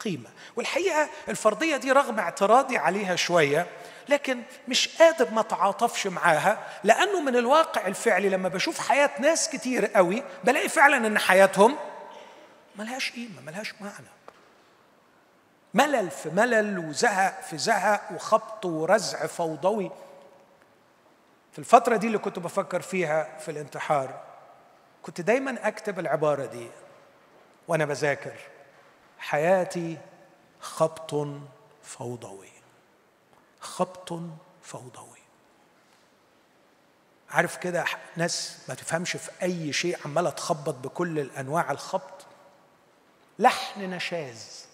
قيمة، 0.00 0.28
والحقيقة 0.56 1.08
الفرضية 1.28 1.76
دي 1.76 1.92
رغم 1.92 2.18
اعتراضي 2.18 2.78
عليها 2.78 3.16
شوية 3.16 3.66
لكن 4.08 4.42
مش 4.68 4.88
قادر 4.98 5.30
ما 5.30 5.42
تعاطفش 5.42 6.06
معاها 6.06 6.58
لأنه 6.84 7.20
من 7.20 7.36
الواقع 7.36 7.86
الفعلي 7.86 8.28
لما 8.28 8.48
بشوف 8.48 8.88
حياة 8.88 9.10
ناس 9.18 9.48
كتير 9.48 9.86
قوي 9.86 10.22
بلاقي 10.44 10.68
فعلا 10.68 11.06
إن 11.06 11.18
حياتهم 11.18 11.76
ملهاش 12.76 13.12
قيمة 13.12 13.40
ملهاش 13.46 13.74
معنى. 13.80 14.06
ملل 15.74 16.10
في 16.10 16.30
ملل 16.30 16.78
وزهق 16.78 17.40
في 17.42 17.58
زهق 17.58 18.12
وخبط 18.14 18.64
ورزع 18.64 19.26
فوضوي. 19.26 19.90
في 21.52 21.58
الفترة 21.58 21.96
دي 21.96 22.06
اللي 22.06 22.18
كنت 22.18 22.38
بفكر 22.38 22.80
فيها 22.80 23.38
في 23.38 23.50
الانتحار 23.50 24.20
كنت 25.02 25.20
دايما 25.20 25.68
أكتب 25.68 25.98
العبارة 25.98 26.46
دي 26.46 26.68
وأنا 27.68 27.84
بذاكر. 27.84 28.34
حياتي 29.18 29.98
خبط 30.60 31.28
فوضوي. 31.82 32.52
خبط 33.60 34.20
فوضوي. 34.62 35.06
عارف 37.30 37.56
كده 37.56 37.84
ناس 38.16 38.58
ما 38.68 38.74
تفهمش 38.74 39.16
في 39.16 39.30
أي 39.42 39.72
شيء 39.72 39.98
عمالة 40.04 40.30
تخبط 40.30 40.74
بكل 40.74 41.18
الأنواع 41.18 41.70
الخبط؟ 41.70 42.26
لحن 43.38 43.80
نشاز. 43.80 44.66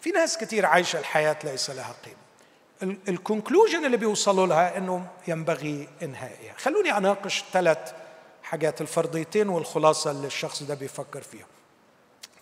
في 0.00 0.10
ناس 0.10 0.38
كتير 0.38 0.66
عايشة 0.66 0.98
الحياة 0.98 1.36
ليس 1.44 1.70
لها 1.70 1.94
قيمة. 2.04 2.96
ال 3.08 3.15
conclusion 3.15 3.84
اللي 3.84 3.96
بيوصلوا 3.96 4.46
لها 4.46 4.78
إنه 4.78 5.08
ينبغي 5.28 5.88
انهائها 6.02 6.54
خلوني 6.58 6.96
أناقش 6.96 7.44
ثلاث 7.52 7.94
حاجات 8.42 8.80
الفرضيتين 8.80 9.48
والخلاصة 9.48 10.10
اللي 10.10 10.26
الشخص 10.26 10.62
ده 10.62 10.74
بيفكر 10.74 11.22
فيها 11.22 11.46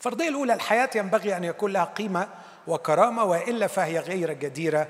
الفرضية 0.01 0.29
الأولى 0.29 0.53
الحياة 0.53 0.91
ينبغي 0.95 1.37
أن 1.37 1.45
يكون 1.45 1.73
لها 1.73 1.85
قيمة 1.85 2.29
وكرامة 2.67 3.25
وإلا 3.25 3.67
فهي 3.67 3.99
غير 3.99 4.33
جديرة 4.33 4.89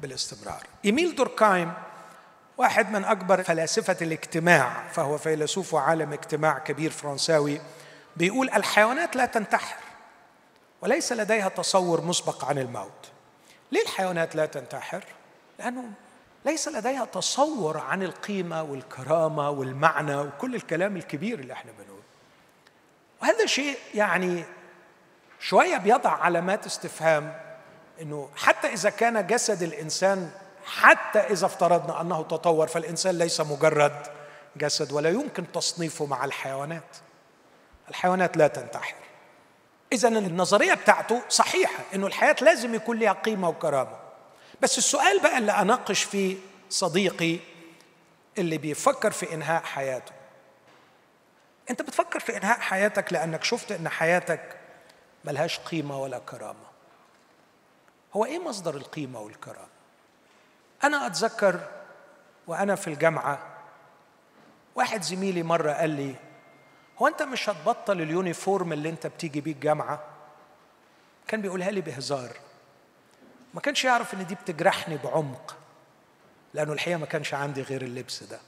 بالاستمرار. 0.00 0.62
إيميل 0.84 1.14
دوركايم 1.14 1.72
واحد 2.56 2.90
من 2.90 3.04
أكبر 3.04 3.42
فلاسفة 3.42 3.96
الاجتماع 4.02 4.88
فهو 4.92 5.18
فيلسوف 5.18 5.74
وعالم 5.74 6.12
اجتماع 6.12 6.58
كبير 6.58 6.90
فرنساوي 6.90 7.60
بيقول 8.16 8.50
الحيوانات 8.50 9.16
لا 9.16 9.26
تنتحر 9.26 9.76
وليس 10.82 11.12
لديها 11.12 11.48
تصور 11.48 12.00
مسبق 12.00 12.44
عن 12.44 12.58
الموت. 12.58 13.10
ليه 13.72 13.82
الحيوانات 13.82 14.36
لا 14.36 14.46
تنتحر؟ 14.46 15.04
لأنه 15.58 15.84
ليس 16.44 16.68
لديها 16.68 17.04
تصور 17.04 17.78
عن 17.78 18.02
القيمة 18.02 18.62
والكرامة 18.62 19.50
والمعنى 19.50 20.16
وكل 20.16 20.54
الكلام 20.54 20.96
الكبير 20.96 21.38
اللي 21.38 21.52
إحنا 21.52 21.72
بنقوله 21.72 21.87
وهذا 23.22 23.46
شيء 23.46 23.78
يعني 23.94 24.44
شوية 25.40 25.76
بيضع 25.76 26.10
علامات 26.10 26.66
استفهام 26.66 27.40
إنه 28.00 28.30
حتى 28.36 28.68
إذا 28.68 28.90
كان 28.90 29.26
جسد 29.26 29.62
الإنسان 29.62 30.30
حتى 30.66 31.18
إذا 31.18 31.46
افترضنا 31.46 32.00
أنه 32.00 32.22
تطور 32.22 32.66
فالإنسان 32.66 33.18
ليس 33.18 33.40
مجرد 33.40 34.06
جسد 34.56 34.92
ولا 34.92 35.10
يمكن 35.10 35.52
تصنيفه 35.52 36.06
مع 36.06 36.24
الحيوانات. 36.24 36.96
الحيوانات 37.88 38.36
لا 38.36 38.46
تنتحر. 38.48 38.94
اذا 39.92 40.08
النظرية 40.08 40.74
بتاعته 40.74 41.22
صحيحة 41.28 41.84
إنه 41.94 42.06
الحياة 42.06 42.36
لازم 42.40 42.74
يكون 42.74 42.98
لها 42.98 43.12
قيمة 43.12 43.48
وكرامة. 43.48 43.98
بس 44.60 44.78
السؤال 44.78 45.20
بقى 45.20 45.38
اللي 45.38 45.52
أناقش 45.52 46.02
فيه 46.02 46.36
صديقي 46.70 47.38
اللي 48.38 48.58
بيفكر 48.58 49.10
في 49.10 49.34
إنهاء 49.34 49.62
حياته. 49.62 50.12
انت 51.70 51.82
بتفكر 51.82 52.20
في 52.20 52.36
انهاء 52.36 52.60
حياتك 52.60 53.12
لانك 53.12 53.44
شفت 53.44 53.72
ان 53.72 53.88
حياتك 53.88 54.56
ملهاش 55.24 55.58
قيمة 55.58 56.00
ولا 56.00 56.18
كرامة. 56.18 56.68
هو 58.16 58.24
إيه 58.24 58.38
مصدر 58.38 58.76
القيمة 58.76 59.20
والكرامة؟ 59.20 59.68
أنا 60.84 61.06
اتذكر 61.06 61.60
وأنا 62.46 62.74
في 62.74 62.88
الجامعة 62.88 63.38
واحد 64.74 65.02
زميلي 65.02 65.42
مرة 65.42 65.72
قال 65.72 65.90
لي 65.90 66.14
هو 66.98 67.08
انت 67.08 67.22
مش 67.22 67.48
هتبطل 67.48 68.00
اليونيفورم 68.00 68.72
اللي 68.72 68.88
انت 68.88 69.06
بتيجي 69.06 69.40
بيه 69.40 69.52
الجامعة؟ 69.52 70.04
كان 71.28 71.42
بيقولها 71.42 71.70
لي 71.70 71.80
بهزار. 71.80 72.36
ما 73.54 73.60
كانش 73.60 73.84
يعرف 73.84 74.14
ان 74.14 74.26
دي 74.26 74.34
بتجرحني 74.34 74.96
بعمق 74.96 75.56
لأنه 76.54 76.72
الحقيقة 76.72 76.98
ما 76.98 77.06
كانش 77.06 77.34
عندي 77.34 77.62
غير 77.62 77.82
اللبس 77.82 78.22
ده. 78.22 78.40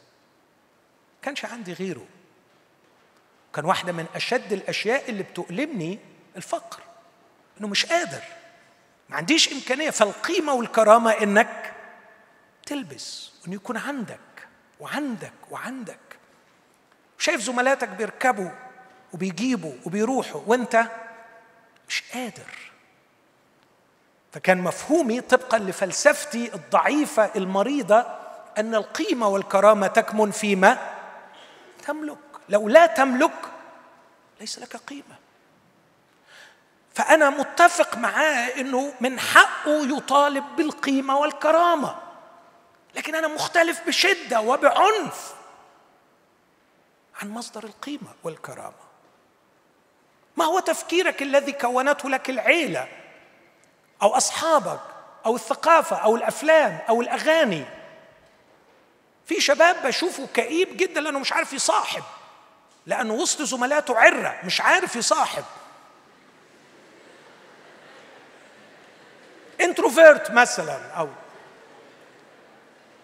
كانش 1.23 1.45
عندي 1.45 1.73
غيره. 1.73 2.07
كان 3.55 3.64
واحدة 3.64 3.92
من 3.92 4.07
أشد 4.14 4.53
الأشياء 4.53 5.11
اللي 5.11 5.22
بتؤلمني 5.22 5.98
الفقر 6.36 6.80
إنه 7.61 7.68
مش 7.68 7.86
قادر 7.86 8.22
ما 9.09 9.16
عنديش 9.16 9.53
إمكانية 9.53 9.90
فالقيمة 9.90 10.53
والكرامة 10.55 11.11
إنك 11.11 11.72
تلبس 12.66 13.30
وانه 13.42 13.55
يكون 13.55 13.76
عندك 13.76 14.18
وعندك 14.80 15.32
وعندك. 15.51 15.98
شايف 17.18 17.40
زملاتك 17.40 17.88
بيركبوا 17.88 18.51
وبيجيبوا 19.12 19.72
وبيروحوا 19.86 20.40
وأنت 20.46 20.84
مش 21.88 22.03
قادر. 22.14 22.70
فكان 24.32 24.59
مفهومي 24.59 25.20
طبقا 25.20 25.59
لفلسفتي 25.59 26.55
الضعيفة 26.55 27.30
المريضة 27.36 28.07
أن 28.59 28.74
القيمة 28.74 29.28
والكرامة 29.28 29.86
تكمن 29.86 30.30
فيما 30.30 30.78
تملك. 31.86 32.18
لو 32.51 32.68
لا 32.68 32.86
تملك 32.86 33.53
ليس 34.40 34.59
لك 34.59 34.76
قيمة. 34.76 35.16
فأنا 36.94 37.30
متفق 37.30 37.96
معاه 37.96 38.61
إنه 38.61 38.92
من 39.01 39.20
حقه 39.20 39.96
يطالب 39.96 40.44
بالقيمة 40.57 41.18
والكرامة. 41.18 41.96
لكن 42.94 43.14
أنا 43.14 43.28
مختلف 43.28 43.86
بشدة 43.86 44.40
وبعنف 44.40 45.34
عن 47.22 47.30
مصدر 47.30 47.64
القيمة 47.64 48.14
والكرامة. 48.24 48.90
ما 50.36 50.44
هو 50.44 50.59
تفكيرك 50.59 51.22
الذي 51.22 51.53
كونته 51.53 52.11
لك 52.11 52.30
العيلة 52.30 52.88
أو 54.03 54.16
أصحابك 54.16 54.80
أو 55.26 55.36
الثقافة 55.36 55.96
أو 55.96 56.16
الأفلام 56.16 56.78
أو 56.88 57.01
الأغاني؟ 57.01 57.64
في 59.26 59.40
شباب 59.40 59.86
بشوفه 59.86 60.26
كئيب 60.34 60.76
جدا 60.76 61.01
لأنه 61.01 61.18
مش 61.18 61.32
عارف 61.32 61.53
يصاحب. 61.53 62.03
لأنه 62.87 63.14
وسط 63.14 63.43
زملاته 63.43 63.99
عرة 63.99 64.39
مش 64.45 64.61
عارف 64.61 64.97
يصاحب. 64.97 65.45
انتروفيرت 69.61 70.31
مثلا 70.31 70.91
أو 70.91 71.09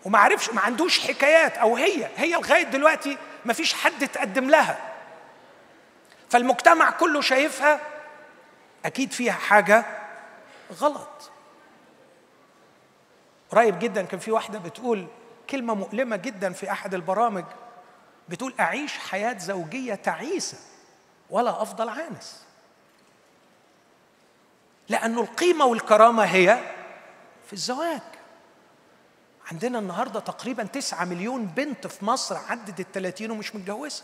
وما 0.05 0.19
عرفش 0.19 0.51
ما 0.51 0.61
عندوش 0.61 1.01
حكايات 1.01 1.57
أو 1.59 1.77
هي 1.77 2.09
هي 2.17 2.33
لغاية 2.33 2.63
دلوقتي 2.63 3.19
ما 3.45 3.53
فيش 3.53 3.75
حد 3.75 4.09
تقدم 4.09 4.51
لها. 4.51 4.79
فالمجتمع 6.31 6.91
كله 6.91 7.21
شايفها 7.21 7.81
أكيد 8.85 9.13
فيها 9.13 9.33
حاجة 9.33 9.85
غلط. 10.81 11.31
قريب 13.51 13.79
جدا 13.79 14.03
كان 14.03 14.21
في 14.21 14.31
واحدة 14.31 14.59
بتقول 14.59 15.07
كلمة 15.51 15.75
مؤلمة 15.75 16.17
جدا 16.17 16.53
في 16.53 16.71
أحد 16.71 16.95
البرامج. 16.95 17.45
بتقول 18.29 18.55
أعيش 18.61 18.93
حياة 18.99 19.39
زوجية 19.39 19.95
تعيسة 19.95 20.59
ولا 21.31 21.63
أفضل 21.63 21.89
عانس. 21.89 22.43
لأن 24.89 25.19
القيمة 25.19 25.65
والكرامة 25.65 26.25
هي 26.25 26.75
في 27.47 27.53
الزواج. 27.53 28.01
عندنا 29.53 29.79
النهاردة 29.79 30.21
تقريبا 30.21 30.63
تسعة 30.63 31.05
مليون 31.05 31.47
بنت 31.47 31.87
في 31.87 32.05
مصر 32.05 32.37
عدت 32.37 32.81
الثلاثين 32.81 33.31
ومش 33.31 33.55
متجوزة. 33.55 34.03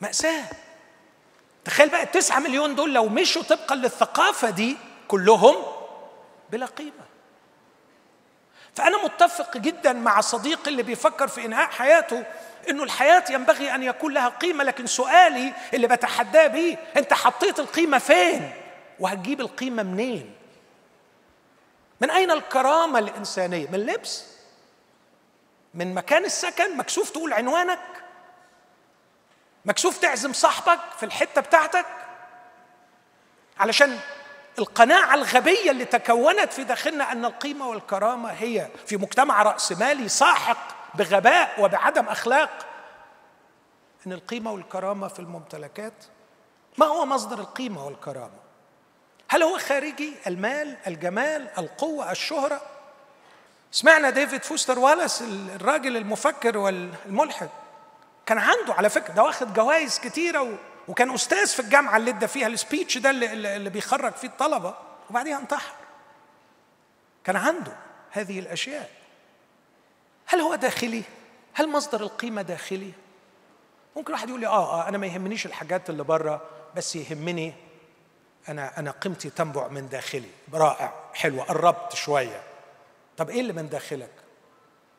مأساة. 0.00 0.44
تخيل 1.64 1.88
بقى 1.88 2.02
التسعة 2.02 2.40
مليون 2.40 2.74
دول 2.74 2.94
لو 2.94 3.08
مشوا 3.08 3.42
طبقا 3.42 3.74
للثقافة 3.74 4.50
دي 4.50 4.76
كلهم 5.08 5.54
بلا 6.50 6.66
قيمة. 6.66 7.04
فأنا 8.74 9.04
متفق 9.04 9.56
جدا 9.56 9.92
مع 9.92 10.20
صديقي 10.20 10.70
اللي 10.70 10.82
بيفكر 10.82 11.28
في 11.28 11.44
إنهاء 11.44 11.70
حياته 11.70 12.24
إنه 12.70 12.82
الحياة 12.82 13.24
ينبغي 13.30 13.74
أن 13.74 13.82
يكون 13.82 14.14
لها 14.14 14.28
قيمة 14.28 14.64
لكن 14.64 14.86
سؤالي 14.86 15.52
اللي 15.74 15.86
بتحداه 15.86 16.46
بيه 16.46 16.76
أنت 16.96 17.14
حطيت 17.14 17.58
القيمة 17.58 17.98
فين؟ 17.98 18.50
وهتجيب 19.00 19.40
القيمة 19.40 19.82
منين؟ 19.82 20.34
من 22.00 22.10
أين 22.10 22.30
الكرامة 22.30 22.98
الإنسانية؟ 22.98 23.68
من 23.68 23.74
اللبس 23.74 24.24
من 25.74 25.94
مكان 25.94 26.24
السكن؟ 26.24 26.76
مكسوف 26.76 27.10
تقول 27.10 27.32
عنوانك؟ 27.32 27.80
مكسوف 29.64 29.98
تعزم 29.98 30.32
صاحبك 30.32 30.80
في 30.98 31.06
الحتة 31.06 31.40
بتاعتك؟ 31.40 31.86
علشان 33.58 33.98
القناعة 34.58 35.14
الغبية 35.14 35.70
اللي 35.70 35.84
تكونت 35.84 36.52
في 36.52 36.64
داخلنا 36.64 37.12
أن 37.12 37.24
القيمة 37.24 37.68
والكرامة 37.68 38.28
هي 38.30 38.68
في 38.86 38.96
مجتمع 38.96 39.42
راسمالي 39.42 40.08
ساحق 40.08 40.58
بغباء 40.94 41.54
وبعدم 41.58 42.08
أخلاق. 42.08 42.66
إن 44.06 44.12
القيمة 44.12 44.52
والكرامة 44.52 45.08
في 45.08 45.18
الممتلكات 45.20 45.92
ما 46.78 46.86
هو 46.86 47.06
مصدر 47.06 47.38
القيمة 47.38 47.86
والكرامة؟ 47.86 48.44
هل 49.28 49.42
هو 49.42 49.58
خارجي؟ 49.58 50.12
المال 50.26 50.76
الجمال 50.86 51.48
القوة 51.58 52.10
الشهرة؟ 52.10 52.60
سمعنا 53.72 54.10
ديفيد 54.10 54.42
فوستر 54.44 54.78
والاس 54.78 55.22
الراجل 55.54 55.96
المفكر 55.96 56.58
والملحد 56.58 57.48
كان 58.26 58.38
عنده 58.38 58.74
على 58.74 58.90
فكرة 58.90 59.14
ده 59.14 59.22
واخد 59.22 59.54
جوائز 59.54 59.98
كتيرة 59.98 60.40
وكان 60.88 61.14
أستاذ 61.14 61.46
في 61.46 61.60
الجامعة 61.60 61.96
اللي 61.96 62.10
ادى 62.10 62.28
فيها 62.28 62.46
السبيتش 62.46 62.98
ده 62.98 63.10
اللي, 63.10 63.56
اللي 63.56 63.70
بيخرج 63.70 64.12
فيه 64.12 64.28
الطلبة 64.28 64.74
وبعديها 65.10 65.38
انتحر. 65.38 65.74
كان 67.24 67.36
عنده 67.36 67.76
هذه 68.10 68.38
الأشياء. 68.38 68.90
هل 70.26 70.40
هو 70.40 70.54
داخلي؟ 70.54 71.02
هل 71.54 71.68
مصدر 71.68 72.00
القيمة 72.00 72.42
داخلي؟ 72.42 72.92
ممكن 73.96 74.12
واحد 74.12 74.28
يقول 74.28 74.40
لي 74.40 74.46
آه, 74.46 74.80
آه 74.84 74.88
أنا 74.88 74.98
ما 74.98 75.06
يهمنيش 75.06 75.46
الحاجات 75.46 75.90
اللي 75.90 76.04
بره 76.04 76.42
بس 76.76 76.96
يهمني 76.96 77.54
أنا 78.48 78.78
أنا 78.78 78.90
قيمتي 78.90 79.30
تنبع 79.30 79.68
من 79.68 79.88
داخلي. 79.88 80.30
رائع 80.54 80.92
حلو 81.14 81.42
قربت 81.42 81.94
شوية. 81.94 82.42
طب 83.16 83.30
إيه 83.30 83.40
اللي 83.40 83.52
من 83.52 83.68
داخلك؟ 83.68 84.12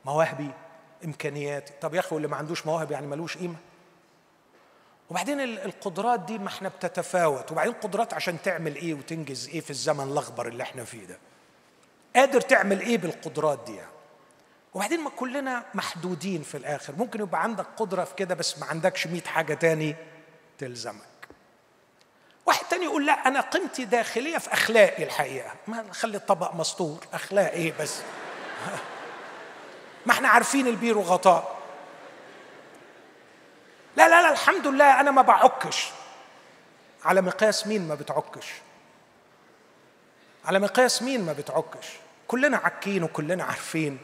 مواهبي 0.06 0.52
إمكانياتي. 1.06 1.74
طب 1.82 1.96
يا 1.96 2.00
أخي 2.00 2.16
واللي 2.16 2.28
ما 2.28 2.38
عندوش 2.38 2.66
مواهب 2.66 2.92
يعني 2.92 3.08
ملوش 3.08 3.38
قيمة؟ 3.38 3.56
وبعدين 5.10 5.40
القدرات 5.40 6.20
دي 6.20 6.38
ما 6.38 6.48
إحنا 6.48 6.70
بتتفاوت. 6.70 7.52
وبعدين 7.52 7.74
قدرات 7.74 8.14
عشان 8.14 8.42
تعمل 8.42 8.76
إيه 8.76 8.94
وتنجز 8.94 9.50
إيه 9.50 9.62
في 9.62 9.70
الزمن 9.70 10.12
الاخضر 10.12 10.48
اللي 10.48 10.64
إحنا 10.64 10.84
فيه 10.84 11.06
ده؟ 11.06 11.20
قادر 12.16 12.42
تعمل 12.42 12.80
إيه 12.80 12.98
بالقدرات 12.98 13.60
دي 13.66 13.76
يعني؟ 13.76 13.92
وبعدين 14.74 15.00
ما 15.00 15.10
كلنا 15.10 15.66
محدودين 15.74 16.44
في 16.44 16.58
الآخر. 16.58 16.96
ممكن 16.96 17.20
يبقى 17.20 17.44
عندك 17.44 17.66
قدرة 17.78 18.04
في 18.04 18.16
كده 18.16 18.36
بس 18.36 18.60
ما 18.60 18.66
عندكش 18.66 19.08
100 19.08 19.22
حاجة 19.22 19.54
تاني 19.54 19.96
تلزمك. 20.58 21.28
واحد 22.46 22.66
تاني 22.66 22.84
يقول 22.84 23.06
لا 23.06 23.28
أنا 23.28 23.42
قيمتي 23.42 23.86
داخلية 23.86 24.38
في 24.38 24.54
أخلاقي 24.54 25.04
الحقيقة. 25.04 25.52
ما 25.68 25.94
خلي 25.94 26.18
الطبق 26.18 26.56
مسطور 26.56 27.08
اخلاق 27.14 27.52
إيه 27.52 27.74
بس؟ 27.80 28.02
ما 30.06 30.12
إحنا 30.12 30.28
عارفين 30.28 30.68
البير 30.68 30.98
وغطاء 30.98 31.56
لا 33.96 34.10
لا 34.10 34.22
لا 34.22 34.32
الحمد 34.32 34.68
لله 34.68 35.00
أنا 35.00 35.12
ما 35.12 35.22
بعكش. 35.22 35.88
على 37.06 37.22
مقياس 37.22 37.68
مين 37.68 37.88
ما 37.88 37.96
بتعكش؟ 37.96 38.48
على 40.46 40.60
مقياس 40.60 41.02
مين 41.02 41.26
ما 41.26 41.34
بتعكش؟ 41.34 41.88
كلنا 42.28 42.58
عكين 42.58 43.04
وكلنا 43.04 43.44
عارفين 43.44 44.00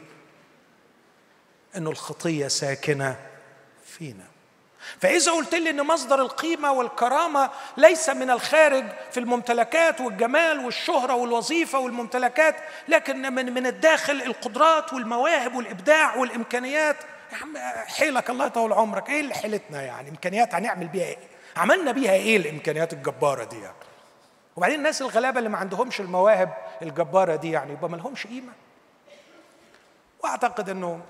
إنه 1.76 1.90
الخطية 1.90 2.48
ساكنة 2.48 3.16
فينا. 3.86 4.24
فإذا 5.00 5.32
قلت 5.32 5.54
لي 5.54 5.70
إن 5.70 5.86
مصدر 5.86 6.22
القيمة 6.22 6.72
والكرامة 6.72 7.50
ليس 7.76 8.08
من 8.08 8.30
الخارج 8.30 8.84
في 9.12 9.20
الممتلكات 9.20 10.00
والجمال 10.00 10.64
والشهرة 10.64 11.14
والوظيفة 11.14 11.78
والممتلكات 11.78 12.56
لكن 12.88 13.34
من 13.34 13.54
من 13.54 13.66
الداخل 13.66 14.22
القدرات 14.22 14.92
والمواهب 14.92 15.54
والإبداع 15.54 16.16
والإمكانيات 16.16 16.96
يا 17.32 17.36
عم 17.36 17.56
حيلك 17.86 18.30
الله 18.30 18.46
يطول 18.46 18.72
عمرك. 18.72 19.08
إيه 19.10 19.20
اللي 19.20 19.34
حيلتنا 19.34 19.82
يعني؟ 19.82 20.10
إمكانيات 20.10 20.54
هنعمل 20.54 20.88
بيها 20.88 21.04
إيه؟ 21.04 21.18
عملنا 21.56 21.92
بيها 21.92 22.12
إيه 22.12 22.36
الإمكانيات 22.36 22.92
الجبارة 22.92 23.44
دي؟ 23.44 23.60
يعني؟ 23.60 23.76
وبعدين 24.56 24.78
الناس 24.78 25.02
الغلابة 25.02 25.38
اللي 25.38 25.48
ما 25.50 25.58
عندهمش 25.58 26.00
المواهب 26.00 26.54
الجبارة 26.82 27.36
دي 27.36 27.50
يعني 27.50 27.72
يبقى 27.72 27.90
ما 27.90 27.96
لهمش 27.96 28.26
قيمة. 28.26 28.52
وأعتقد 30.24 30.68
إنه 30.68 31.00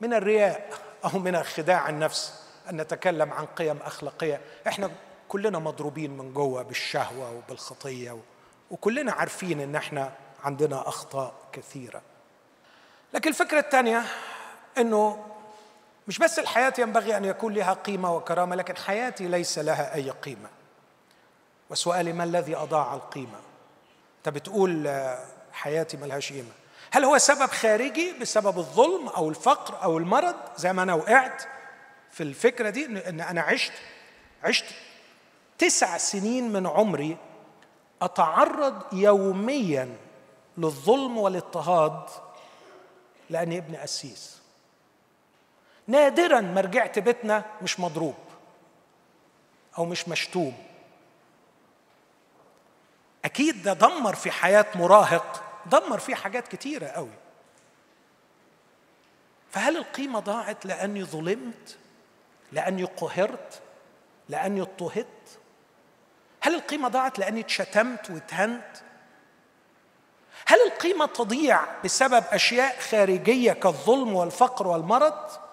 من 0.00 0.14
الرياء 0.14 0.68
أو 1.04 1.18
من 1.18 1.42
خداع 1.42 1.88
النفس 1.88 2.42
أن 2.70 2.76
نتكلم 2.76 3.32
عن 3.32 3.46
قيم 3.46 3.78
أخلاقية. 3.84 4.40
إحنا 4.66 4.90
كلنا 5.28 5.58
مضروبين 5.58 6.10
من 6.10 6.34
جوه 6.34 6.62
بالشهوة 6.62 7.32
وبالخطية 7.32 8.18
وكلنا 8.70 9.12
عارفين 9.12 9.60
إن 9.60 9.76
إحنا 9.76 10.12
عندنا 10.44 10.88
أخطاء 10.88 11.34
كثيرة. 11.52 12.02
لكن 13.14 13.30
الفكرة 13.30 13.58
الثانية 13.58 14.02
أنه 14.78 15.26
مش 16.08 16.18
بس 16.18 16.38
الحياة 16.38 16.72
ينبغي 16.78 17.16
أن 17.16 17.24
يكون 17.24 17.54
لها 17.54 17.72
قيمة 17.72 18.16
وكرامة 18.16 18.56
لكن 18.56 18.76
حياتي 18.76 19.28
ليس 19.28 19.58
لها 19.58 19.94
أي 19.94 20.10
قيمة. 20.10 20.48
وسؤالي 21.70 22.12
ما 22.12 22.24
الذي 22.24 22.56
أضاع 22.56 22.94
القيمة؟ 22.94 23.38
أنت 24.18 24.28
بتقول 24.34 24.90
حياتي 25.52 25.96
ملهاش 25.96 26.32
قيمة. 26.32 26.52
هل 26.90 27.04
هو 27.04 27.18
سبب 27.18 27.46
خارجي 27.50 28.12
بسبب 28.20 28.58
الظلم 28.58 29.08
أو 29.08 29.28
الفقر 29.28 29.82
أو 29.82 29.98
المرض؟ 29.98 30.34
زي 30.56 30.72
ما 30.72 30.82
أنا 30.82 30.94
وقعت 30.94 31.42
في 32.10 32.22
الفكرة 32.22 32.70
دي 32.70 32.86
ان 33.08 33.20
أنا 33.20 33.40
عشت 33.40 33.72
عشت 34.42 34.64
تسع 35.58 35.96
سنين 35.98 36.52
من 36.52 36.66
عمري 36.66 37.16
أتعرض 38.02 38.82
يوميا 38.92 39.96
للظلم 40.58 41.18
والإضطهاد 41.18 42.00
لأني 43.30 43.58
ابن 43.58 43.76
قسيس 43.76 44.35
نادرا 45.88 46.40
ما 46.40 46.60
رجعت 46.60 46.98
بيتنا 46.98 47.44
مش 47.62 47.80
مضروب 47.80 48.14
أو 49.78 49.84
مش 49.84 50.08
مشتوم. 50.08 50.56
أكيد 53.24 53.62
ده 53.62 53.72
دمر 53.72 54.14
في 54.14 54.30
حياة 54.30 54.66
مراهق 54.74 55.42
دمر 55.66 55.98
فيه 55.98 56.14
حاجات 56.14 56.48
كتيرة 56.48 56.86
قوي. 56.86 57.10
فهل 59.50 59.76
القيمة 59.76 60.20
ضاعت 60.20 60.66
لأني 60.66 61.04
ظلمت؟ 61.04 61.78
لأني 62.52 62.84
قهرت؟ 62.84 63.60
لأني 64.28 64.60
اضطهدت؟ 64.60 65.38
هل 66.42 66.54
القيمة 66.54 66.88
ضاعت 66.88 67.18
لأني 67.18 67.40
اتشتمت 67.40 68.10
واتهنت؟ 68.10 68.76
هل 70.46 70.58
القيمة 70.66 71.06
تضيع 71.06 71.60
بسبب 71.84 72.24
أشياء 72.30 72.80
خارجية 72.80 73.52
كالظلم 73.52 74.14
والفقر 74.14 74.66
والمرض؟ 74.66 75.45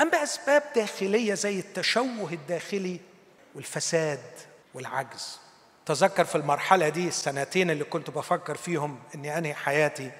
أم 0.00 0.10
بأسباب 0.10 0.62
داخلية 0.76 1.34
زي 1.34 1.58
التشوه 1.58 2.32
الداخلي 2.32 3.00
والفساد 3.54 4.20
والعجز؟ 4.74 5.38
تذكر 5.86 6.24
في 6.24 6.34
المرحلة 6.34 6.88
دي 6.88 7.08
السنتين 7.08 7.70
اللي 7.70 7.84
كنت 7.84 8.10
بفكر 8.10 8.56
فيهم 8.56 8.98
إني 9.14 9.38
أنهي 9.38 9.54
حياتي. 9.54 10.10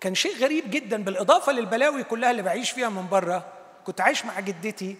كان 0.00 0.14
شيء 0.14 0.36
غريب 0.36 0.70
جدا 0.70 1.02
بالإضافة 1.02 1.52
للبلاوي 1.52 2.04
كلها 2.04 2.30
اللي 2.30 2.42
بعيش 2.42 2.70
فيها 2.70 2.88
من 2.88 3.08
بره. 3.08 3.52
كنت 3.84 4.00
عايش 4.00 4.24
مع 4.24 4.40
جدتي 4.40 4.96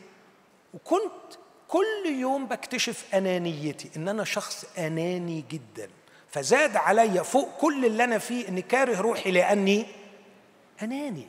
وكنت 0.75 1.35
كل 1.69 2.07
يوم 2.07 2.47
بكتشف 2.47 3.05
أنانيتي 3.15 3.91
إن 3.97 4.09
أنا 4.09 4.25
شخص 4.25 4.65
أناني 4.79 5.45
جدا. 5.51 5.89
فزاد 6.31 6.77
عليا 6.77 7.23
فوق 7.23 7.57
كل 7.61 7.85
اللي 7.87 8.05
أنا 8.05 8.19
فيه 8.19 8.49
إني 8.49 8.63
كاره 8.63 9.01
روحي 9.01 9.31
لأني 9.31 9.87
أناني. 10.83 11.27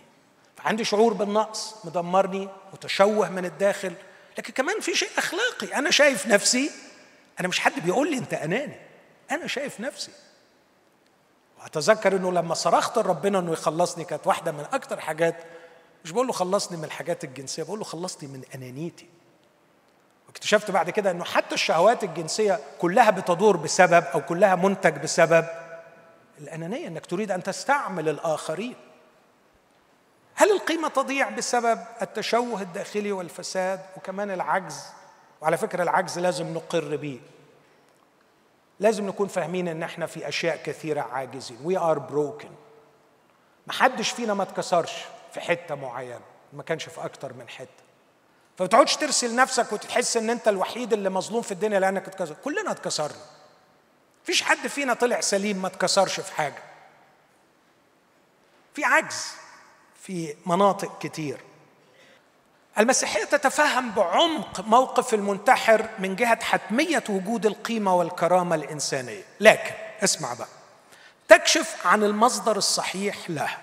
فعندي 0.63 0.83
شعور 0.83 1.13
بالنقص 1.13 1.75
مدمرني 1.85 2.49
متشوه 2.73 3.29
من 3.29 3.45
الداخل. 3.45 3.93
لكن 4.37 4.53
كمان 4.53 4.79
في 4.79 4.95
شيء 4.95 5.09
أخلاقي. 5.17 5.75
أنا 5.75 5.91
شايف 5.91 6.27
نفسي 6.27 6.71
أنا 7.39 7.47
مش 7.47 7.59
حد 7.59 7.79
بيقول 7.79 8.11
لي 8.11 8.17
أنت 8.17 8.33
أناني. 8.33 8.75
أنا 9.31 9.47
شايف 9.47 9.79
نفسي. 9.79 10.11
وأتذكر 11.61 12.15
إنه 12.15 12.31
لما 12.31 12.53
صرخت 12.53 12.97
لربنا 12.97 13.39
إنه 13.39 13.51
يخلصني 13.51 14.03
كانت 14.03 14.27
واحدة 14.27 14.51
من 14.51 14.65
أكتر 14.73 14.99
حاجات 14.99 15.35
مش 16.05 16.11
بقول 16.11 16.27
له 16.27 16.33
خلصني 16.33 16.77
من 16.77 16.83
الحاجات 16.83 17.23
الجنسية 17.23 17.63
بقول 17.63 17.79
له 17.79 17.85
خلصني 17.85 18.29
من 18.29 18.43
أنانيتي. 18.55 19.07
واكتشفت 20.27 20.71
بعد 20.71 20.89
كده 20.89 21.11
إنه 21.11 21.23
حتى 21.23 21.55
الشهوات 21.55 22.03
الجنسية 22.03 22.59
كلها 22.79 23.09
بتدور 23.09 23.57
بسبب 23.57 24.03
أو 24.03 24.21
كلها 24.21 24.55
منتج 24.55 24.97
بسبب 24.97 25.45
الأنانية 26.39 26.87
إنك 26.87 27.05
تريد 27.05 27.31
أن 27.31 27.43
تستعمل 27.43 28.09
الآخرين. 28.09 28.75
هل 30.39 30.51
القيمة 30.51 30.87
تضيع 30.87 31.29
بسبب 31.29 31.79
التشوه 32.01 32.61
الداخلي 32.61 33.11
والفساد 33.11 33.81
وكمان 33.97 34.31
العجز؟ 34.31 34.83
وعلى 35.41 35.57
فكرة 35.57 35.83
العجز 35.83 36.19
لازم 36.19 36.53
نقر 36.53 36.95
به 36.95 37.21
لازم 38.79 39.07
نكون 39.07 39.27
فاهمين 39.27 39.67
إن 39.67 39.83
إحنا 39.83 40.05
في 40.05 40.27
أشياء 40.27 40.63
كثيرة 40.63 41.01
عاجزين. 41.01 41.57
we 41.63 41.77
are 41.77 41.99
broken 41.99 42.49
ما 43.67 43.73
حدش 43.73 44.09
فينا 44.09 44.33
ما 44.33 44.43
اتكسرش 44.43 45.05
في 45.33 45.39
حتة 45.39 45.75
معينة. 45.75 46.21
ما 46.53 46.63
كانش 46.63 46.89
في 46.89 47.05
أكتر 47.05 47.33
من 47.33 47.49
حتة. 47.49 47.83
فما 48.57 48.67
تقعدش 48.67 48.95
ترثي 48.95 49.35
لنفسك 49.35 49.73
وتحس 49.73 50.17
إن 50.17 50.29
أنت 50.29 50.47
الوحيد 50.47 50.93
اللي 50.93 51.09
مظلوم 51.09 51.41
في 51.41 51.51
الدنيا 51.51 51.79
لأنك 51.79 52.07
اتكسر. 52.07 52.35
كلنا 52.43 52.71
اتكسرنا. 52.71 53.25
مفيش 54.23 54.41
حد 54.41 54.67
فينا 54.67 54.93
طلع 54.93 55.21
سليم 55.21 55.61
ما 55.61 55.67
اتكسرش 55.67 56.19
في 56.19 56.33
حاجة. 56.33 56.63
في 58.73 58.83
عجز. 58.83 59.25
في 60.01 60.35
مناطق 60.45 60.97
كتير. 60.99 61.39
المسيحية 62.79 63.23
تتفهم 63.23 63.91
بعمق 63.91 64.59
موقف 64.59 65.13
المنتحر 65.13 65.89
من 65.99 66.15
جهة 66.15 66.43
حتمية 66.43 67.03
وجود 67.09 67.45
القيمة 67.45 67.95
والكرامة 67.95 68.55
الإنسانية. 68.55 69.23
لكن 69.39 69.73
اسمع 70.03 70.33
بقى. 70.33 70.47
تكشف 71.27 71.87
عن 71.87 72.03
المصدر 72.03 72.57
الصحيح 72.57 73.29
لها. 73.29 73.57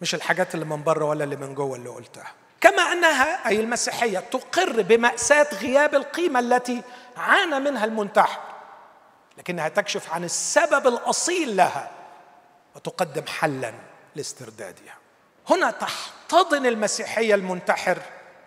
مش 0.00 0.14
الحاجات 0.14 0.54
اللي 0.54 0.64
من 0.64 0.82
بره 0.84 1.04
ولا 1.04 1.24
اللي 1.24 1.36
من 1.36 1.54
جوه 1.54 1.76
اللي 1.76 1.88
قلتها. 1.88 2.32
كما 2.60 2.82
أنها 2.82 3.48
أي 3.48 3.60
المسيحية 3.60 4.18
تقر 4.18 4.82
بمأساة 4.82 5.46
غياب 5.54 5.94
القيمة 5.94 6.40
التي 6.40 6.82
عانى 7.16 7.58
منها 7.60 7.84
المنتحر. 7.84 8.40
لكنها 9.38 9.68
تكشف 9.68 10.12
عن 10.12 10.24
السبب 10.24 10.86
الأصيل 10.86 11.56
لها 11.56 11.90
وتقدم 12.76 13.26
حلا 13.26 13.74
لاستردادها. 14.16 14.94
هنا 15.50 15.70
تحتضن 15.70 16.66
المسيحية 16.66 17.34
المنتحر 17.34 17.98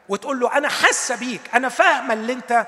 وتقول 0.09 0.39
له 0.39 0.57
أنا 0.57 0.69
حاسة 0.69 1.15
بيك 1.15 1.41
أنا 1.55 1.69
فاهمة 1.69 2.13
اللي 2.13 2.33
أنت 2.33 2.67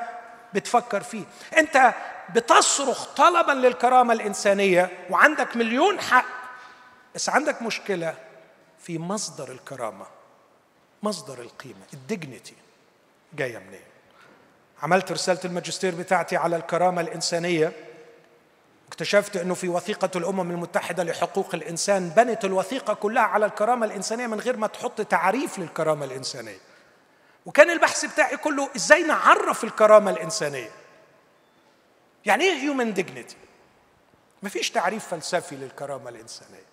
بتفكر 0.54 1.04
فيه. 1.04 1.24
أنت 1.58 1.94
بتصرخ 2.34 3.06
طلبا 3.14 3.52
للكرامة 3.52 4.14
الإنسانية 4.14 4.90
وعندك 5.10 5.56
مليون 5.58 6.02
حق 6.02 6.26
بس 7.16 7.30
عندك 7.30 7.62
مشكلة 7.62 8.16
في 8.80 9.00
مصدر 9.00 9.52
الكرامة 9.52 10.06
مصدر 11.04 11.42
القيمة 11.42 11.86
الديجنتي 11.94 12.54
جاية 13.34 13.58
منين؟ 13.58 13.82
عملت 14.84 15.12
رسالة 15.12 15.40
الماجستير 15.46 15.96
بتاعتي 15.96 16.38
على 16.38 16.56
الكرامة 16.56 17.02
الإنسانية. 17.02 17.74
اكتشفت 18.92 19.38
إنه 19.38 19.54
في 19.54 19.70
وثيقة 19.70 20.10
الأمم 20.16 20.52
المتحدة 20.52 21.04
لحقوق 21.04 21.50
الإنسان 21.56 22.10
بنت 22.10 22.46
الوثيقة 22.46 22.94
كلها 22.94 23.24
على 23.24 23.46
الكرامة 23.46 23.86
الإنسانية 23.86 24.28
من 24.28 24.40
غير 24.40 24.58
ما 24.58 24.68
تحط 24.68 25.02
تعريف 25.02 25.60
للكرامة 25.60 26.06
الإنسانية. 26.06 26.58
وكان 27.46 27.70
البحث 27.70 28.06
بتاعي 28.06 28.38
كله 28.38 28.70
إزاي 28.76 29.04
نعرف 29.04 29.64
الكرامة 29.64 30.12
الإنسانية؟ 30.12 30.70
يعني 32.26 32.44
إيه 32.44 32.54
هيومن 32.54 32.94
ديجنتي 32.94 33.38
مفيش 34.44 34.72
تعريف 34.72 35.08
فلسفي 35.08 35.56
للكرامة 35.56 36.10
الإنسانية. 36.10 36.66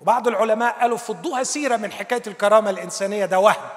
وبعض 0.00 0.28
العلماء 0.28 0.80
قالوا 0.80 0.96
فضوها 0.96 1.42
سيرة 1.42 1.76
من 1.76 1.92
حكاية 1.92 2.22
الكرامة 2.26 2.70
الإنسانية 2.70 3.26
ده 3.26 3.38
وهم. 3.38 3.68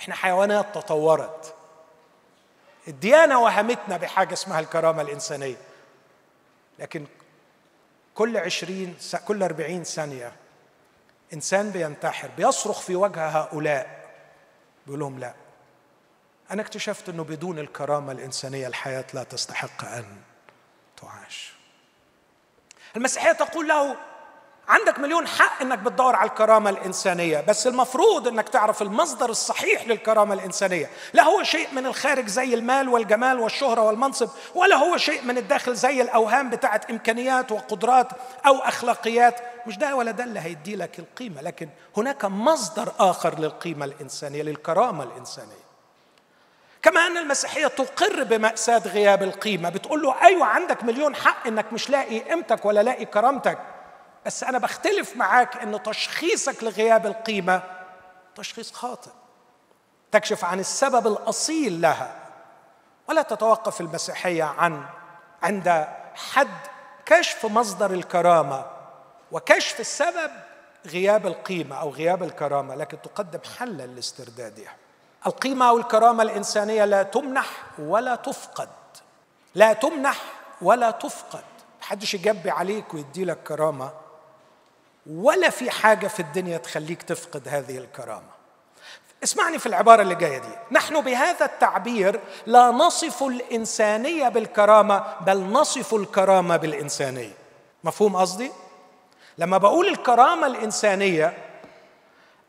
إحنا 0.00 0.14
حيوانات 0.14 0.74
تطورت. 0.74 1.54
الديانة 2.88 3.40
وهمتنا 3.40 3.96
بحاجة 3.96 4.32
اسمها 4.32 4.60
الكرامة 4.60 5.02
الإنسانية. 5.02 5.56
لكن 6.78 7.06
كل 8.14 8.36
عشرين 8.36 8.96
كل 9.24 9.42
أربعين 9.42 9.84
ثانية 9.84 10.32
إنسان 11.32 11.70
بينتحر 11.70 12.30
بيصرخ 12.36 12.80
في 12.80 12.96
وجه 12.96 13.28
هؤلاء 13.28 14.10
بيقول 14.86 15.00
لهم 15.00 15.18
لا. 15.18 15.34
أنا 16.50 16.62
اكتشفت 16.62 17.08
أنه 17.08 17.24
بدون 17.24 17.58
الكرامة 17.58 18.12
الإنسانية 18.12 18.66
الحياة 18.66 19.04
لا 19.14 19.22
تستحق 19.22 19.84
أن 19.84 20.16
تعاش. 21.02 21.52
المسيحية 22.96 23.32
تقول 23.32 23.68
له 23.68 23.96
عندك 24.68 24.98
مليون 24.98 25.26
حق 25.26 25.62
إنك 25.62 25.78
بتدور 25.78 26.16
على 26.16 26.28
الكرامة 26.30 26.70
الإنسانية 26.70 27.40
بس 27.48 27.66
المفروض 27.66 28.28
إنك 28.28 28.48
تعرف 28.48 28.82
المصدر 28.82 29.30
الصحيح 29.30 29.86
للكرامة 29.86 30.34
الإنسانية. 30.34 30.90
لا 31.12 31.22
هو 31.22 31.42
شيء 31.42 31.68
من 31.72 31.86
الخارج 31.86 32.26
زي 32.26 32.54
المال 32.54 32.88
والجمال 32.88 33.40
والشهرة 33.40 33.80
والمنصب 33.80 34.28
ولا 34.54 34.76
هو 34.76 34.96
شيء 34.96 35.22
من 35.24 35.38
الداخل 35.38 35.74
زي 35.74 36.02
الأوهام 36.02 36.50
بتاعه 36.50 36.80
إمكانيات 36.90 37.52
وقدرات 37.52 38.08
أو 38.46 38.56
أخلاقيات. 38.58 39.34
مش 39.66 39.78
ده 39.78 39.96
ولا 39.96 40.10
ده 40.10 40.24
اللي 40.24 40.40
هيدي 40.40 40.76
لك 40.76 40.98
القيمة 40.98 41.42
لكن 41.42 41.68
هناك 41.96 42.24
مصدر 42.24 42.92
آخر 42.98 43.38
للقيمة 43.38 43.84
الإنسانية 43.84 44.42
للكرامة 44.42 45.04
الإنسانية. 45.04 45.68
كما 46.82 47.06
ان 47.06 47.16
المسيحية 47.16 47.66
تقر 47.66 48.24
بمأساة 48.24 48.78
غياب 48.78 49.22
القيمة 49.22 49.68
بتقول 49.68 50.02
له 50.02 50.14
أيوه 50.22 50.46
عندك 50.46 50.84
مليون 50.84 51.14
حق 51.16 51.46
إنك 51.46 51.72
مش 51.72 51.90
لاقي 51.90 52.18
قيمتك 52.18 52.64
ولا 52.64 52.82
لاقي 52.82 53.04
كرامتك. 53.04 53.58
بس 54.28 54.44
أنا 54.44 54.58
بختلف 54.58 55.16
معاك 55.16 55.56
ان 55.56 55.82
تشخيصك 55.82 56.64
لغياب 56.64 57.06
القيمة 57.06 57.62
تشخيص 58.34 58.72
خاطئ. 58.72 59.10
تكشف 60.12 60.44
عن 60.44 60.60
السبب 60.60 61.06
الأصيل 61.06 61.80
لها 61.80 62.16
ولا 63.08 63.22
تتوقف 63.22 63.80
المسيحية 63.80 64.44
عن 64.44 64.84
عند 65.42 65.86
حد 66.14 66.58
كشف 67.06 67.46
مصدر 67.46 67.90
الكرامة 67.90 68.66
وكشف 69.32 69.80
السبب 69.80 70.30
غياب 70.86 71.26
القيمة 71.26 71.76
أو 71.76 71.90
غياب 71.90 72.22
الكرامة 72.22 72.74
لكن 72.74 73.02
تقدم 73.02 73.40
حلا 73.58 73.86
لاستردادها. 73.86 74.76
القيمة 75.26 75.68
أو 75.68 75.78
الكرامة 75.78 76.22
الإنسانية 76.22 76.84
لا 76.84 77.02
تمنح 77.02 77.48
ولا 77.78 78.16
تفقد. 78.16 78.68
لا 79.54 79.72
تمنح 79.72 80.22
ولا 80.62 80.90
تفقد. 80.90 81.44
محدش 81.80 82.14
يجبي 82.14 82.50
عليك 82.50 82.94
ويدي 82.94 83.24
لك 83.24 83.42
كرامة. 83.42 84.07
ولا 85.06 85.50
في 85.50 85.70
حاجة 85.70 86.06
في 86.06 86.20
الدنيا 86.20 86.58
تخليك 86.58 87.02
تفقد 87.02 87.48
هذه 87.48 87.78
الكرامة. 87.78 88.38
اسمعني 89.24 89.58
في 89.58 89.66
العبارة 89.66 90.02
اللي 90.02 90.14
جاية 90.14 90.38
دي. 90.38 90.48
نحن 90.70 91.00
بهذا 91.00 91.44
التعبير 91.44 92.20
لا 92.46 92.70
نصف 92.70 93.22
الإنسانية 93.22 94.28
بالكرامة 94.28 95.04
بل 95.20 95.40
نصف 95.40 95.94
الكرامة 95.94 96.56
بالإنسانية. 96.56 97.32
مفهوم 97.84 98.16
قصدي؟ 98.16 98.52
لما 99.38 99.58
بقول 99.58 99.88
الكرامة 99.88 100.46
الإنسانية 100.46 101.38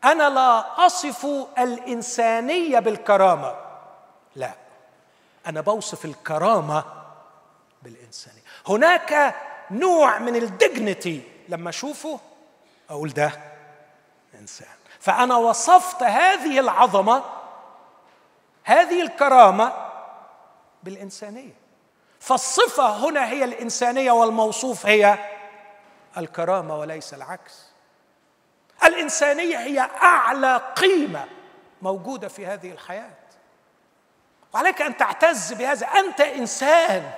أنا 0.04 0.30
لا 0.30 0.86
أصف 0.86 1.26
الإنسانية 1.58 2.78
بالكرامة. 2.78 3.54
لا 4.36 4.52
أنا 5.46 5.60
بوصف 5.60 6.04
الكرامة 6.04 6.84
بالإنسانية. 7.82 8.42
هناك 8.68 9.34
نوع 9.70 10.18
من 10.18 10.36
الدجنتي 10.36 11.22
لما 11.48 11.70
أشوفه 11.70 12.20
أقول 12.90 13.10
ده 13.10 13.32
إنسان. 14.34 14.68
فأنا 15.00 15.36
وصفت 15.36 16.02
هذه 16.02 16.60
العظمة 16.60 17.24
هذه 18.64 19.02
الكرامة 19.02 19.72
بالإنسانية. 20.82 21.54
فالصفة 22.20 22.88
هنا 22.96 23.26
هي 23.26 23.44
الإنسانية 23.44 24.12
والموصوف 24.12 24.86
هي 24.86 25.18
الكرامة 26.16 26.78
وليس 26.78 27.14
العكس. 27.14 27.66
الإنسانية 28.84 29.58
هي 29.58 29.80
أعلى 30.02 30.56
قيمة 30.76 31.24
موجودة 31.82 32.28
في 32.28 32.46
هذه 32.46 32.70
الحياة. 32.70 33.10
وعليك 34.54 34.82
أن 34.82 34.96
تعتز 34.96 35.52
بهذا. 35.52 35.86
أنت 35.86 36.20
إنسان. 36.20 37.12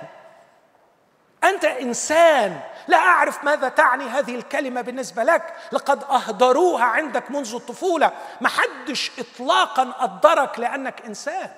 أنت 1.43 1.65
إنسان. 1.65 2.61
لا 2.87 2.97
أعرف 2.97 3.43
ماذا 3.43 3.69
تعني 3.69 4.03
هذه 4.03 4.35
الكلمة 4.35 4.81
بالنسبة 4.81 5.23
لك. 5.23 5.53
لقد 5.71 6.03
أهدروها 6.03 6.83
عندك 6.83 7.31
منذ 7.31 7.55
الطفولة. 7.55 8.11
ما 8.41 8.49
حدش 8.49 9.11
اطلاقا 9.19 9.83
قدرك 9.83 10.59
لأنك 10.59 11.05
إنسان. 11.05 11.49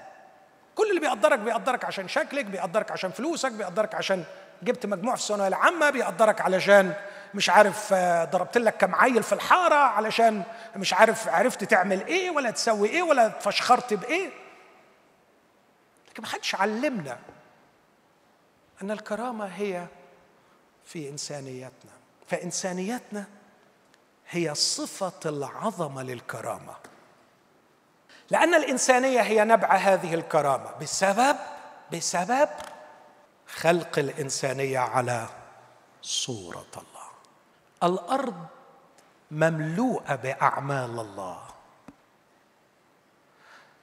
كل 0.75 0.89
اللي 0.89 0.99
بيقدرك 0.99 1.39
بيقدرك 1.39 1.85
عشان 1.85 2.07
شكلك 2.07 2.45
بيقدرك 2.45 2.91
عشان 2.91 3.11
فلوسك 3.11 3.51
بيقدرك 3.51 3.95
عشان 3.95 4.23
جبت 4.63 4.85
مجموع 4.85 5.15
في 5.15 5.21
الثانوية 5.21 5.47
العامة 5.47 5.89
بيقدرك 5.89 6.41
علشان 6.41 6.93
مش 7.33 7.49
عارف 7.49 7.93
آه، 7.93 8.25
ضربت 8.25 8.57
لك 8.57 8.77
كم 8.77 8.95
عيل 8.95 9.23
في 9.23 9.33
الحارة 9.33 9.75
علشان 9.75 10.43
مش 10.75 10.93
عارف 10.93 11.27
عرفت 11.27 11.63
تعمل 11.63 12.05
إيه 12.07 12.29
ولا 12.29 12.51
تسوي 12.51 12.89
إيه 12.89 13.03
ولا 13.03 13.29
فشخرت 13.29 13.93
بإيه. 13.93 14.29
لكن 16.09 16.23
ما 16.23 16.27
حدش 16.27 16.55
علمنا 16.55 17.17
أن 18.81 18.91
الكرامة 18.91 19.45
هي 19.45 19.85
في 20.85 21.09
إنسانيتنا. 21.09 21.91
فإنسانيتنا 22.27 23.25
هي 24.29 24.55
صفة 24.55 25.19
العظمة 25.29 26.03
للكرامة. 26.03 26.75
لأن 28.29 28.53
الإنسانية 28.53 29.21
هي 29.21 29.43
نبع 29.43 29.75
هذه 29.75 30.13
الكرامة. 30.13 30.71
بسبب 30.81 31.37
بسبب 31.93 32.49
خلق 33.47 33.99
الإنسانية 33.99 34.79
على 34.79 35.27
صورة 36.01 36.71
الله. 36.77 37.05
الأرض 37.83 38.45
مملوءة 39.31 40.15
بأعمال 40.15 40.99
الله. 40.99 41.41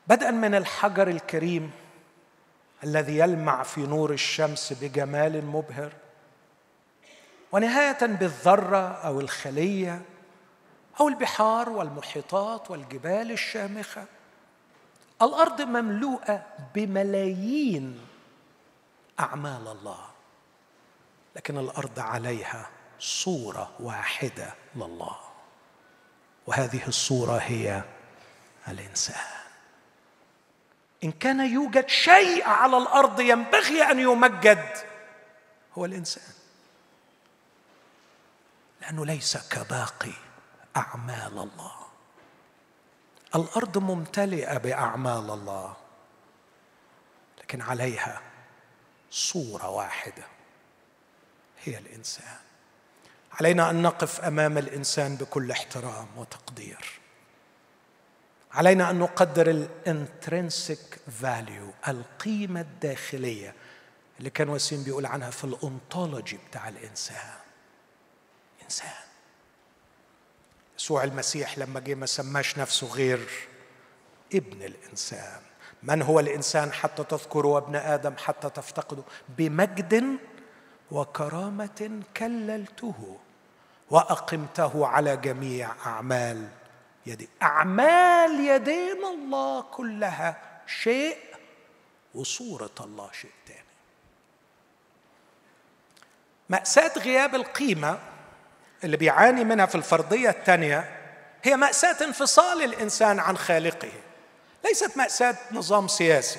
بدءا 0.06 0.30
من 0.30 0.54
الحجر 0.54 1.08
الكريم 1.08 1.70
الذي 2.84 3.18
يلمع 3.18 3.62
في 3.62 3.80
نور 3.80 4.12
الشمس 4.12 4.72
بجمال 4.72 5.46
مبهر 5.46 5.92
ونهاية 7.52 8.06
بالذرة 8.06 8.92
أو 8.92 9.20
الخلية 9.20 10.02
أو 11.00 11.08
البحار 11.08 11.68
والمحيطات 11.68 12.70
والجبال 12.70 13.30
الشامخة. 13.30 14.04
الأرض 15.22 15.62
مملوءة 15.62 16.46
بملايين 16.74 18.06
أعمال 19.20 19.68
الله 19.68 20.04
لكن 21.36 21.58
الأرض 21.58 22.00
عليها 22.00 22.70
صورة 22.98 23.70
واحدة 23.80 24.54
لله 24.76 25.16
وهذه 26.46 26.86
الصورة 26.88 27.36
هي 27.36 27.82
الإنسان. 28.68 29.42
إن 31.04 31.12
كان 31.12 31.40
يوجد 31.40 31.88
شيء 31.88 32.48
على 32.48 32.78
الأرض 32.78 33.20
ينبغي 33.20 33.82
أن 33.82 33.98
يمجد 33.98 34.66
هو 35.78 35.84
الإنسان. 35.84 36.41
لأنه 38.82 39.06
ليس 39.06 39.36
كباقي 39.36 40.12
أعمال 40.76 41.38
الله. 41.38 41.74
الأرض 43.34 43.78
ممتلئة 43.78 44.58
بأعمال 44.58 45.30
الله 45.30 45.76
لكن 47.40 47.60
عليها 47.60 48.20
صورة 49.10 49.68
واحدة 49.68 50.24
هي 51.64 51.78
الإنسان. 51.78 52.36
علينا 53.32 53.70
أن 53.70 53.82
نقف 53.82 54.20
أمام 54.20 54.58
الإنسان 54.58 55.16
بكل 55.16 55.50
احترام 55.50 56.06
وتقدير. 56.16 57.00
علينا 58.52 58.90
أن 58.90 58.98
نقدر 58.98 59.50
ال 59.50 59.65
intrinsic 59.65 60.98
value 61.20 61.72
القيمة 61.88 62.60
الداخلية 62.60 63.54
اللي 64.18 64.30
كان 64.30 64.48
وسيم 64.48 64.82
بيقول 64.82 65.06
عنها 65.06 65.30
في 65.30 65.44
ال 65.44 65.55
ontology 65.55 66.38
بتاع 66.48 66.68
الإنسان. 68.72 68.88
انسان 68.88 69.02
يسوع 70.78 71.04
المسيح 71.04 71.58
لما 71.58 71.80
جه 71.80 71.94
ما 71.94 72.06
سماش 72.06 72.58
نفسه 72.58 72.86
غير 72.86 73.28
ابن 74.34 74.62
الإنسان. 74.62 75.40
من 75.82 76.02
هو 76.02 76.20
الإنسان 76.20 76.72
حتى 76.72 77.04
تذكره 77.04 77.58
ابن 77.58 77.76
آدم 77.76 78.14
حتى 78.16 78.50
تفتقده؟ 78.50 79.02
بمجد 79.28 80.18
وكرامة 80.90 82.02
كللته 82.16 83.18
وأقمته 83.90 84.86
على 84.86 85.16
جميع 85.16 85.74
أعمال 85.86 86.48
يدي. 87.06 87.28
أعمال 87.42 88.40
يدين 88.40 89.04
الله 89.04 89.60
كلها 89.62 90.60
شيء 90.66 91.18
وصورة 92.14 92.74
الله 92.80 93.10
شيء 93.12 93.30
ثاني 93.46 93.62
مأساة 96.48 96.98
غياب 96.98 97.34
القيمة 97.34 97.98
اللي 98.84 98.96
بيعاني 98.96 99.44
منها 99.44 99.66
في 99.66 99.74
الفرضية 99.74 100.30
الثانية 100.30 100.84
هي 101.42 101.56
مأساة 101.56 101.96
انفصال 102.04 102.62
الإنسان 102.62 103.20
عن 103.20 103.36
خالقه. 103.38 103.88
ليست 104.64 104.96
مأساة 104.96 105.34
نظام 105.52 105.88
سياسي 105.88 106.38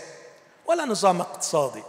ولا 0.66 0.86
نظام 0.86 1.22
اقتصادي. 1.22 1.84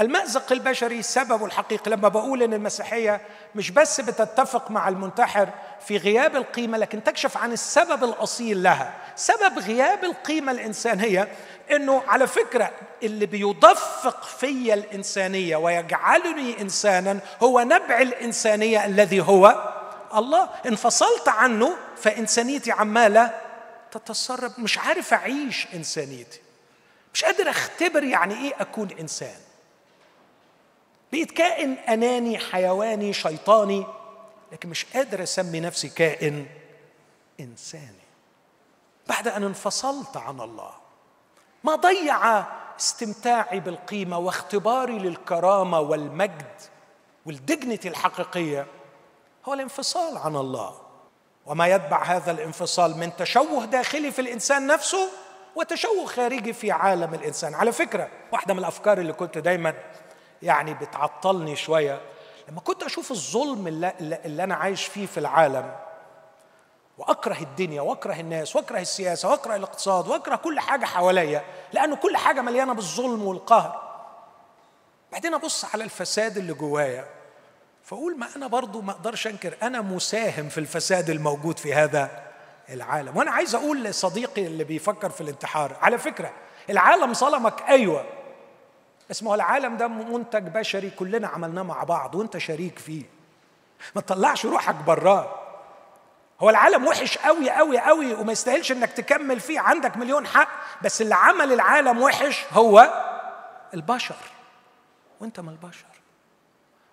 المأزق 0.00 0.52
البشري 0.52 1.02
سببه 1.02 1.46
الحقيقي 1.46 1.90
لما 1.90 2.08
بقول 2.08 2.42
إن 2.42 2.54
المسيحية 2.54 3.20
مش 3.54 3.70
بس 3.70 4.00
بتتفق 4.00 4.70
مع 4.70 4.88
المنتحر 4.88 5.48
في 5.86 5.96
غياب 5.96 6.36
القيمة 6.36 6.78
لكن 6.78 7.04
تكشف 7.04 7.36
عن 7.36 7.52
السبب 7.52 8.04
الأصيل 8.04 8.62
لها. 8.62 8.94
سبب 9.16 9.58
غياب 9.58 10.04
القيمة 10.04 10.52
الانسانيه 10.52 11.28
إنه 11.70 12.02
على 12.08 12.26
فكرة 12.26 12.70
اللي 13.02 13.26
بيدفق 13.26 14.24
في 14.24 14.74
الإنسانية 14.74 15.56
ويجعلني 15.56 16.60
انسانا 16.60 17.18
هو 17.42 17.60
نبع 17.60 18.00
الإنسانية 18.00 18.86
الذي 18.86 19.20
هو 19.20 19.74
الله 20.14 20.48
انفصلت 20.66 21.28
عنه 21.28 21.76
فإنسانيتي 21.96 22.72
عمالة 22.72 23.40
تتسرب. 23.90 24.52
مش 24.58 24.78
عارف 24.78 25.14
أعيش 25.14 25.66
إنسانيتي. 25.74 26.40
مش 27.14 27.24
قادر 27.24 27.50
أختبر 27.50 28.04
يعني 28.04 28.34
إيه 28.34 28.54
أكون 28.60 28.90
إنسان. 29.00 29.40
بقيت 31.12 31.30
كائن 31.30 31.72
أناني 31.72 32.38
حيواني 32.38 33.12
شيطاني 33.12 33.86
لكن 34.52 34.68
مش 34.68 34.84
قادر 34.84 35.22
أسمي 35.22 35.60
نفسي 35.60 35.88
كائن 35.88 36.46
إنساني. 37.40 38.08
بعد 39.08 39.28
أن 39.28 39.44
انفصلت 39.44 40.16
عن 40.16 40.40
الله 40.40 40.70
ما 41.64 41.74
ضيع 41.74 42.44
استمتاعي 42.80 43.60
بالقيمة 43.60 44.18
واختباري 44.18 44.98
للكرامة 44.98 45.80
والمجد 45.80 46.60
والدجنتي 47.26 47.88
الحقيقية. 47.88 48.66
هو 49.48 49.54
الانفصال 49.54 50.18
عن 50.18 50.36
الله. 50.36 50.74
وما 51.46 51.66
يتبع 51.66 52.02
هذا 52.02 52.30
الانفصال 52.30 52.96
من 52.96 53.16
تشوه 53.16 53.64
داخلي 53.64 54.10
في 54.12 54.20
الإنسان 54.20 54.66
نفسه 54.66 55.08
وتشوه 55.56 56.06
خارجي 56.06 56.52
في 56.52 56.70
عالم 56.70 57.14
الإنسان. 57.14 57.54
على 57.54 57.72
فكرة 57.72 58.08
واحدة 58.32 58.54
من 58.54 58.60
الأفكار 58.60 58.98
اللي 58.98 59.12
كنت 59.12 59.38
دايما 59.38 59.74
يعني 60.42 60.74
بتعطلني 60.74 61.56
شوية 61.56 62.00
لما 62.48 62.60
كنت 62.60 62.82
أشوف 62.82 63.10
الظلم 63.10 63.66
اللي, 63.66 63.92
اللي 64.00 64.44
أنا 64.44 64.54
عايش 64.54 64.86
فيه 64.86 65.06
في 65.06 65.20
العالم 65.20 65.76
وأكره 66.98 67.38
الدنيا 67.40 67.82
وأكره 67.82 68.20
الناس 68.20 68.56
وأكره 68.56 68.78
السياسة 68.78 69.30
وأكره 69.30 69.56
الاقتصاد 69.56 70.08
وأكره 70.08 70.36
كل 70.36 70.60
حاجة 70.60 70.84
حواليا 70.84 71.44
لأنه 71.72 71.96
كل 71.96 72.16
حاجة 72.16 72.40
مليانة 72.40 72.72
بالظلم 72.72 73.26
والقهر. 73.26 73.88
بعدين 75.12 75.34
أبص 75.34 75.64
على 75.64 75.84
الفساد 75.84 76.36
اللي 76.38 76.52
جوايا 76.52 77.17
فأقول 77.88 78.18
ما 78.18 78.26
أنا 78.36 78.46
برضو 78.46 78.80
ما 78.80 78.92
أقدرش 78.92 79.26
أنكر 79.26 79.56
أنا 79.62 79.80
مساهم 79.80 80.48
في 80.48 80.58
الفساد 80.58 81.10
الموجود 81.10 81.58
في 81.58 81.74
هذا 81.74 82.22
العالم. 82.70 83.16
وأنا 83.16 83.30
عايز 83.30 83.54
أقول 83.54 83.84
لصديقي 83.84 84.46
اللي 84.46 84.64
بيفكر 84.64 85.10
في 85.10 85.20
الانتحار 85.20 85.76
على 85.82 85.98
فكرة 85.98 86.30
العالم 86.70 87.14
ظلمك 87.14 87.62
أيوه. 87.68 88.04
بس 89.10 89.22
ما 89.22 89.30
هو 89.30 89.34
العالم 89.34 89.76
ده 89.76 89.88
منتج 89.88 90.42
بشري 90.42 90.90
كلنا 90.90 91.28
عملناه 91.28 91.62
مع 91.62 91.84
بعض 91.84 92.14
وأنت 92.14 92.38
شريك 92.38 92.78
فيه. 92.78 93.02
ما 93.94 94.00
تطلعش 94.00 94.46
روحك 94.46 94.74
براه. 94.74 95.38
هو 96.40 96.50
العالم 96.50 96.86
وحش 96.86 97.18
قوي 97.18 97.50
قوي 97.50 97.78
قوي 97.78 98.14
وما 98.14 98.32
يستاهلش 98.32 98.72
إنك 98.72 98.92
تكمل 98.92 99.40
فيه. 99.40 99.60
عندك 99.60 99.96
مليون 99.96 100.26
حق 100.26 100.48
بس 100.82 101.02
اللي 101.02 101.14
عمل 101.14 101.52
العالم 101.52 102.02
وحش 102.02 102.44
هو 102.52 103.04
البشر. 103.74 104.16
وأنت 105.20 105.40
ما 105.40 105.50
البشر. 105.50 105.87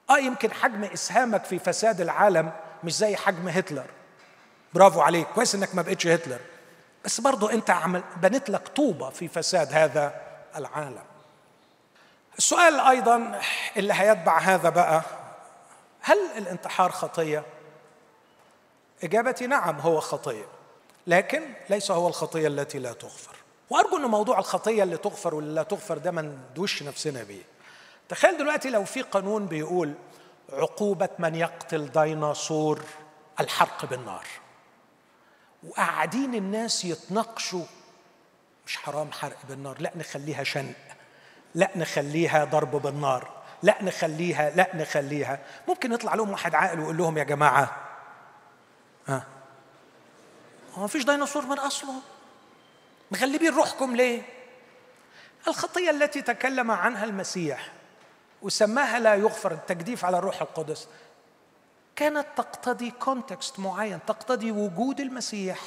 آه 0.09 0.17
يمكن 0.17 0.51
حجم 0.51 0.83
إسهامك 0.83 1.43
في 1.45 1.59
فساد 1.59 2.01
العالم 2.01 2.51
مش 2.83 2.95
زي 2.97 3.15
حجم 3.15 3.47
هتلر. 3.47 3.85
برافو 4.73 5.01
عليك. 5.01 5.27
كويس 5.27 5.55
إنك 5.55 5.75
ما 5.75 5.81
بقتش 5.81 6.07
هتلر. 6.07 6.39
بس 7.05 7.21
برضه 7.21 7.51
أنت 7.53 7.69
عمل 7.69 8.03
بنيت 8.17 8.49
لك 8.49 8.67
طوبة 8.67 9.09
في 9.09 9.27
فساد 9.27 9.73
هذا 9.73 10.21
العالم. 10.55 11.03
السؤال 12.37 12.79
أيضا 12.79 13.41
اللي 13.77 13.93
هيتبع 13.93 14.37
هذا 14.39 14.69
بقى 14.69 15.01
هل 16.01 16.17
الانتحار 16.37 16.91
خطية؟ 16.91 17.43
إجابتي 19.03 19.47
نعم 19.47 19.79
هو 19.79 19.99
خطية. 19.99 20.45
لكن 21.07 21.43
ليس 21.69 21.91
هو 21.91 22.07
الخطية 22.07 22.47
التي 22.47 22.79
لا 22.79 22.93
تغفر. 22.93 23.35
وأرجو 23.69 23.97
إن 23.97 24.01
موضوع 24.05 24.39
الخطية 24.39 24.83
اللي 24.83 24.97
تغفر 24.97 25.35
واللي 25.35 25.55
لا 25.55 25.63
تغفر 25.63 25.97
ده 25.97 26.11
ما 26.11 26.21
ندوش 26.21 26.83
نفسنا 26.83 27.23
بيه. 27.23 27.43
تخيل 28.09 28.37
دلوقتي 28.37 28.69
لو 28.69 28.85
في 28.85 29.01
قانون 29.01 29.45
بيقول 29.45 29.93
عقوبة 30.53 31.09
من 31.19 31.35
يقتل 31.35 31.91
ديناصور 31.91 32.81
الحرق 33.39 33.85
بالنار. 33.85 34.25
وقاعدين 35.63 36.35
الناس 36.35 36.85
يتناقشوا 36.85 37.65
مش 38.67 38.77
حرام 38.77 39.11
حرق 39.11 39.37
بالنار 39.49 39.81
لا 39.81 39.91
نخليها 39.95 40.43
شنق 40.43 40.75
لا 41.55 41.71
نخليها 41.75 42.43
ضرب 42.45 42.71
بالنار 42.71 43.31
لا 43.63 43.83
نخليها 43.83 44.49
لا 44.49 44.75
نخليها. 44.75 45.39
ممكن 45.67 45.93
يطلع 45.93 46.15
لهم 46.15 46.31
واحد 46.31 46.55
عاقل 46.55 46.79
ويقول 46.79 46.97
لهم 46.97 47.17
يا 47.17 47.23
جماعة 47.23 47.77
ها 49.07 49.23
ما 50.77 50.87
فيش 50.87 51.05
ديناصور 51.05 51.45
من 51.45 51.59
أصله؟ 51.59 51.93
مغلبين 53.11 53.53
روحكم 53.53 53.95
ليه؟ 53.95 54.21
الخطية 55.47 55.89
التي 55.89 56.21
تكلم 56.21 56.71
عنها 56.71 57.03
المسيح 57.05 57.71
وسماها 58.45 58.99
لا 58.99 59.15
يغفر 59.15 59.51
التجديف 59.51 60.05
على 60.05 60.17
الروح 60.17 60.41
القدس. 60.41 60.87
كانت 61.95 62.25
تقتضي 62.35 62.91
context 62.91 63.59
معين 63.59 63.99
تقتضي 64.07 64.51
وجود 64.51 64.99
المسيح. 64.99 65.59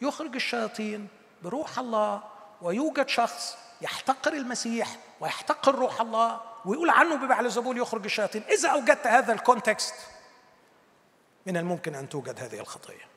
يخرج 0.00 0.34
الشياطين 0.34 1.08
بروح 1.42 1.78
الله 1.78 2.22
ويوجد 2.62 3.08
شخص 3.08 3.56
يحتقر 3.80 4.32
المسيح 4.32 4.96
ويحتقر 5.20 5.74
روح 5.74 6.00
الله 6.00 6.40
ويقول 6.64 6.90
عنه 6.90 7.14
ببعل 7.14 7.50
زبول 7.50 7.78
يخرج 7.78 8.04
الشياطين. 8.04 8.42
إذا 8.50 8.68
أوجدت 8.68 9.06
هذا 9.06 9.32
ال 9.32 9.40
context 9.40 9.94
من 11.46 11.56
الممكن 11.56 11.94
أن 11.94 12.08
توجد 12.08 12.40
هذه 12.40 12.60
الخطية. 12.60 13.12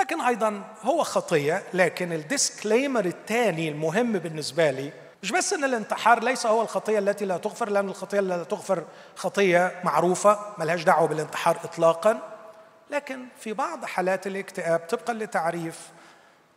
لكن 0.00 0.20
أيضا 0.20 0.74
هو 0.82 1.02
خطية 1.02 1.62
لكن 1.74 2.12
ال 2.12 2.20
disclaimer 2.20 3.04
الثاني 3.04 3.68
المهم 3.68 4.12
بالنسبة 4.12 4.70
لي 4.70 5.03
مش 5.24 5.32
بس 5.32 5.52
إن 5.52 5.64
الانتحار 5.64 6.24
ليس 6.24 6.46
هو 6.46 6.62
الخطية 6.62 6.98
التي 6.98 7.24
لا 7.24 7.36
تغفر 7.36 7.70
لأن 7.70 7.88
الخطية 7.88 8.20
التي 8.20 8.36
لا 8.36 8.44
تغفر 8.44 8.84
خطية 9.16 9.80
معروفة 9.84 10.54
ملهاش 10.58 10.82
دعوة 10.82 11.08
بالانتحار 11.08 11.60
اطلاقا. 11.64 12.20
لكن 12.90 13.26
في 13.38 13.52
بعض 13.52 13.84
حالات 13.84 14.26
الاكتئاب 14.26 14.78
طبقا 14.78 15.12
لتعريف 15.12 15.88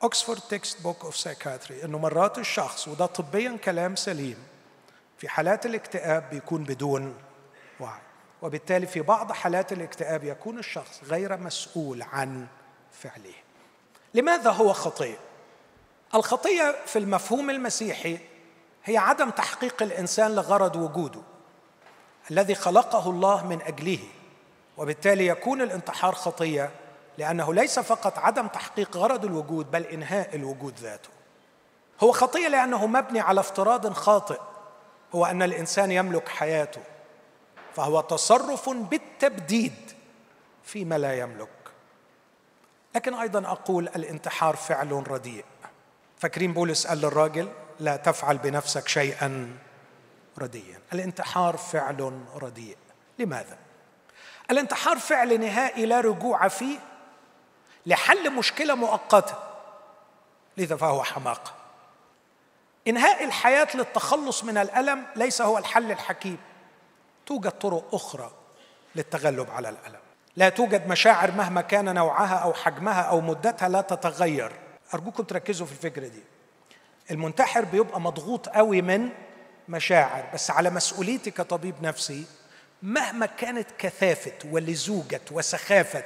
Oxford 0.04 0.40
Textbook 0.40 1.06
of 1.06 1.18
Psychiatry 1.18 1.84
إنه 1.84 1.98
مرات 1.98 2.38
الشخص 2.38 2.88
وده 2.88 3.06
طبيا 3.06 3.58
كلام 3.64 3.96
سليم 3.96 4.38
في 5.18 5.30
حالات 5.30 5.66
الاكتئاب 5.66 6.30
بيكون 6.30 6.64
بدون 6.64 7.16
وعي. 7.80 8.02
وبالتالي 8.42 8.88
في 8.88 9.02
بعض 9.02 9.32
حالات 9.32 9.72
الاكتئاب 9.72 10.24
يكون 10.24 10.60
الشخص 10.60 11.02
غير 11.04 11.38
مسؤول 11.38 12.02
عن 12.02 12.48
فعله. 12.92 13.34
لماذا 14.14 14.50
هو 14.52 14.74
خطيه 14.74 15.18
الخطيه 16.16 16.76
في 16.86 17.00
المفهوم 17.00 17.50
المسيحي 17.50 18.20
هي 18.88 18.98
عدم 18.98 19.30
تحقيق 19.30 19.84
الإنسان 19.84 20.36
لغرض 20.36 20.76
وجوده 20.76 21.20
الذي 22.32 22.56
خلقه 22.56 23.10
الله 23.10 23.48
من 23.48 23.62
أجله 23.62 24.00
وبالتالي 24.78 25.28
يكون 25.28 25.62
الانتحار 25.62 26.16
خطية 26.16 26.72
لأنه 27.18 27.54
ليس 27.54 27.80
فقط 27.80 28.20
عدم 28.20 28.48
تحقيق 28.48 28.98
غرض 28.98 29.26
الوجود 29.26 29.72
بل 29.72 29.84
إنهاء 29.84 30.36
الوجود 30.36 30.80
ذاته. 30.80 31.10
هو 32.04 32.12
خطية 32.12 32.48
لأنه 32.48 32.88
مبني 32.88 33.20
على 33.20 33.40
افتراض 33.40 33.94
خاطئ 33.94 34.40
هو 35.16 35.26
أن 35.26 35.44
الإنسان 35.44 35.92
يملك 35.92 36.30
حياته 36.30 36.82
فهو 37.76 38.02
تصرف 38.02 38.70
بالتبديد 38.70 39.92
فيما 40.64 40.98
لا 40.98 41.20
يملك. 41.20 41.50
لكن 42.96 43.14
أيضا 43.14 43.52
أقول 43.52 43.88
الانتحار 43.88 44.56
فعل 44.56 45.12
رديء. 45.12 45.46
فاكرين 46.18 46.54
بولس 46.54 46.88
قال 46.88 46.98
للراجل 46.98 47.50
لا 47.80 47.96
تفعل 47.96 48.38
بنفسك 48.38 48.88
شيئا 48.88 49.58
رديا. 50.40 50.80
الانتحار 50.94 51.58
فعل 51.58 52.22
رديء. 52.36 52.78
لماذا؟ 53.20 53.58
الانتحار 54.52 55.00
فعل 55.00 55.42
نهائي 55.42 55.86
لا 55.86 56.02
رجوع 56.02 56.48
فيه 56.48 56.80
لحل 57.86 58.34
مشكلة 58.34 58.76
مؤقتة. 58.76 59.36
لذا 60.58 60.76
فهو 60.76 61.04
حماقه 61.04 61.52
إنهاء 62.88 63.24
الحياة 63.24 63.68
للتخلص 63.76 64.44
من 64.44 64.58
الألم 64.58 65.06
ليس 65.16 65.42
هو 65.42 65.58
الحل 65.58 65.92
الحكيم. 65.92 66.38
توجد 67.26 67.52
طرق 67.52 67.96
أخرى 67.96 68.32
للتغلب 68.96 69.50
على 69.52 69.70
الألم. 69.70 70.00
لا 70.36 70.50
توجد 70.50 70.88
مشاعر 70.88 71.32
مهما 71.32 71.62
كان 71.62 71.96
نوعها 71.96 72.36
أو 72.36 72.54
حجمها 72.54 73.02
أو 73.02 73.22
مدتها 73.22 73.70
لا 73.70 73.82
تتغير. 73.82 74.52
أرجوكم 74.94 75.24
تركزوا 75.24 75.68
في 75.68 75.72
الفكرة 75.72 76.08
دي. 76.08 76.24
المنتحر 77.12 77.66
بيبقى 77.66 78.02
مضغوط 78.02 78.50
قوي 78.50 78.82
من 78.82 79.10
مشاعر 79.70 80.30
بس 80.34 80.52
على 80.52 80.70
مسؤوليتي 80.70 81.32
كطبيب 81.32 81.76
نفسي 81.82 82.26
مهما 82.84 83.26
كانت 83.26 83.68
كثافة 83.78 84.34
ولزوجة 84.52 85.22
وسخافة 85.32 86.04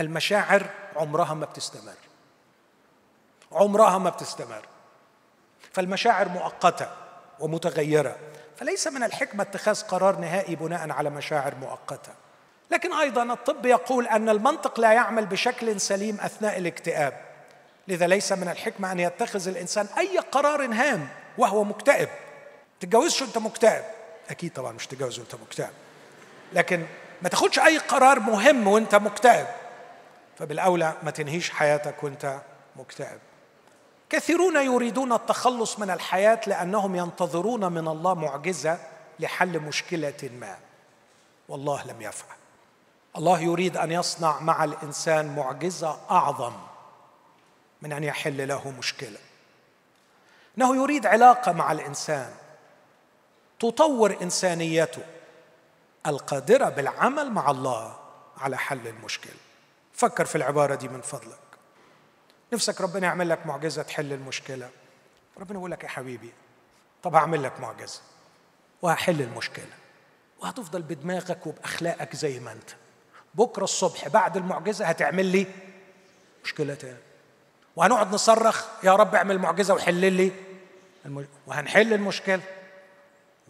المشاعر 0.00 0.66
عمرها 0.96 1.34
ما 1.34 1.46
بتستمر. 1.46 1.94
عمرها 3.52 3.98
ما 3.98 4.10
بتستمر. 4.10 4.66
فالمشاعر 5.72 6.28
مؤقتة 6.28 6.88
ومتغيرة. 7.40 8.16
فليس 8.56 8.86
من 8.86 9.02
الحكمة 9.02 9.42
اتخاذ 9.42 9.82
قرار 9.82 10.16
نهائي 10.16 10.56
بناء 10.56 10.90
على 10.90 11.10
مشاعر 11.10 11.54
مؤقتة. 11.54 12.12
لكن 12.70 12.92
أيضا 12.92 13.22
الطب 13.22 13.66
يقول 13.66 14.06
أن 14.06 14.28
المنطق 14.28 14.80
لا 14.80 14.92
يعمل 14.92 15.26
بشكل 15.26 15.80
سليم 15.80 16.20
أثناء 16.20 16.58
الاكتئاب. 16.58 17.25
لذا 17.88 18.06
ليس 18.06 18.32
من 18.32 18.48
الحكمة 18.48 18.92
أن 18.92 19.00
يتخذ 19.00 19.48
الإنسان 19.48 19.86
أي 19.98 20.18
قرار 20.18 20.64
هام 20.64 21.08
وهو 21.38 21.64
مكتئب. 21.64 22.08
تتجوزش 22.80 23.22
وانت 23.22 23.38
مكتئب؟ 23.38 23.84
أكيد 24.30 24.52
طبعا 24.52 24.72
مش 24.72 24.86
تتجوز 24.86 25.18
وأنت 25.18 25.34
مكتئب. 25.34 25.70
لكن 26.52 26.86
ما 27.22 27.28
تاخدش 27.28 27.58
أي 27.58 27.78
قرار 27.78 28.20
مهم 28.20 28.66
وأنت 28.66 28.94
مكتئب. 28.94 29.46
فبالأولى 30.38 30.92
ما 31.02 31.10
تنهيش 31.10 31.50
حياتك 31.50 32.04
وأنت 32.04 32.40
مكتئب. 32.76 33.18
كثيرون 34.10 34.56
يريدون 34.56 35.12
التخلص 35.12 35.78
من 35.78 35.90
الحياة 35.90 36.40
لأنهم 36.46 36.96
ينتظرون 36.96 37.72
من 37.72 37.88
الله 37.88 38.14
معجزة 38.14 38.78
لحل 39.20 39.60
مشكلة 39.60 40.30
ما. 40.40 40.56
والله 41.48 41.86
لم 41.86 42.02
يفعل. 42.02 42.36
الله 43.16 43.40
يريد 43.40 43.76
أن 43.76 43.92
يصنع 43.92 44.40
مع 44.40 44.64
الإنسان 44.64 45.36
معجزة 45.36 45.98
أعظم. 46.10 46.52
من 47.82 47.92
أن 47.92 48.04
يحل 48.04 48.48
له 48.48 48.70
مشكلة. 48.70 49.18
إنه 50.58 50.76
يريد 50.76 51.06
علاقة 51.06 51.52
مع 51.52 51.72
الإنسان. 51.72 52.34
تطور 53.60 54.16
إنسانيته 54.22 55.02
القادرة 56.06 56.68
بالعمل 56.68 57.30
مع 57.30 57.50
الله 57.50 57.98
على 58.38 58.58
حل 58.58 58.86
المشكلة. 58.86 59.34
فكر 59.92 60.24
في 60.24 60.36
العبارة 60.36 60.74
دي 60.74 60.88
من 60.88 61.00
فضلك. 61.00 61.38
نفسك 62.52 62.80
ربنا 62.80 63.06
يعمل 63.06 63.28
لك 63.28 63.46
معجزة 63.46 63.82
تحل 63.82 64.12
المشكلة. 64.12 64.70
ربنا 65.38 65.58
يقول 65.58 65.70
لك 65.70 65.84
يا 65.84 65.88
حبيبي 65.88 66.32
طب 67.02 67.14
أعمل 67.14 67.42
لك 67.42 67.60
معجزة 67.60 68.00
وهحل 68.82 69.22
المشكلة. 69.22 69.72
وهتفضل 70.40 70.82
بدماغك 70.82 71.46
وبأخلاقك 71.46 72.16
زي 72.16 72.40
ما 72.40 72.52
أنت. 72.52 72.70
بكرة 73.34 73.64
الصبح 73.64 74.08
بعد 74.08 74.36
المعجزة 74.36 74.86
هتعمل 74.86 75.26
لي 75.26 75.46
مشكلة 76.44 76.74
تاني. 76.74 77.05
وهنقعد 77.76 78.14
نصرخ 78.14 78.64
يا 78.82 78.96
رب 78.96 79.14
اعمل 79.14 79.38
معجزة 79.38 79.74
وحل 79.74 80.12
لي 80.12 80.32
وهنحل 81.46 81.92
المشكلة. 81.92 82.42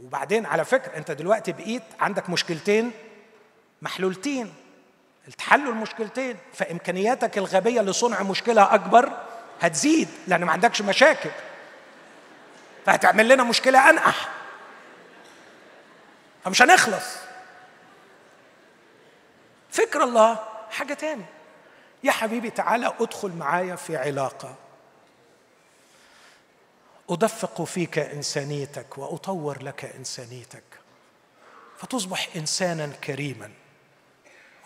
وبعدين 0.04 0.46
على 0.46 0.64
فكرة 0.64 0.96
انت 0.96 1.10
دلوقتي 1.10 1.52
بقيت 1.52 1.82
عندك 2.00 2.30
مشكلتين 2.30 2.90
محلولتين. 3.82 4.54
تحلوا 5.38 5.72
المشكلتين 5.72 6.36
فإمكانياتك 6.54 7.38
الغبية 7.38 7.80
لصنع 7.80 8.22
مشكلة 8.22 8.74
أكبر 8.74 9.12
هتزيد 9.60 10.08
لأن 10.26 10.44
ما 10.44 10.52
عندكش 10.52 10.82
مشاكل. 10.82 11.30
فهتعمل 12.86 13.28
لنا 13.28 13.42
مشكلة 13.42 13.90
أنقح. 13.90 14.28
فمش 16.44 16.62
هنخلص. 16.62 17.16
فكر 19.70 20.04
الله 20.04 20.38
حاجة 20.70 20.94
تاني. 20.94 21.24
يا 22.06 22.12
حبيبي 22.12 22.50
تعالى 22.50 22.92
أدخل 23.00 23.32
معايا 23.32 23.76
في 23.76 23.96
علاقة. 23.96 24.54
أدفق 27.10 27.64
فيك 27.64 27.98
إنسانيتك 27.98 28.98
وأطور 28.98 29.62
لك 29.62 29.84
إنسانيتك. 29.84 30.64
فتصبح 31.78 32.28
إنسانا 32.36 32.86
كريما 32.86 33.50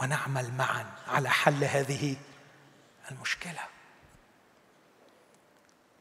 ونعمل 0.01 0.53
معا 0.53 0.87
على 1.09 1.31
حل 1.31 1.65
هذه 1.65 2.17
المشكلة. 3.11 3.61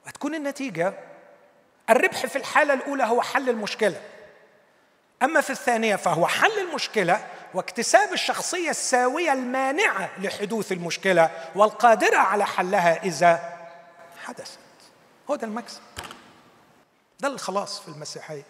وتكون 0.07 0.36
النتيجة 0.36 0.94
الربح 1.90 2.26
في 2.26 2.36
الحالة 2.36 2.74
الأولى 2.74 3.03
هو 3.03 3.22
حل 3.22 3.49
المشكلة. 3.49 4.02
أما 5.24 5.41
في 5.41 5.49
الثانية 5.49 5.95
فهو 5.95 6.28
حل 6.28 6.60
المشكلة 6.60 7.28
واكتساب 7.53 8.13
الشخصية 8.13 8.69
الساوية 8.69 9.34
المانعة 9.34 10.09
لحدوث 10.19 10.71
المشكلة 10.71 11.30
والقادرة 11.55 12.17
على 12.17 12.45
حلها 12.45 13.03
إذا 13.03 13.57
حدثت. 14.23 14.59
هو 15.30 15.35
ده 15.35 15.47
المكسب. 15.47 15.81
ده 17.19 17.27
الخلاص 17.27 17.80
في 17.80 17.88
المسيحية. 17.88 18.43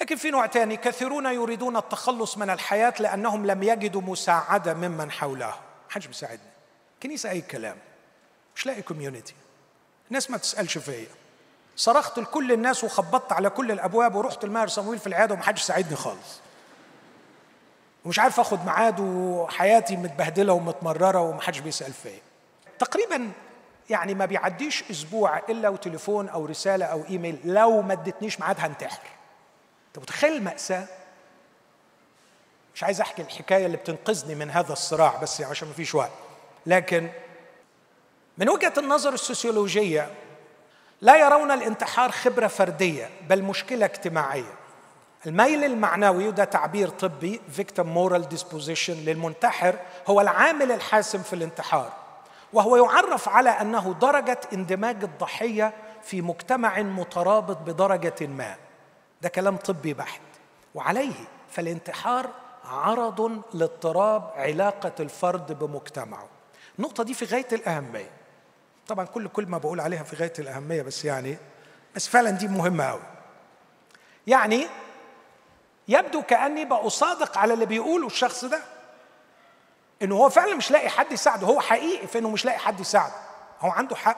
لكن 0.00 0.16
في 0.16 0.30
نوع 0.30 0.46
ثاني 0.46 0.76
كثيرون 0.76 1.26
يريدون 1.26 1.76
التخلص 1.76 2.38
من 2.38 2.50
الحياة 2.50 2.94
لأنهم 3.00 3.46
لم 3.46 3.62
يجدوا 3.62 4.00
مساعدة 4.00 4.74
ممن 4.74 5.10
حولهم. 5.10 5.60
حدش 5.90 6.06
بيساعدني. 6.06 6.50
كنيسة 7.02 7.30
أي 7.30 7.40
كلام. 7.40 7.76
مش 8.56 8.66
لاقي 8.66 8.82
كوميونتي 8.82 9.34
الناس 10.08 10.30
ما 10.30 10.36
تسألش 10.36 10.78
فيا. 10.78 11.06
صرخت 11.76 12.18
لكل 12.18 12.52
الناس 12.52 12.84
وخبطت 12.84 13.32
على 13.32 13.50
كل 13.50 13.70
الأبواب 13.70 14.14
ورحت 14.14 14.44
الماهر 14.44 14.68
صمويل 14.68 14.98
في 14.98 15.06
العيادة 15.06 15.34
ومحدش 15.34 15.62
ساعدني 15.62 15.96
خالص. 15.96 16.40
ومش 18.04 18.18
عارف 18.18 18.40
آخد 18.40 18.64
ميعاد 18.64 19.00
وحياتي 19.00 19.96
متبهدلة 19.96 20.52
ومتمررة 20.52 21.20
ومحدش 21.20 21.58
بيسأل 21.58 21.92
فيا. 21.92 22.20
تقريبا 22.78 23.30
يعني 23.90 24.14
ما 24.14 24.26
بيعديش 24.26 24.84
أسبوع 24.90 25.38
إلا 25.38 25.68
وتليفون 25.68 26.28
أو 26.28 26.46
رسالة 26.46 26.84
أو 26.86 27.04
إيميل. 27.10 27.38
لو 27.44 27.82
ما 27.82 27.92
ادتنيش 27.92 28.40
ميعاد 28.40 28.56
هنتحر. 28.60 29.02
أنت 29.88 29.98
متخيل 29.98 30.32
الماساه 30.32 30.86
مش 32.74 32.84
عايز 32.84 33.00
أحكي 33.00 33.22
الحكاية 33.22 33.66
اللي 33.66 33.76
بتنقذني 33.76 34.34
من 34.34 34.50
هذا 34.50 34.72
الصراع 34.72 35.16
بس 35.16 35.40
عشان 35.40 35.68
ما 35.68 35.74
فيش 35.74 35.94
وقت. 35.94 36.10
لكن 36.66 37.10
من 38.38 38.48
وجهة 38.48 38.72
النظر 38.78 39.12
السوسيولوجية 39.14 40.10
لا 41.00 41.16
يرون 41.16 41.50
الانتحار 41.50 42.10
خبرة 42.10 42.46
فردية 42.46 43.10
بل 43.28 43.42
مشكلة 43.42 43.86
اجتماعية. 43.86 44.54
الميل 45.26 45.64
المعنوي 45.64 46.28
وده 46.28 46.44
تعبير 46.44 46.88
طبي 46.88 47.40
victim 47.56 47.84
moral 47.96 48.36
disposition 48.36 48.90
للمنتحر 48.90 49.76
هو 50.06 50.20
العامل 50.20 50.72
الحاسم 50.72 51.22
في 51.22 51.32
الانتحار 51.32 51.92
وهو 52.52 52.76
يعرف 52.76 53.28
على 53.28 53.50
أنه 53.50 53.94
درجة 54.00 54.40
اندماج 54.52 55.04
الضحية 55.04 55.72
في 56.02 56.22
مجتمع 56.22 56.78
مترابط 56.82 57.56
بدرجة 57.56 58.26
ما. 58.26 58.56
ده 59.22 59.28
كلام 59.28 59.56
طبي 59.56 59.94
بحت. 59.94 60.20
وعليه 60.74 61.14
فالانتحار 61.50 62.30
عرض 62.64 63.42
لاضطراب 63.54 64.30
علاقة 64.36 64.92
الفرد 65.00 65.58
بمجتمعه. 65.58 66.28
النقطة 66.78 67.04
دي 67.04 67.14
في 67.14 67.24
غاية 67.24 67.48
الأهمية. 67.52 68.10
طبعا 68.88 69.04
كل 69.04 69.28
كلمه 69.28 69.58
بقول 69.58 69.80
عليها 69.80 70.02
في 70.02 70.16
غاية 70.16 70.32
الأهمية 70.38 70.82
بس 70.82 71.04
يعني 71.04 71.38
بس 71.96 72.08
فعلا 72.08 72.30
دي 72.30 72.48
مهمة 72.48 72.84
قوي 72.84 73.00
يعني 74.26 74.66
يبدو 75.88 76.22
كأني 76.22 76.64
بصادق 76.64 77.38
على 77.38 77.54
اللي 77.54 77.66
بيقوله 77.66 78.06
الشخص 78.06 78.44
ده. 78.44 78.60
إنه 80.02 80.16
هو 80.16 80.28
فعلا 80.28 80.54
مش 80.54 80.70
لاقي 80.70 80.88
حد 80.88 81.12
يساعده. 81.12 81.46
هو 81.46 81.60
حقيقي 81.60 82.06
في 82.06 82.18
إنه 82.18 82.30
مش 82.30 82.44
لاقي 82.44 82.58
حد 82.58 82.80
يساعده. 82.80 83.14
هو 83.60 83.70
عنده 83.70 83.96
حق 83.96 84.16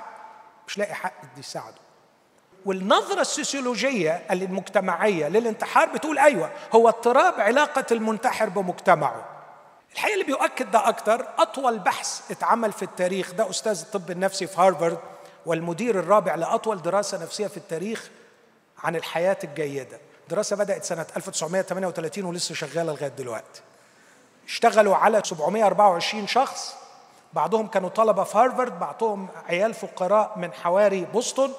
مش 0.68 0.78
لاقي 0.78 0.94
حد 0.94 1.12
يساعده. 1.38 1.76
والنظرة 2.66 3.20
السوسيولوجية 3.20 4.22
المجتمعية 4.30 5.28
للانتحار 5.28 5.88
بتقول 5.88 6.18
أيوة 6.18 6.50
هو 6.74 6.88
اضطراب 6.88 7.40
علاقة 7.40 7.84
المنتحر 7.92 8.48
بمجتمعه. 8.48 9.24
الحقيقة 9.92 10.14
اللي 10.14 10.24
بيؤكد 10.24 10.70
ده 10.70 10.88
أكتر 10.88 11.26
أطول 11.38 11.78
بحث 11.78 12.30
اتعمل 12.30 12.72
في 12.72 12.82
التاريخ 12.82 13.34
ده 13.34 13.50
أستاذ 13.50 13.80
الطب 13.80 14.10
النفسي 14.10 14.46
في 14.46 14.60
هارفارد 14.60 14.98
والمدير 15.46 15.98
الرابع 15.98 16.34
لأطول 16.34 16.82
دراسة 16.82 17.22
نفسية 17.22 17.46
في 17.46 17.56
التاريخ 17.56 18.10
عن 18.78 18.96
الحياة 18.96 19.38
الجيدة. 19.44 20.00
دراسة 20.28 20.56
بدأت 20.56 20.84
سنة 20.84 21.06
1938 21.16 22.24
ولسه 22.24 22.54
شغالة 22.54 22.92
لغاية 22.92 23.08
دلوقتي. 23.08 23.60
اشتغلوا 24.46 24.96
على 24.96 25.22
724 25.24 26.26
شخص 26.26 26.74
بعضهم 27.32 27.66
كانوا 27.66 27.88
طلبة 27.88 28.24
في 28.24 28.38
هارفارد 28.38 28.78
بعضهم 28.78 29.28
عيال 29.48 29.74
فقراء 29.74 30.38
من 30.38 30.52
حواري 30.52 31.04
بوسطن. 31.04 31.52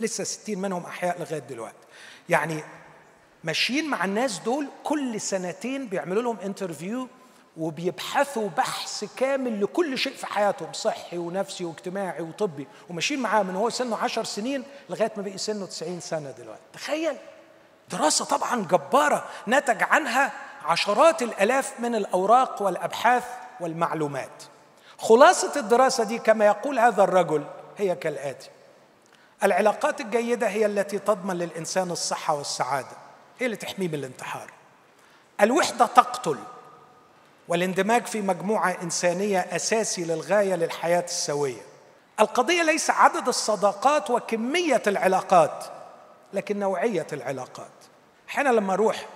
لسه 0.00 0.24
60 0.24 0.58
منهم 0.58 0.86
أحياء 0.86 1.20
لغاية 1.20 1.38
دلوقتي. 1.38 1.76
يعني 2.28 2.64
ماشيين 3.44 3.90
مع 3.90 4.04
الناس 4.04 4.38
دول 4.38 4.68
كل 4.84 5.20
سنتين 5.20 5.86
بيعملوا 5.86 6.22
لهم 6.22 6.38
انترفيو 6.40 7.08
وبيبحثوا 7.56 8.48
بحث 8.48 9.04
كامل 9.16 9.62
لكل 9.62 9.98
شيء 9.98 10.14
في 10.14 10.26
حياتهم 10.26 10.72
صحي 10.72 11.18
ونفسي 11.18 11.64
واجتماعي 11.64 12.22
وطبي. 12.22 12.66
وماشيين 12.90 13.20
معاه 13.20 13.42
من 13.42 13.56
هو 13.56 13.70
سنه 13.70 13.96
10 13.96 14.22
سنين 14.22 14.64
لغاية 14.90 15.12
ما 15.16 15.22
بقي 15.22 15.38
سنه 15.38 15.66
90 15.66 16.00
سنة 16.00 16.30
دلوقتي. 16.30 16.62
تخيل. 16.72 17.16
دراسة 17.90 18.24
طبعا 18.24 18.62
جبارة 18.64 19.24
نتج 19.48 19.82
عنها 19.82 20.32
عشرات 20.64 21.22
الآلاف 21.22 21.80
من 21.80 21.94
الأوراق 21.94 22.62
والأبحاث 22.62 23.24
والمعلومات. 23.60 24.42
خلاصة 24.98 25.52
الدراسة 25.56 26.04
دي 26.04 26.18
كما 26.18 26.46
يقول 26.46 26.78
هذا 26.78 27.02
الرجل 27.04 27.44
هي 27.78 27.94
كالآتي. 27.94 28.50
العلاقات 29.42 30.00
الجيدة 30.00 30.48
هي 30.48 30.66
التي 30.66 30.98
تضمن 30.98 31.36
للإنسان 31.36 31.90
الصحة 31.90 32.34
والسعادة. 32.34 32.96
هي 33.38 33.46
اللي 33.46 33.56
تحميه 33.56 33.88
من 33.88 33.94
الانتحار. 33.94 34.50
الوحدة 35.40 35.86
تقتل 35.86 36.38
والاندماج 37.48 38.06
في 38.06 38.20
مجموعة 38.20 38.76
إنسانية 38.82 39.38
أساسي 39.40 40.04
للغاية 40.04 40.54
للحياة 40.54 41.04
السوية. 41.04 41.62
القضية 42.20 42.62
ليس 42.62 42.90
عدد 42.90 43.28
الصداقات 43.28 44.10
وكمية 44.10 44.82
العلاقات 44.86 45.64
لكن 46.32 46.58
نوعية 46.58 47.06
العلاقات. 47.12 47.73
أحيانا 48.34 48.48
لما 48.48 48.74
أروح 48.74 49.06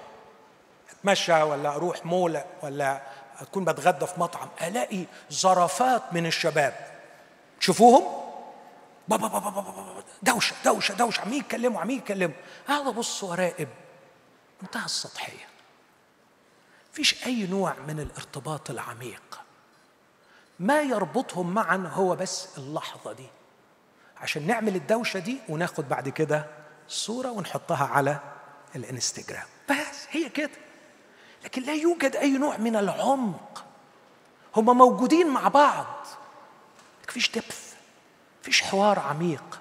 أتمشى 0.90 1.42
ولا 1.42 1.68
أروح 1.68 2.06
مول 2.06 2.40
ولا 2.62 3.02
أكون 3.40 3.64
بتغدى 3.64 4.06
في 4.06 4.20
مطعم 4.20 4.48
ألاقي 4.62 5.04
زرافات 5.30 6.02
من 6.12 6.26
الشباب. 6.26 6.74
تشوفوهم؟ 7.60 8.04
بابا 9.08 9.28
بابا 9.28 9.50
بابا 9.50 10.02
دوشة 10.22 10.54
دوشة 10.64 10.94
دوشة 10.94 11.20
عمالين 11.20 11.40
يتكلموا 11.40 11.80
عمالين 11.80 11.98
يتكلموا 11.98 12.36
اقعد 12.68 12.86
ابص 12.86 13.22
وراقب 13.22 13.68
منتهى 14.62 14.84
السطحية. 14.84 15.48
فيش 16.92 17.26
أي 17.26 17.46
نوع 17.46 17.74
من 17.88 18.00
الارتباط 18.00 18.70
العميق. 18.70 19.40
ما 20.58 20.82
يربطهم 20.82 21.54
معا 21.54 21.90
هو 21.92 22.16
بس 22.16 22.58
اللحظة 22.58 23.12
دي. 23.12 23.26
عشان 24.20 24.46
نعمل 24.46 24.76
الدوشة 24.76 25.18
دي 25.18 25.38
وناخد 25.48 25.88
بعد 25.88 26.08
كده 26.08 26.46
صورة 26.88 27.30
ونحطها 27.30 27.86
على 27.86 28.18
الانستجرام. 28.76 29.46
بس 29.70 30.06
هي 30.10 30.28
كده. 30.28 30.50
لكن 31.44 31.62
لا 31.62 31.74
يوجد 31.74 32.16
أي 32.16 32.38
نوع 32.38 32.56
من 32.56 32.76
العمق. 32.76 33.64
هم 34.56 34.78
موجودين 34.78 35.26
مع 35.26 35.48
بعض. 35.48 36.06
مفيش 37.08 37.30
دبث 37.30 37.74
مفيش 38.42 38.62
حوار 38.62 38.98
عميق. 38.98 39.60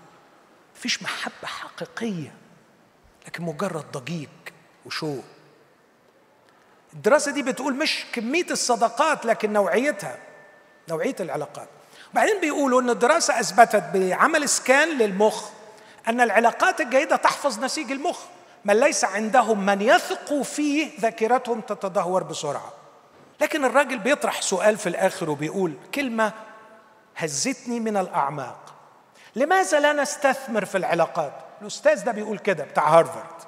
مفيش 0.75 1.03
محبة 1.03 1.47
حقيقية. 1.47 2.33
لكن 3.27 3.43
مجرد 3.43 3.91
ضجيج 3.91 4.29
وشو. 4.85 5.19
الدراسة 6.93 7.31
دي 7.31 7.43
بتقول 7.43 7.75
مش 7.75 8.05
كمية 8.13 8.45
الصداقات 8.51 9.25
لكن 9.25 9.53
نوعيتها. 9.53 10.19
نوعية 10.89 11.15
العلاقات. 11.19 11.69
وبعدين 12.11 12.41
بيقولوا 12.41 12.81
إن 12.81 12.89
الدراسة 12.89 13.39
أثبتت 13.39 13.83
بعمل 13.93 14.49
سكان 14.49 14.97
للمخ 14.97 15.49
أن 16.07 16.21
العلاقات 16.21 16.81
الجيدة 16.81 17.15
تحفظ 17.15 17.59
نسيج 17.63 17.91
المخ. 17.91 18.19
من 18.67 18.79
ليس 18.79 19.05
عندهم 19.05 19.65
من 19.65 19.81
يثقوا 19.81 20.43
فيه 20.43 20.99
ذاكرتهم 20.99 21.61
تتدهور 21.61 22.23
بسرعة. 22.23 22.73
لكن 23.41 23.65
الراجل 23.65 23.99
بيطرح 23.99 24.41
سؤال 24.41 24.77
في 24.77 24.89
الآخر 24.89 25.29
وبيقول 25.29 25.73
كلمة 25.95 26.33
هزتني 27.17 27.79
من 27.79 27.97
الأعماق. 27.97 28.73
لماذا 29.35 29.79
لا 29.79 29.93
نستثمر 29.93 30.65
في 30.65 30.77
العلاقات؟ 30.77 31.33
الأستاذ 31.61 32.03
ده 32.03 32.11
بيقول 32.11 32.37
كده 32.37 32.63
بتاع 32.63 32.89
هارفارد. 32.89 33.47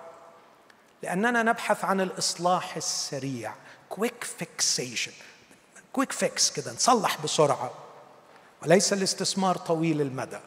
لأننا 1.03 1.43
نبحث 1.43 1.85
عن 1.85 2.01
الإصلاح 2.01 2.75
السريع. 2.75 3.53
quick 3.89 4.23
fixation 4.23 5.11
quick 5.93 6.11
fix 6.11 6.51
كده 6.51 6.71
نصلح 6.71 7.21
بسرعة. 7.23 7.71
وليس 8.63 8.93
الاستثمار 8.93 9.57
طويل 9.57 10.01
المدى. 10.01 10.39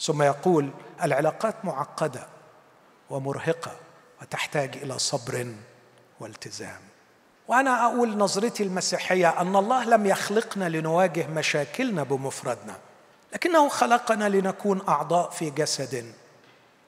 ثم 0.00 0.22
يقول 0.22 0.70
العلاقات 1.02 1.64
معقدة 1.64 2.26
ومرهقة. 3.10 3.72
وتحتاج 4.22 4.76
إلى 4.76 4.98
صبر 4.98 5.54
والتزام. 6.20 6.80
وأنا 7.48 7.86
أقول 7.86 8.16
نظرتي 8.16 8.62
المسيحية 8.62 9.40
أن 9.40 9.56
الله 9.56 9.84
لم 9.84 10.06
يخلقنا 10.06 10.68
لنواجه 10.68 11.26
مشاكلنا 11.26 12.02
بمفردنا 12.02 12.76
لكنه 13.32 13.68
خلقنا 13.68 14.28
لنكون 14.28 14.82
أعضاء 14.88 15.30
في 15.30 15.50
جسد 15.50 16.14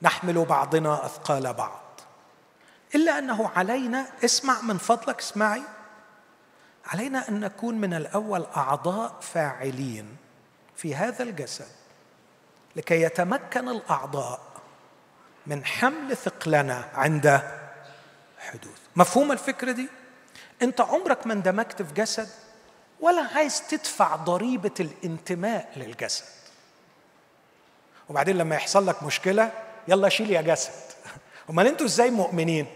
نحمل 0.03 0.45
بعضنا 0.45 1.07
أثقال 1.07 1.53
بعض. 1.53 2.01
إلا 2.95 3.19
أنه 3.19 3.51
علينا 3.57 4.07
اسمع 4.25 4.61
من 4.61 4.79
فضلك 4.79 5.19
اسمعي. 5.19 5.63
علينا 6.87 7.29
أن 7.29 7.41
نكون 7.41 7.75
من 7.75 7.95
الأول 7.95 8.47
أعضاء 8.57 9.15
فاعلين 9.21 10.17
في 10.77 10.95
هذا 10.95 11.23
الجسد 11.23 11.69
لكي 12.77 13.03
يتمكن 13.03 13.69
الأعضاء 13.69 14.41
من 15.47 15.65
حمل 15.65 16.17
ثقلنا 16.17 16.89
عند 16.95 17.43
حدوث. 18.39 18.79
مفهوم 18.97 19.33
الفكرة 19.33 19.73
دي؟ 19.73 19.89
أنت 20.63 20.81
عمرك 20.81 21.27
ما 21.27 21.33
اندمجت 21.33 21.83
في 21.83 21.95
جسد 21.95 22.29
ولا 23.01 23.23
عايز 23.35 23.63
تدفع 23.69 24.17
ضريبة 24.17 24.75
الانتماء 24.81 25.73
للجسد. 25.77 26.25
وبعدين 28.09 28.39
لما 28.39 28.55
يحصل 28.57 28.87
لك 28.87 29.03
مشكلة 29.03 29.51
يلا 29.89 30.09
شيل 30.09 30.31
يا 30.31 30.43
جسد. 30.43 30.73
أمال 31.51 31.67
أنتوا 31.67 31.87
إزاي 31.87 32.11
مؤمنين؟ 32.11 32.67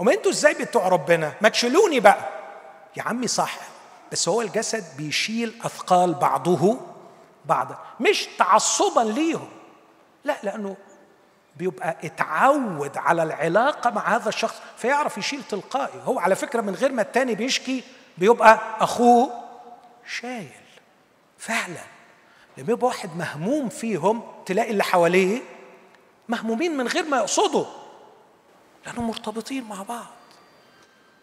أمال 0.00 0.16
أنتوا 0.16 0.30
إزاي 0.30 0.54
بتوع 0.54 0.88
ربنا؟ 0.88 1.34
ما 1.40 1.48
تشيلوني 1.48 2.00
بقى. 2.00 2.28
يا 2.96 3.02
عمي 3.02 3.26
صح 3.26 3.58
بس 4.12 4.28
هو 4.28 4.42
الجسد 4.42 4.84
بيشيل 4.96 5.54
أثقال 5.64 6.14
بعضه 6.14 6.80
بعضا 7.44 7.78
مش 8.00 8.28
تعصبا 8.38 9.00
ليهم. 9.00 9.48
لا 10.24 10.36
لأنه 10.42 10.76
بيبقى 11.56 11.96
اتعود 12.04 12.96
على 12.96 13.22
العلاقة 13.22 13.90
مع 13.90 14.16
هذا 14.16 14.28
الشخص 14.28 14.56
فيعرف 14.76 15.18
يشيل 15.18 15.42
تلقائي. 15.42 16.00
هو 16.04 16.18
على 16.18 16.34
فكرة 16.34 16.60
من 16.60 16.74
غير 16.74 16.92
ما 16.92 17.02
التاني 17.02 17.34
بيشكي 17.34 17.84
بيبقى 18.18 18.60
أخوه 18.80 19.44
شايل. 20.06 20.50
فعلا. 21.38 21.84
لما 22.58 22.72
يبقى 22.72 22.86
واحد 22.86 23.16
مهموم 23.16 23.68
فيهم 23.68 24.22
تلاقي 24.46 24.70
اللي 24.70 24.84
حواليه 24.84 25.42
مهمومين 26.28 26.76
من 26.76 26.88
غير 26.88 27.04
ما 27.04 27.16
يقصدوا 27.16 27.64
لأنهم 28.86 29.06
مرتبطين 29.08 29.64
مع 29.64 29.82
بعض. 29.82 30.06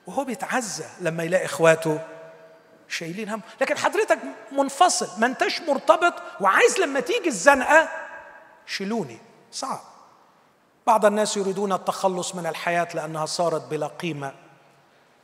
وهو 0.08 0.24
بيتعزى 0.24 0.86
لما 1.02 1.24
يلاقي 1.24 1.46
إخواته 1.46 2.02
شايلين 2.88 3.30
هم. 3.30 3.42
لكن 3.62 3.78
حضرتك 3.78 4.20
منفصل 4.52 5.22
ما 5.22 5.26
أنتش 5.26 5.62
مرتبط 5.62 6.14
وعايز 6.42 6.80
لما 6.80 7.00
تيجي 7.00 7.28
الزنقة 7.28 7.90
شيلوني. 8.66 9.18
صعب. 9.52 9.89
بعض 10.90 11.06
الناس 11.06 11.38
يريدون 11.38 11.74
التخلص 11.74 12.36
من 12.36 12.48
الحياة 12.48 12.88
لأنها 12.94 13.26
صارت 13.26 13.62
بلا 13.62 13.88
قيمة. 13.88 14.32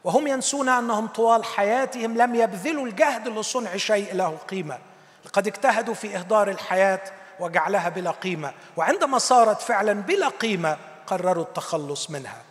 وهم 0.03 0.27
ينسون 0.27 0.69
أنهم 0.69 1.07
طوال 1.07 1.45
حياتهم 1.45 2.17
لم 2.17 2.35
يبذلوا 2.35 2.87
الجهد 2.87 3.27
لصنع 3.27 3.77
شيء 3.77 4.13
له 4.13 4.37
قيمة. 4.49 4.79
لقد 5.25 5.47
اجتهدوا 5.47 5.93
في 5.93 6.17
إهدار 6.17 6.49
الحياة 6.49 7.01
وجعلها 7.39 7.89
بلا 7.89 8.11
قيمة. 8.11 8.53
وعندما 8.77 9.17
صارت 9.17 9.61
فعلا 9.61 9.93
بلا 9.93 10.27
قيمة 10.27 10.77
قرروا 11.07 11.43
التخلص 11.43 12.09
منها. 12.09 12.41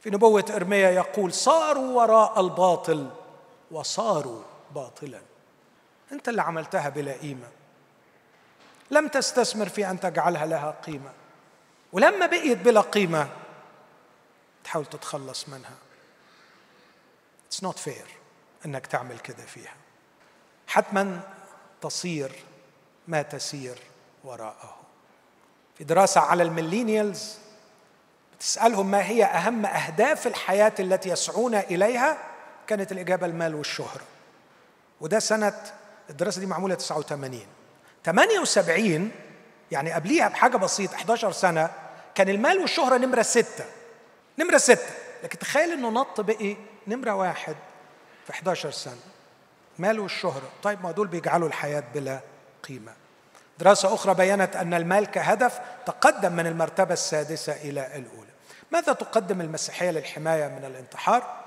في 0.00 0.10
نبوة 0.10 0.44
إرميا 0.56 0.90
يقول 0.90 1.32
صاروا 1.32 2.02
وراء 2.02 2.40
الباطل 2.40 3.08
وصاروا 3.70 4.42
باطلا. 4.74 5.20
أنت 6.12 6.28
اللي 6.28 6.42
عملتها 6.42 6.88
بلا 6.88 7.12
قيمة. 7.12 7.48
لم 8.90 9.08
تستثمر 9.08 9.68
في 9.68 9.90
أن 9.90 10.00
تجعلها 10.00 10.46
لها 10.46 10.74
قيمة. 10.86 11.10
ولما 11.92 12.26
بقيت 12.26 12.58
بلا 12.58 12.80
قيمة 12.80 13.28
تحاول 14.64 14.86
تتخلص 14.86 15.48
منها. 15.48 15.74
It's 17.50 17.64
not 17.66 17.78
fair 17.78 18.08
إنك 18.66 18.86
تعمل 18.86 19.18
كده 19.18 19.46
فيها. 19.46 19.74
حتما 20.66 21.20
تصير 21.80 22.32
ما 23.08 23.22
تسير 23.22 23.78
وراءه. 24.24 24.76
في 25.78 25.84
دراسة 25.84 26.20
على 26.20 26.42
الميلينيالز 26.42 27.38
بتسألهم 28.36 28.90
ما 28.90 29.04
هي 29.04 29.24
أهم 29.24 29.66
أهداف 29.66 30.26
الحياة 30.26 30.74
التي 30.80 31.08
يسعون 31.08 31.54
إليها؟ 31.54 32.18
كانت 32.66 32.92
الإجابة 32.92 33.26
المال 33.26 33.54
والشهرة. 33.54 34.04
وده 35.00 35.18
سنة 35.18 35.62
الدراسة 36.10 36.40
دي 36.40 36.46
معمولة 36.46 36.74
89 36.74 37.46
78 38.04 39.10
يعني 39.70 39.92
قبليها 39.92 40.28
بحاجة 40.28 40.56
بسيطة 40.56 40.94
11 40.94 41.32
سنة 41.32 41.70
كان 42.14 42.28
المال 42.28 42.58
والشهرة 42.58 42.96
نمرة 42.96 43.22
ستة. 43.22 43.64
نمرة 44.38 44.58
ستة. 44.58 44.92
لكن 45.24 45.38
تخيل 45.38 45.72
إنه 45.72 45.90
نط 45.90 46.20
بقي 46.20 46.56
نمرة 46.86 47.14
واحد 47.14 47.56
في 48.24 48.32
11 48.32 48.70
سنة. 48.70 49.00
مال 49.78 50.00
والشهرة. 50.00 50.50
طيب 50.62 50.82
ما 50.82 50.92
دول 50.92 51.06
بيجعلوا 51.06 51.48
الحياة 51.48 51.84
بلا 51.94 52.20
قيمة. 52.68 52.92
دراسة 53.58 53.94
أخرى 53.94 54.14
بينت 54.14 54.56
أن 54.56 54.74
المال 54.74 55.06
كهدف 55.06 55.60
تقدم 55.86 56.32
من 56.32 56.46
المرتبة 56.46 56.92
السادسة 56.92 57.52
إلى 57.52 57.86
الأولى. 57.86 58.28
ماذا 58.72 58.92
تقدم 58.92 59.40
المسيحية 59.40 59.90
للحماية 59.90 60.48
من 60.48 60.64
الانتحار؟ 60.64 61.38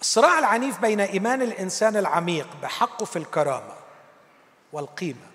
الصراع 0.00 0.38
العنيف 0.38 0.80
بين 0.80 1.00
إيمان 1.00 1.42
الإنسان 1.42 1.96
العميق 1.96 2.48
بحقه 2.62 3.04
في 3.04 3.16
الكرامة 3.16 3.74
والقيمة. 4.72 5.29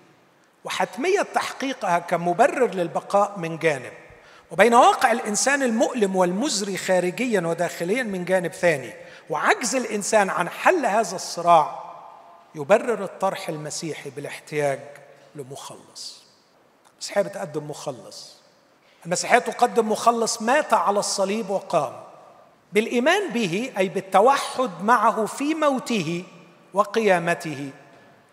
وحتمية 0.66 1.22
تحقيقها 1.22 1.98
كمبرر 1.98 2.74
للبقاء 2.74 3.38
من 3.38 3.58
جانب. 3.58 3.92
وبين 4.50 4.74
واقع 4.74 5.12
الإنسان 5.12 5.62
المؤلم 5.62 6.16
والمزري 6.16 6.76
خارجيا 6.76 7.40
وداخليا 7.40 8.02
من 8.02 8.24
جانب 8.24 8.52
ثاني 8.52 8.92
وعجز 9.30 9.74
الإنسان 9.74 10.30
عن 10.30 10.48
حل 10.48 10.86
هذا 10.86 11.16
الصراع 11.16 11.82
يبرر 12.54 13.04
الطرح 13.04 13.48
المسيحي 13.48 14.10
بالاحتياج 14.10 14.80
لمخلص. 15.34 16.22
المسيحية 16.92 17.22
بتقدم 17.22 17.70
مخلص. 17.70 18.36
المسيحية 19.06 19.38
تقدم 19.38 19.92
مخلص 19.92 20.42
مات 20.42 20.74
على 20.74 20.98
الصليب 20.98 21.50
وقام. 21.50 21.92
بالإيمان 22.72 23.32
به 23.32 23.72
أي 23.78 23.88
بالتوحد 23.88 24.70
معه 24.82 25.26
في 25.26 25.54
موته 25.54 26.24
وقيامته 26.74 27.70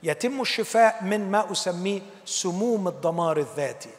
يتم 0.03 0.41
الشفاء 0.41 1.03
من 1.03 1.31
ما 1.31 1.51
أسميه 1.51 2.01
سموم 2.25 2.87
الدمار 2.87 3.37
الذاتي 3.37 3.89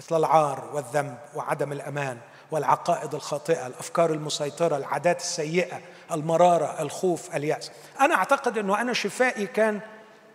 مثل 0.00 0.16
العار 0.16 0.70
والذنب 0.72 1.18
وعدم 1.34 1.72
الأمان 1.72 2.18
والعقائد 2.50 3.14
الخاطئة 3.14 3.66
الأفكار 3.66 4.10
المسيطرة 4.12 4.76
العادات 4.76 5.20
السيئة 5.20 5.80
المرارة 6.12 6.82
الخوف 6.82 7.36
اليأس. 7.36 7.70
أنا 8.00 8.14
أعتقد 8.14 8.58
أنه 8.58 8.80
أنا 8.80 8.92
شفائي 8.92 9.46
كان 9.46 9.80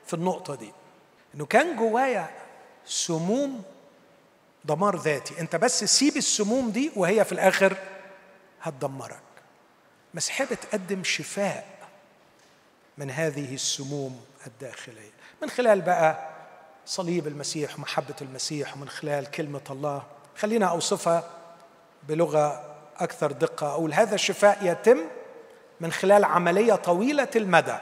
في 0.06 0.14
النقطة 0.14 0.56
دي 0.56 0.72
أنه 1.36 1.46
كان 1.46 1.76
جوايا 1.78 2.30
سموم 2.86 3.64
دمار 4.66 4.96
ذاتي. 4.96 5.40
أنت 5.40 5.56
بس 5.56 5.84
سيب 5.84 6.18
السموم 6.18 6.70
دي 6.72 6.92
وهي 6.96 7.26
في 7.26 7.32
الآخر 7.32 7.78
هتدمرك. 8.62 9.20
مسيحية 10.14 10.46
بتقدم 10.46 11.04
شفاء 11.04 11.68
من 12.98 13.12
هذه 13.12 13.54
السموم 13.54 14.22
الداخلية. 14.48 15.12
من 15.42 15.50
خلال 15.50 15.82
بقى 15.82 16.33
صليب 16.86 17.28
المسيح 17.28 17.80
ومحبة 17.80 18.16
المسيح 18.22 18.78
ومن 18.78 18.90
خلال 18.90 19.32
كلمة 19.32 19.62
الله. 19.70 20.04
خلينا 20.38 20.66
أوصفها 20.66 21.24
بلغة 22.04 22.64
أكثر 22.98 23.32
دقة. 23.32 23.68
أقول 23.68 23.94
هذا 23.94 24.16
الشفاء 24.16 24.58
يتم 24.62 24.98
من 25.80 25.92
خلال 25.92 26.26
عملية 26.26 26.74
طويلة 26.74 27.28
المدى 27.36 27.78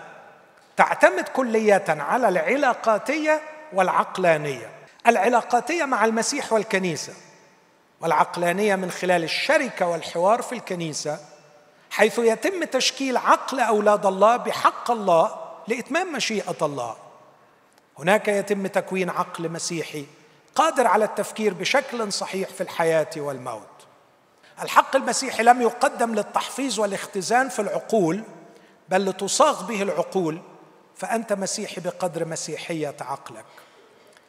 تعتمد 0.78 1.28
كلية 1.28 1.86
على 1.88 2.30
العلاقاتية 2.30 3.42
والعقلانية. 3.74 4.70
العلاقاتية 5.08 5.86
مع 5.86 6.06
المسيح 6.06 6.54
والكنيسة 6.54 7.14
والعقلانية 8.02 8.76
من 8.76 8.92
خلال 8.92 9.24
الشركة 9.24 9.88
والحوار 9.88 10.42
في 10.42 10.56
الكنيسة 10.56 11.20
حيث 11.90 12.20
يتم 12.20 12.64
تشكيل 12.64 13.18
عقل 13.18 13.60
أولاد 13.60 14.06
الله 14.06 14.38
بحق 14.38 14.92
الله 14.92 15.36
لإتمام 15.68 16.14
مشيئة 16.14 16.56
الله. 16.62 16.96
هناك 18.02 18.28
يتم 18.28 18.68
تكوين 18.68 19.10
عقل 19.10 19.50
مسيحي 19.50 20.06
قادر 20.56 20.88
على 20.88 21.06
التفكير 21.06 21.54
بشكل 21.54 22.14
صحيح 22.14 22.50
في 22.50 22.62
الحياة 22.62 23.10
والموت. 23.18 23.68
الحق 24.62 24.96
المسيحي 24.96 25.44
لم 25.44 25.62
يقدم 25.62 26.16
للتحفيظ 26.16 26.80
والاختزان 26.80 27.50
في 27.50 27.60
العقول 27.62 28.24
بل 28.90 29.06
لتصاغ 29.06 29.66
به 29.66 29.82
العقول 29.82 30.42
فأنت 30.96 31.34
مسيحي 31.34 31.82
بقدر 31.82 32.26
مسيحية 32.26 32.96
عقلك. 33.02 33.46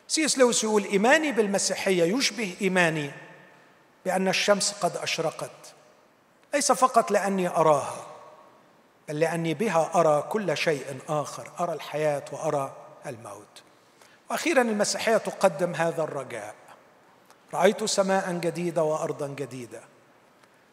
سيس 0.09 0.39
لويس 0.39 0.65
يقول 0.65 0.85
إيماني 0.85 1.32
بالمسيحية 1.32 2.16
يشبه 2.16 2.55
إيماني 2.61 3.11
بأن 4.05 4.28
الشمس 4.28 4.73
قد 4.73 4.97
أشرقت 4.97 5.74
ليس 6.55 6.73
فقط 6.73 7.11
لأني 7.11 7.49
أراها 7.49 8.07
بل 9.09 9.20
لأني 9.20 9.55
بها 9.55 9.90
أرى 9.94 10.23
كل 10.23 10.57
شيء 10.57 10.99
آخر 11.09 11.51
أرى 11.61 11.73
الحياة 11.73 12.24
وأرى 12.32 12.81
الموت. 13.07 13.62
وأخيرا 14.31 14.62
المسيحية 14.62 15.16
تقدم 15.16 15.74
هذا 15.74 16.03
الرجاء. 16.03 16.55
رأيت 17.55 17.85
سماء 17.85 18.33
جديدة 18.33 18.83
وأرضا 18.83 19.27
جديدة 19.27 19.81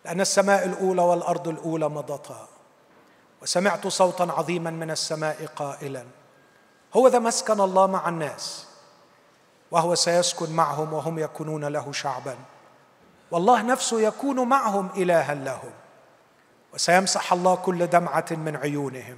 لأن 0.05 0.21
السماء 0.21 0.65
الأولى 0.65 1.01
والأرض 1.01 1.47
الأولى 1.47 1.89
مضتا. 1.89 2.47
وسمعت 3.41 3.87
صوتا 3.87 4.23
عظيما 4.23 4.71
من 4.71 4.91
السماء 4.91 5.45
قائلا 5.55 6.05
هو 6.93 7.07
ذا 7.07 7.19
مسكن 7.19 7.61
الله 7.61 7.87
مع 7.87 8.09
الناس 8.09 8.67
وهو 9.71 9.95
سيسكن 9.95 10.51
معهم 10.51 10.93
وهم 10.93 11.19
يكونون 11.19 11.65
له 11.65 11.91
شعبا. 11.91 12.37
والله 13.31 13.61
نفسه 13.61 14.01
يكون 14.01 14.49
معهم 14.49 14.89
إلها 14.95 15.33
لهم 15.33 15.71
وسيمسح 16.73 17.33
الله 17.33 17.55
كل 17.55 17.87
دمعة 17.87 18.25
من 18.31 18.55
عيونهم. 18.55 19.17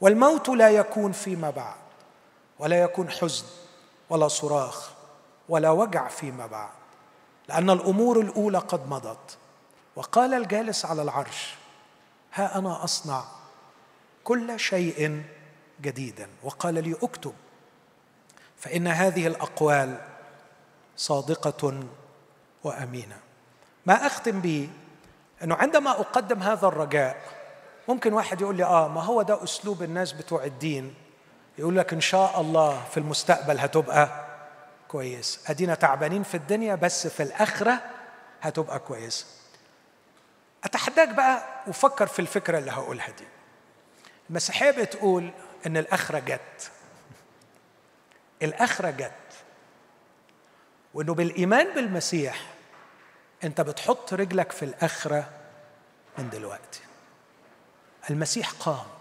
والموت 0.00 0.48
لا 0.48 0.70
يكون 0.70 1.12
فيما 1.12 1.50
بعد. 1.50 1.89
ولا 2.60 2.82
يكون 2.82 3.10
حزن 3.10 3.44
ولا 4.10 4.28
صراخ 4.28 4.90
ولا 5.48 5.70
وجع 5.70 6.08
فيما 6.08 6.46
بعد 6.46 6.70
لأن 7.48 7.70
الأمور 7.70 8.20
الأولى 8.20 8.58
قد 8.58 8.88
مضت. 8.88 9.38
وقال 9.96 10.34
الجالس 10.34 10.84
على 10.84 11.02
العرش 11.02 11.54
ها 12.34 12.58
أنا 12.58 12.84
أصنع 12.84 13.24
كل 14.24 14.60
شيء 14.60 15.22
جديدا. 15.80 16.28
وقال 16.42 16.74
لي 16.74 16.96
أكتب. 17.02 17.32
فإن 18.56 18.86
هذه 18.86 19.26
الأقوال 19.26 19.98
صادقة 20.96 21.80
وأمينة. 22.64 23.18
ما 23.86 24.06
أختم 24.06 24.40
به؟ 24.40 24.68
إنه 25.42 25.54
عندما 25.54 25.90
أقدم 25.90 26.42
هذا 26.42 26.66
الرجاء 26.68 27.22
ممكن 27.88 28.12
واحد 28.12 28.40
يقول 28.40 28.56
لي 28.56 28.64
آه 28.64 28.88
ما 28.88 29.02
هو 29.02 29.22
ده 29.22 29.44
أسلوب 29.44 29.82
الناس 29.82 30.12
بتوع 30.12 30.44
الدين؟ 30.44 30.94
يقول 31.60 31.76
لك 31.76 31.92
إن 31.92 32.00
شاء 32.00 32.40
الله 32.40 32.84
في 32.84 32.96
المستقبل 32.96 33.58
هتبقى 33.58 34.26
كويس. 34.88 35.44
أدينا 35.50 35.74
تعبانين 35.74 36.22
في 36.22 36.36
الدنيا 36.36 36.74
بس 36.74 37.06
في 37.06 37.22
الآخرة 37.22 37.80
هتبقى 38.42 38.78
كويسه 38.78 39.26
أتحداك 40.64 41.08
بقى 41.08 41.42
وفكر 41.66 42.06
في 42.06 42.18
الفكرة 42.18 42.58
اللي 42.58 42.70
هقولها 42.70 43.10
دي. 43.10 43.24
المسيحية 44.30 44.70
بتقول 44.70 45.30
إن 45.66 45.76
الآخرة 45.76 46.18
جت. 46.18 46.70
الآخرة 48.42 48.90
جت. 48.90 49.12
وإنه 50.94 51.14
بالإيمان 51.14 51.74
بالمسيح 51.74 52.40
أنت 53.44 53.60
بتحط 53.60 54.14
رجلك 54.14 54.52
في 54.52 54.64
الآخرة 54.64 55.28
من 56.18 56.30
دلوقتي. 56.30 56.80
المسيح 58.10 58.50
قام. 58.50 58.99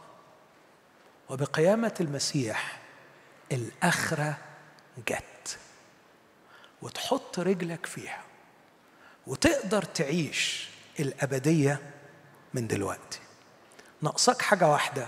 وبقيامة 1.30 1.94
المسيح 2.00 2.80
الأخرة 3.52 4.38
جت. 5.08 5.58
وتحط 6.82 7.40
رجلك 7.40 7.86
فيها 7.86 8.24
وتقدر 9.28 9.84
تعيش 9.84 10.70
الأبدية 11.00 11.80
من 12.54 12.68
دلوقتي. 12.68 13.20
ناقصك 14.02 14.42
حاجة 14.42 14.68
واحدة 14.68 15.08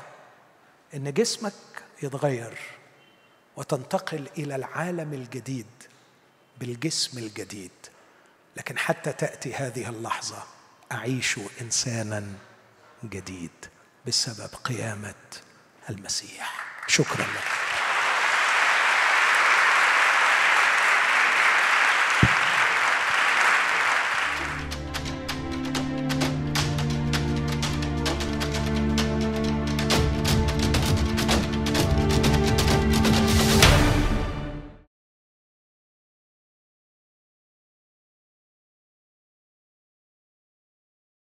إن 0.94 1.14
جسمك 1.14 1.54
يتغير 2.04 2.58
وتنتقل 3.56 4.30
إلى 4.38 4.56
العالم 4.56 5.14
الجديد 5.14 5.68
بالجسم 6.60 7.18
الجديد. 7.18 7.72
لكن 8.58 8.78
حتى 8.78 9.14
تأتي 9.14 9.54
هذه 9.54 9.90
اللحظة 9.90 10.44
أعيش 10.92 11.40
إنسانا 11.62 12.28
جديد 13.04 13.52
بسبب 14.08 14.50
قيامة 14.64 15.14
المسيح. 15.92 16.66
شكرا 16.88 17.22
لك. 17.22 17.71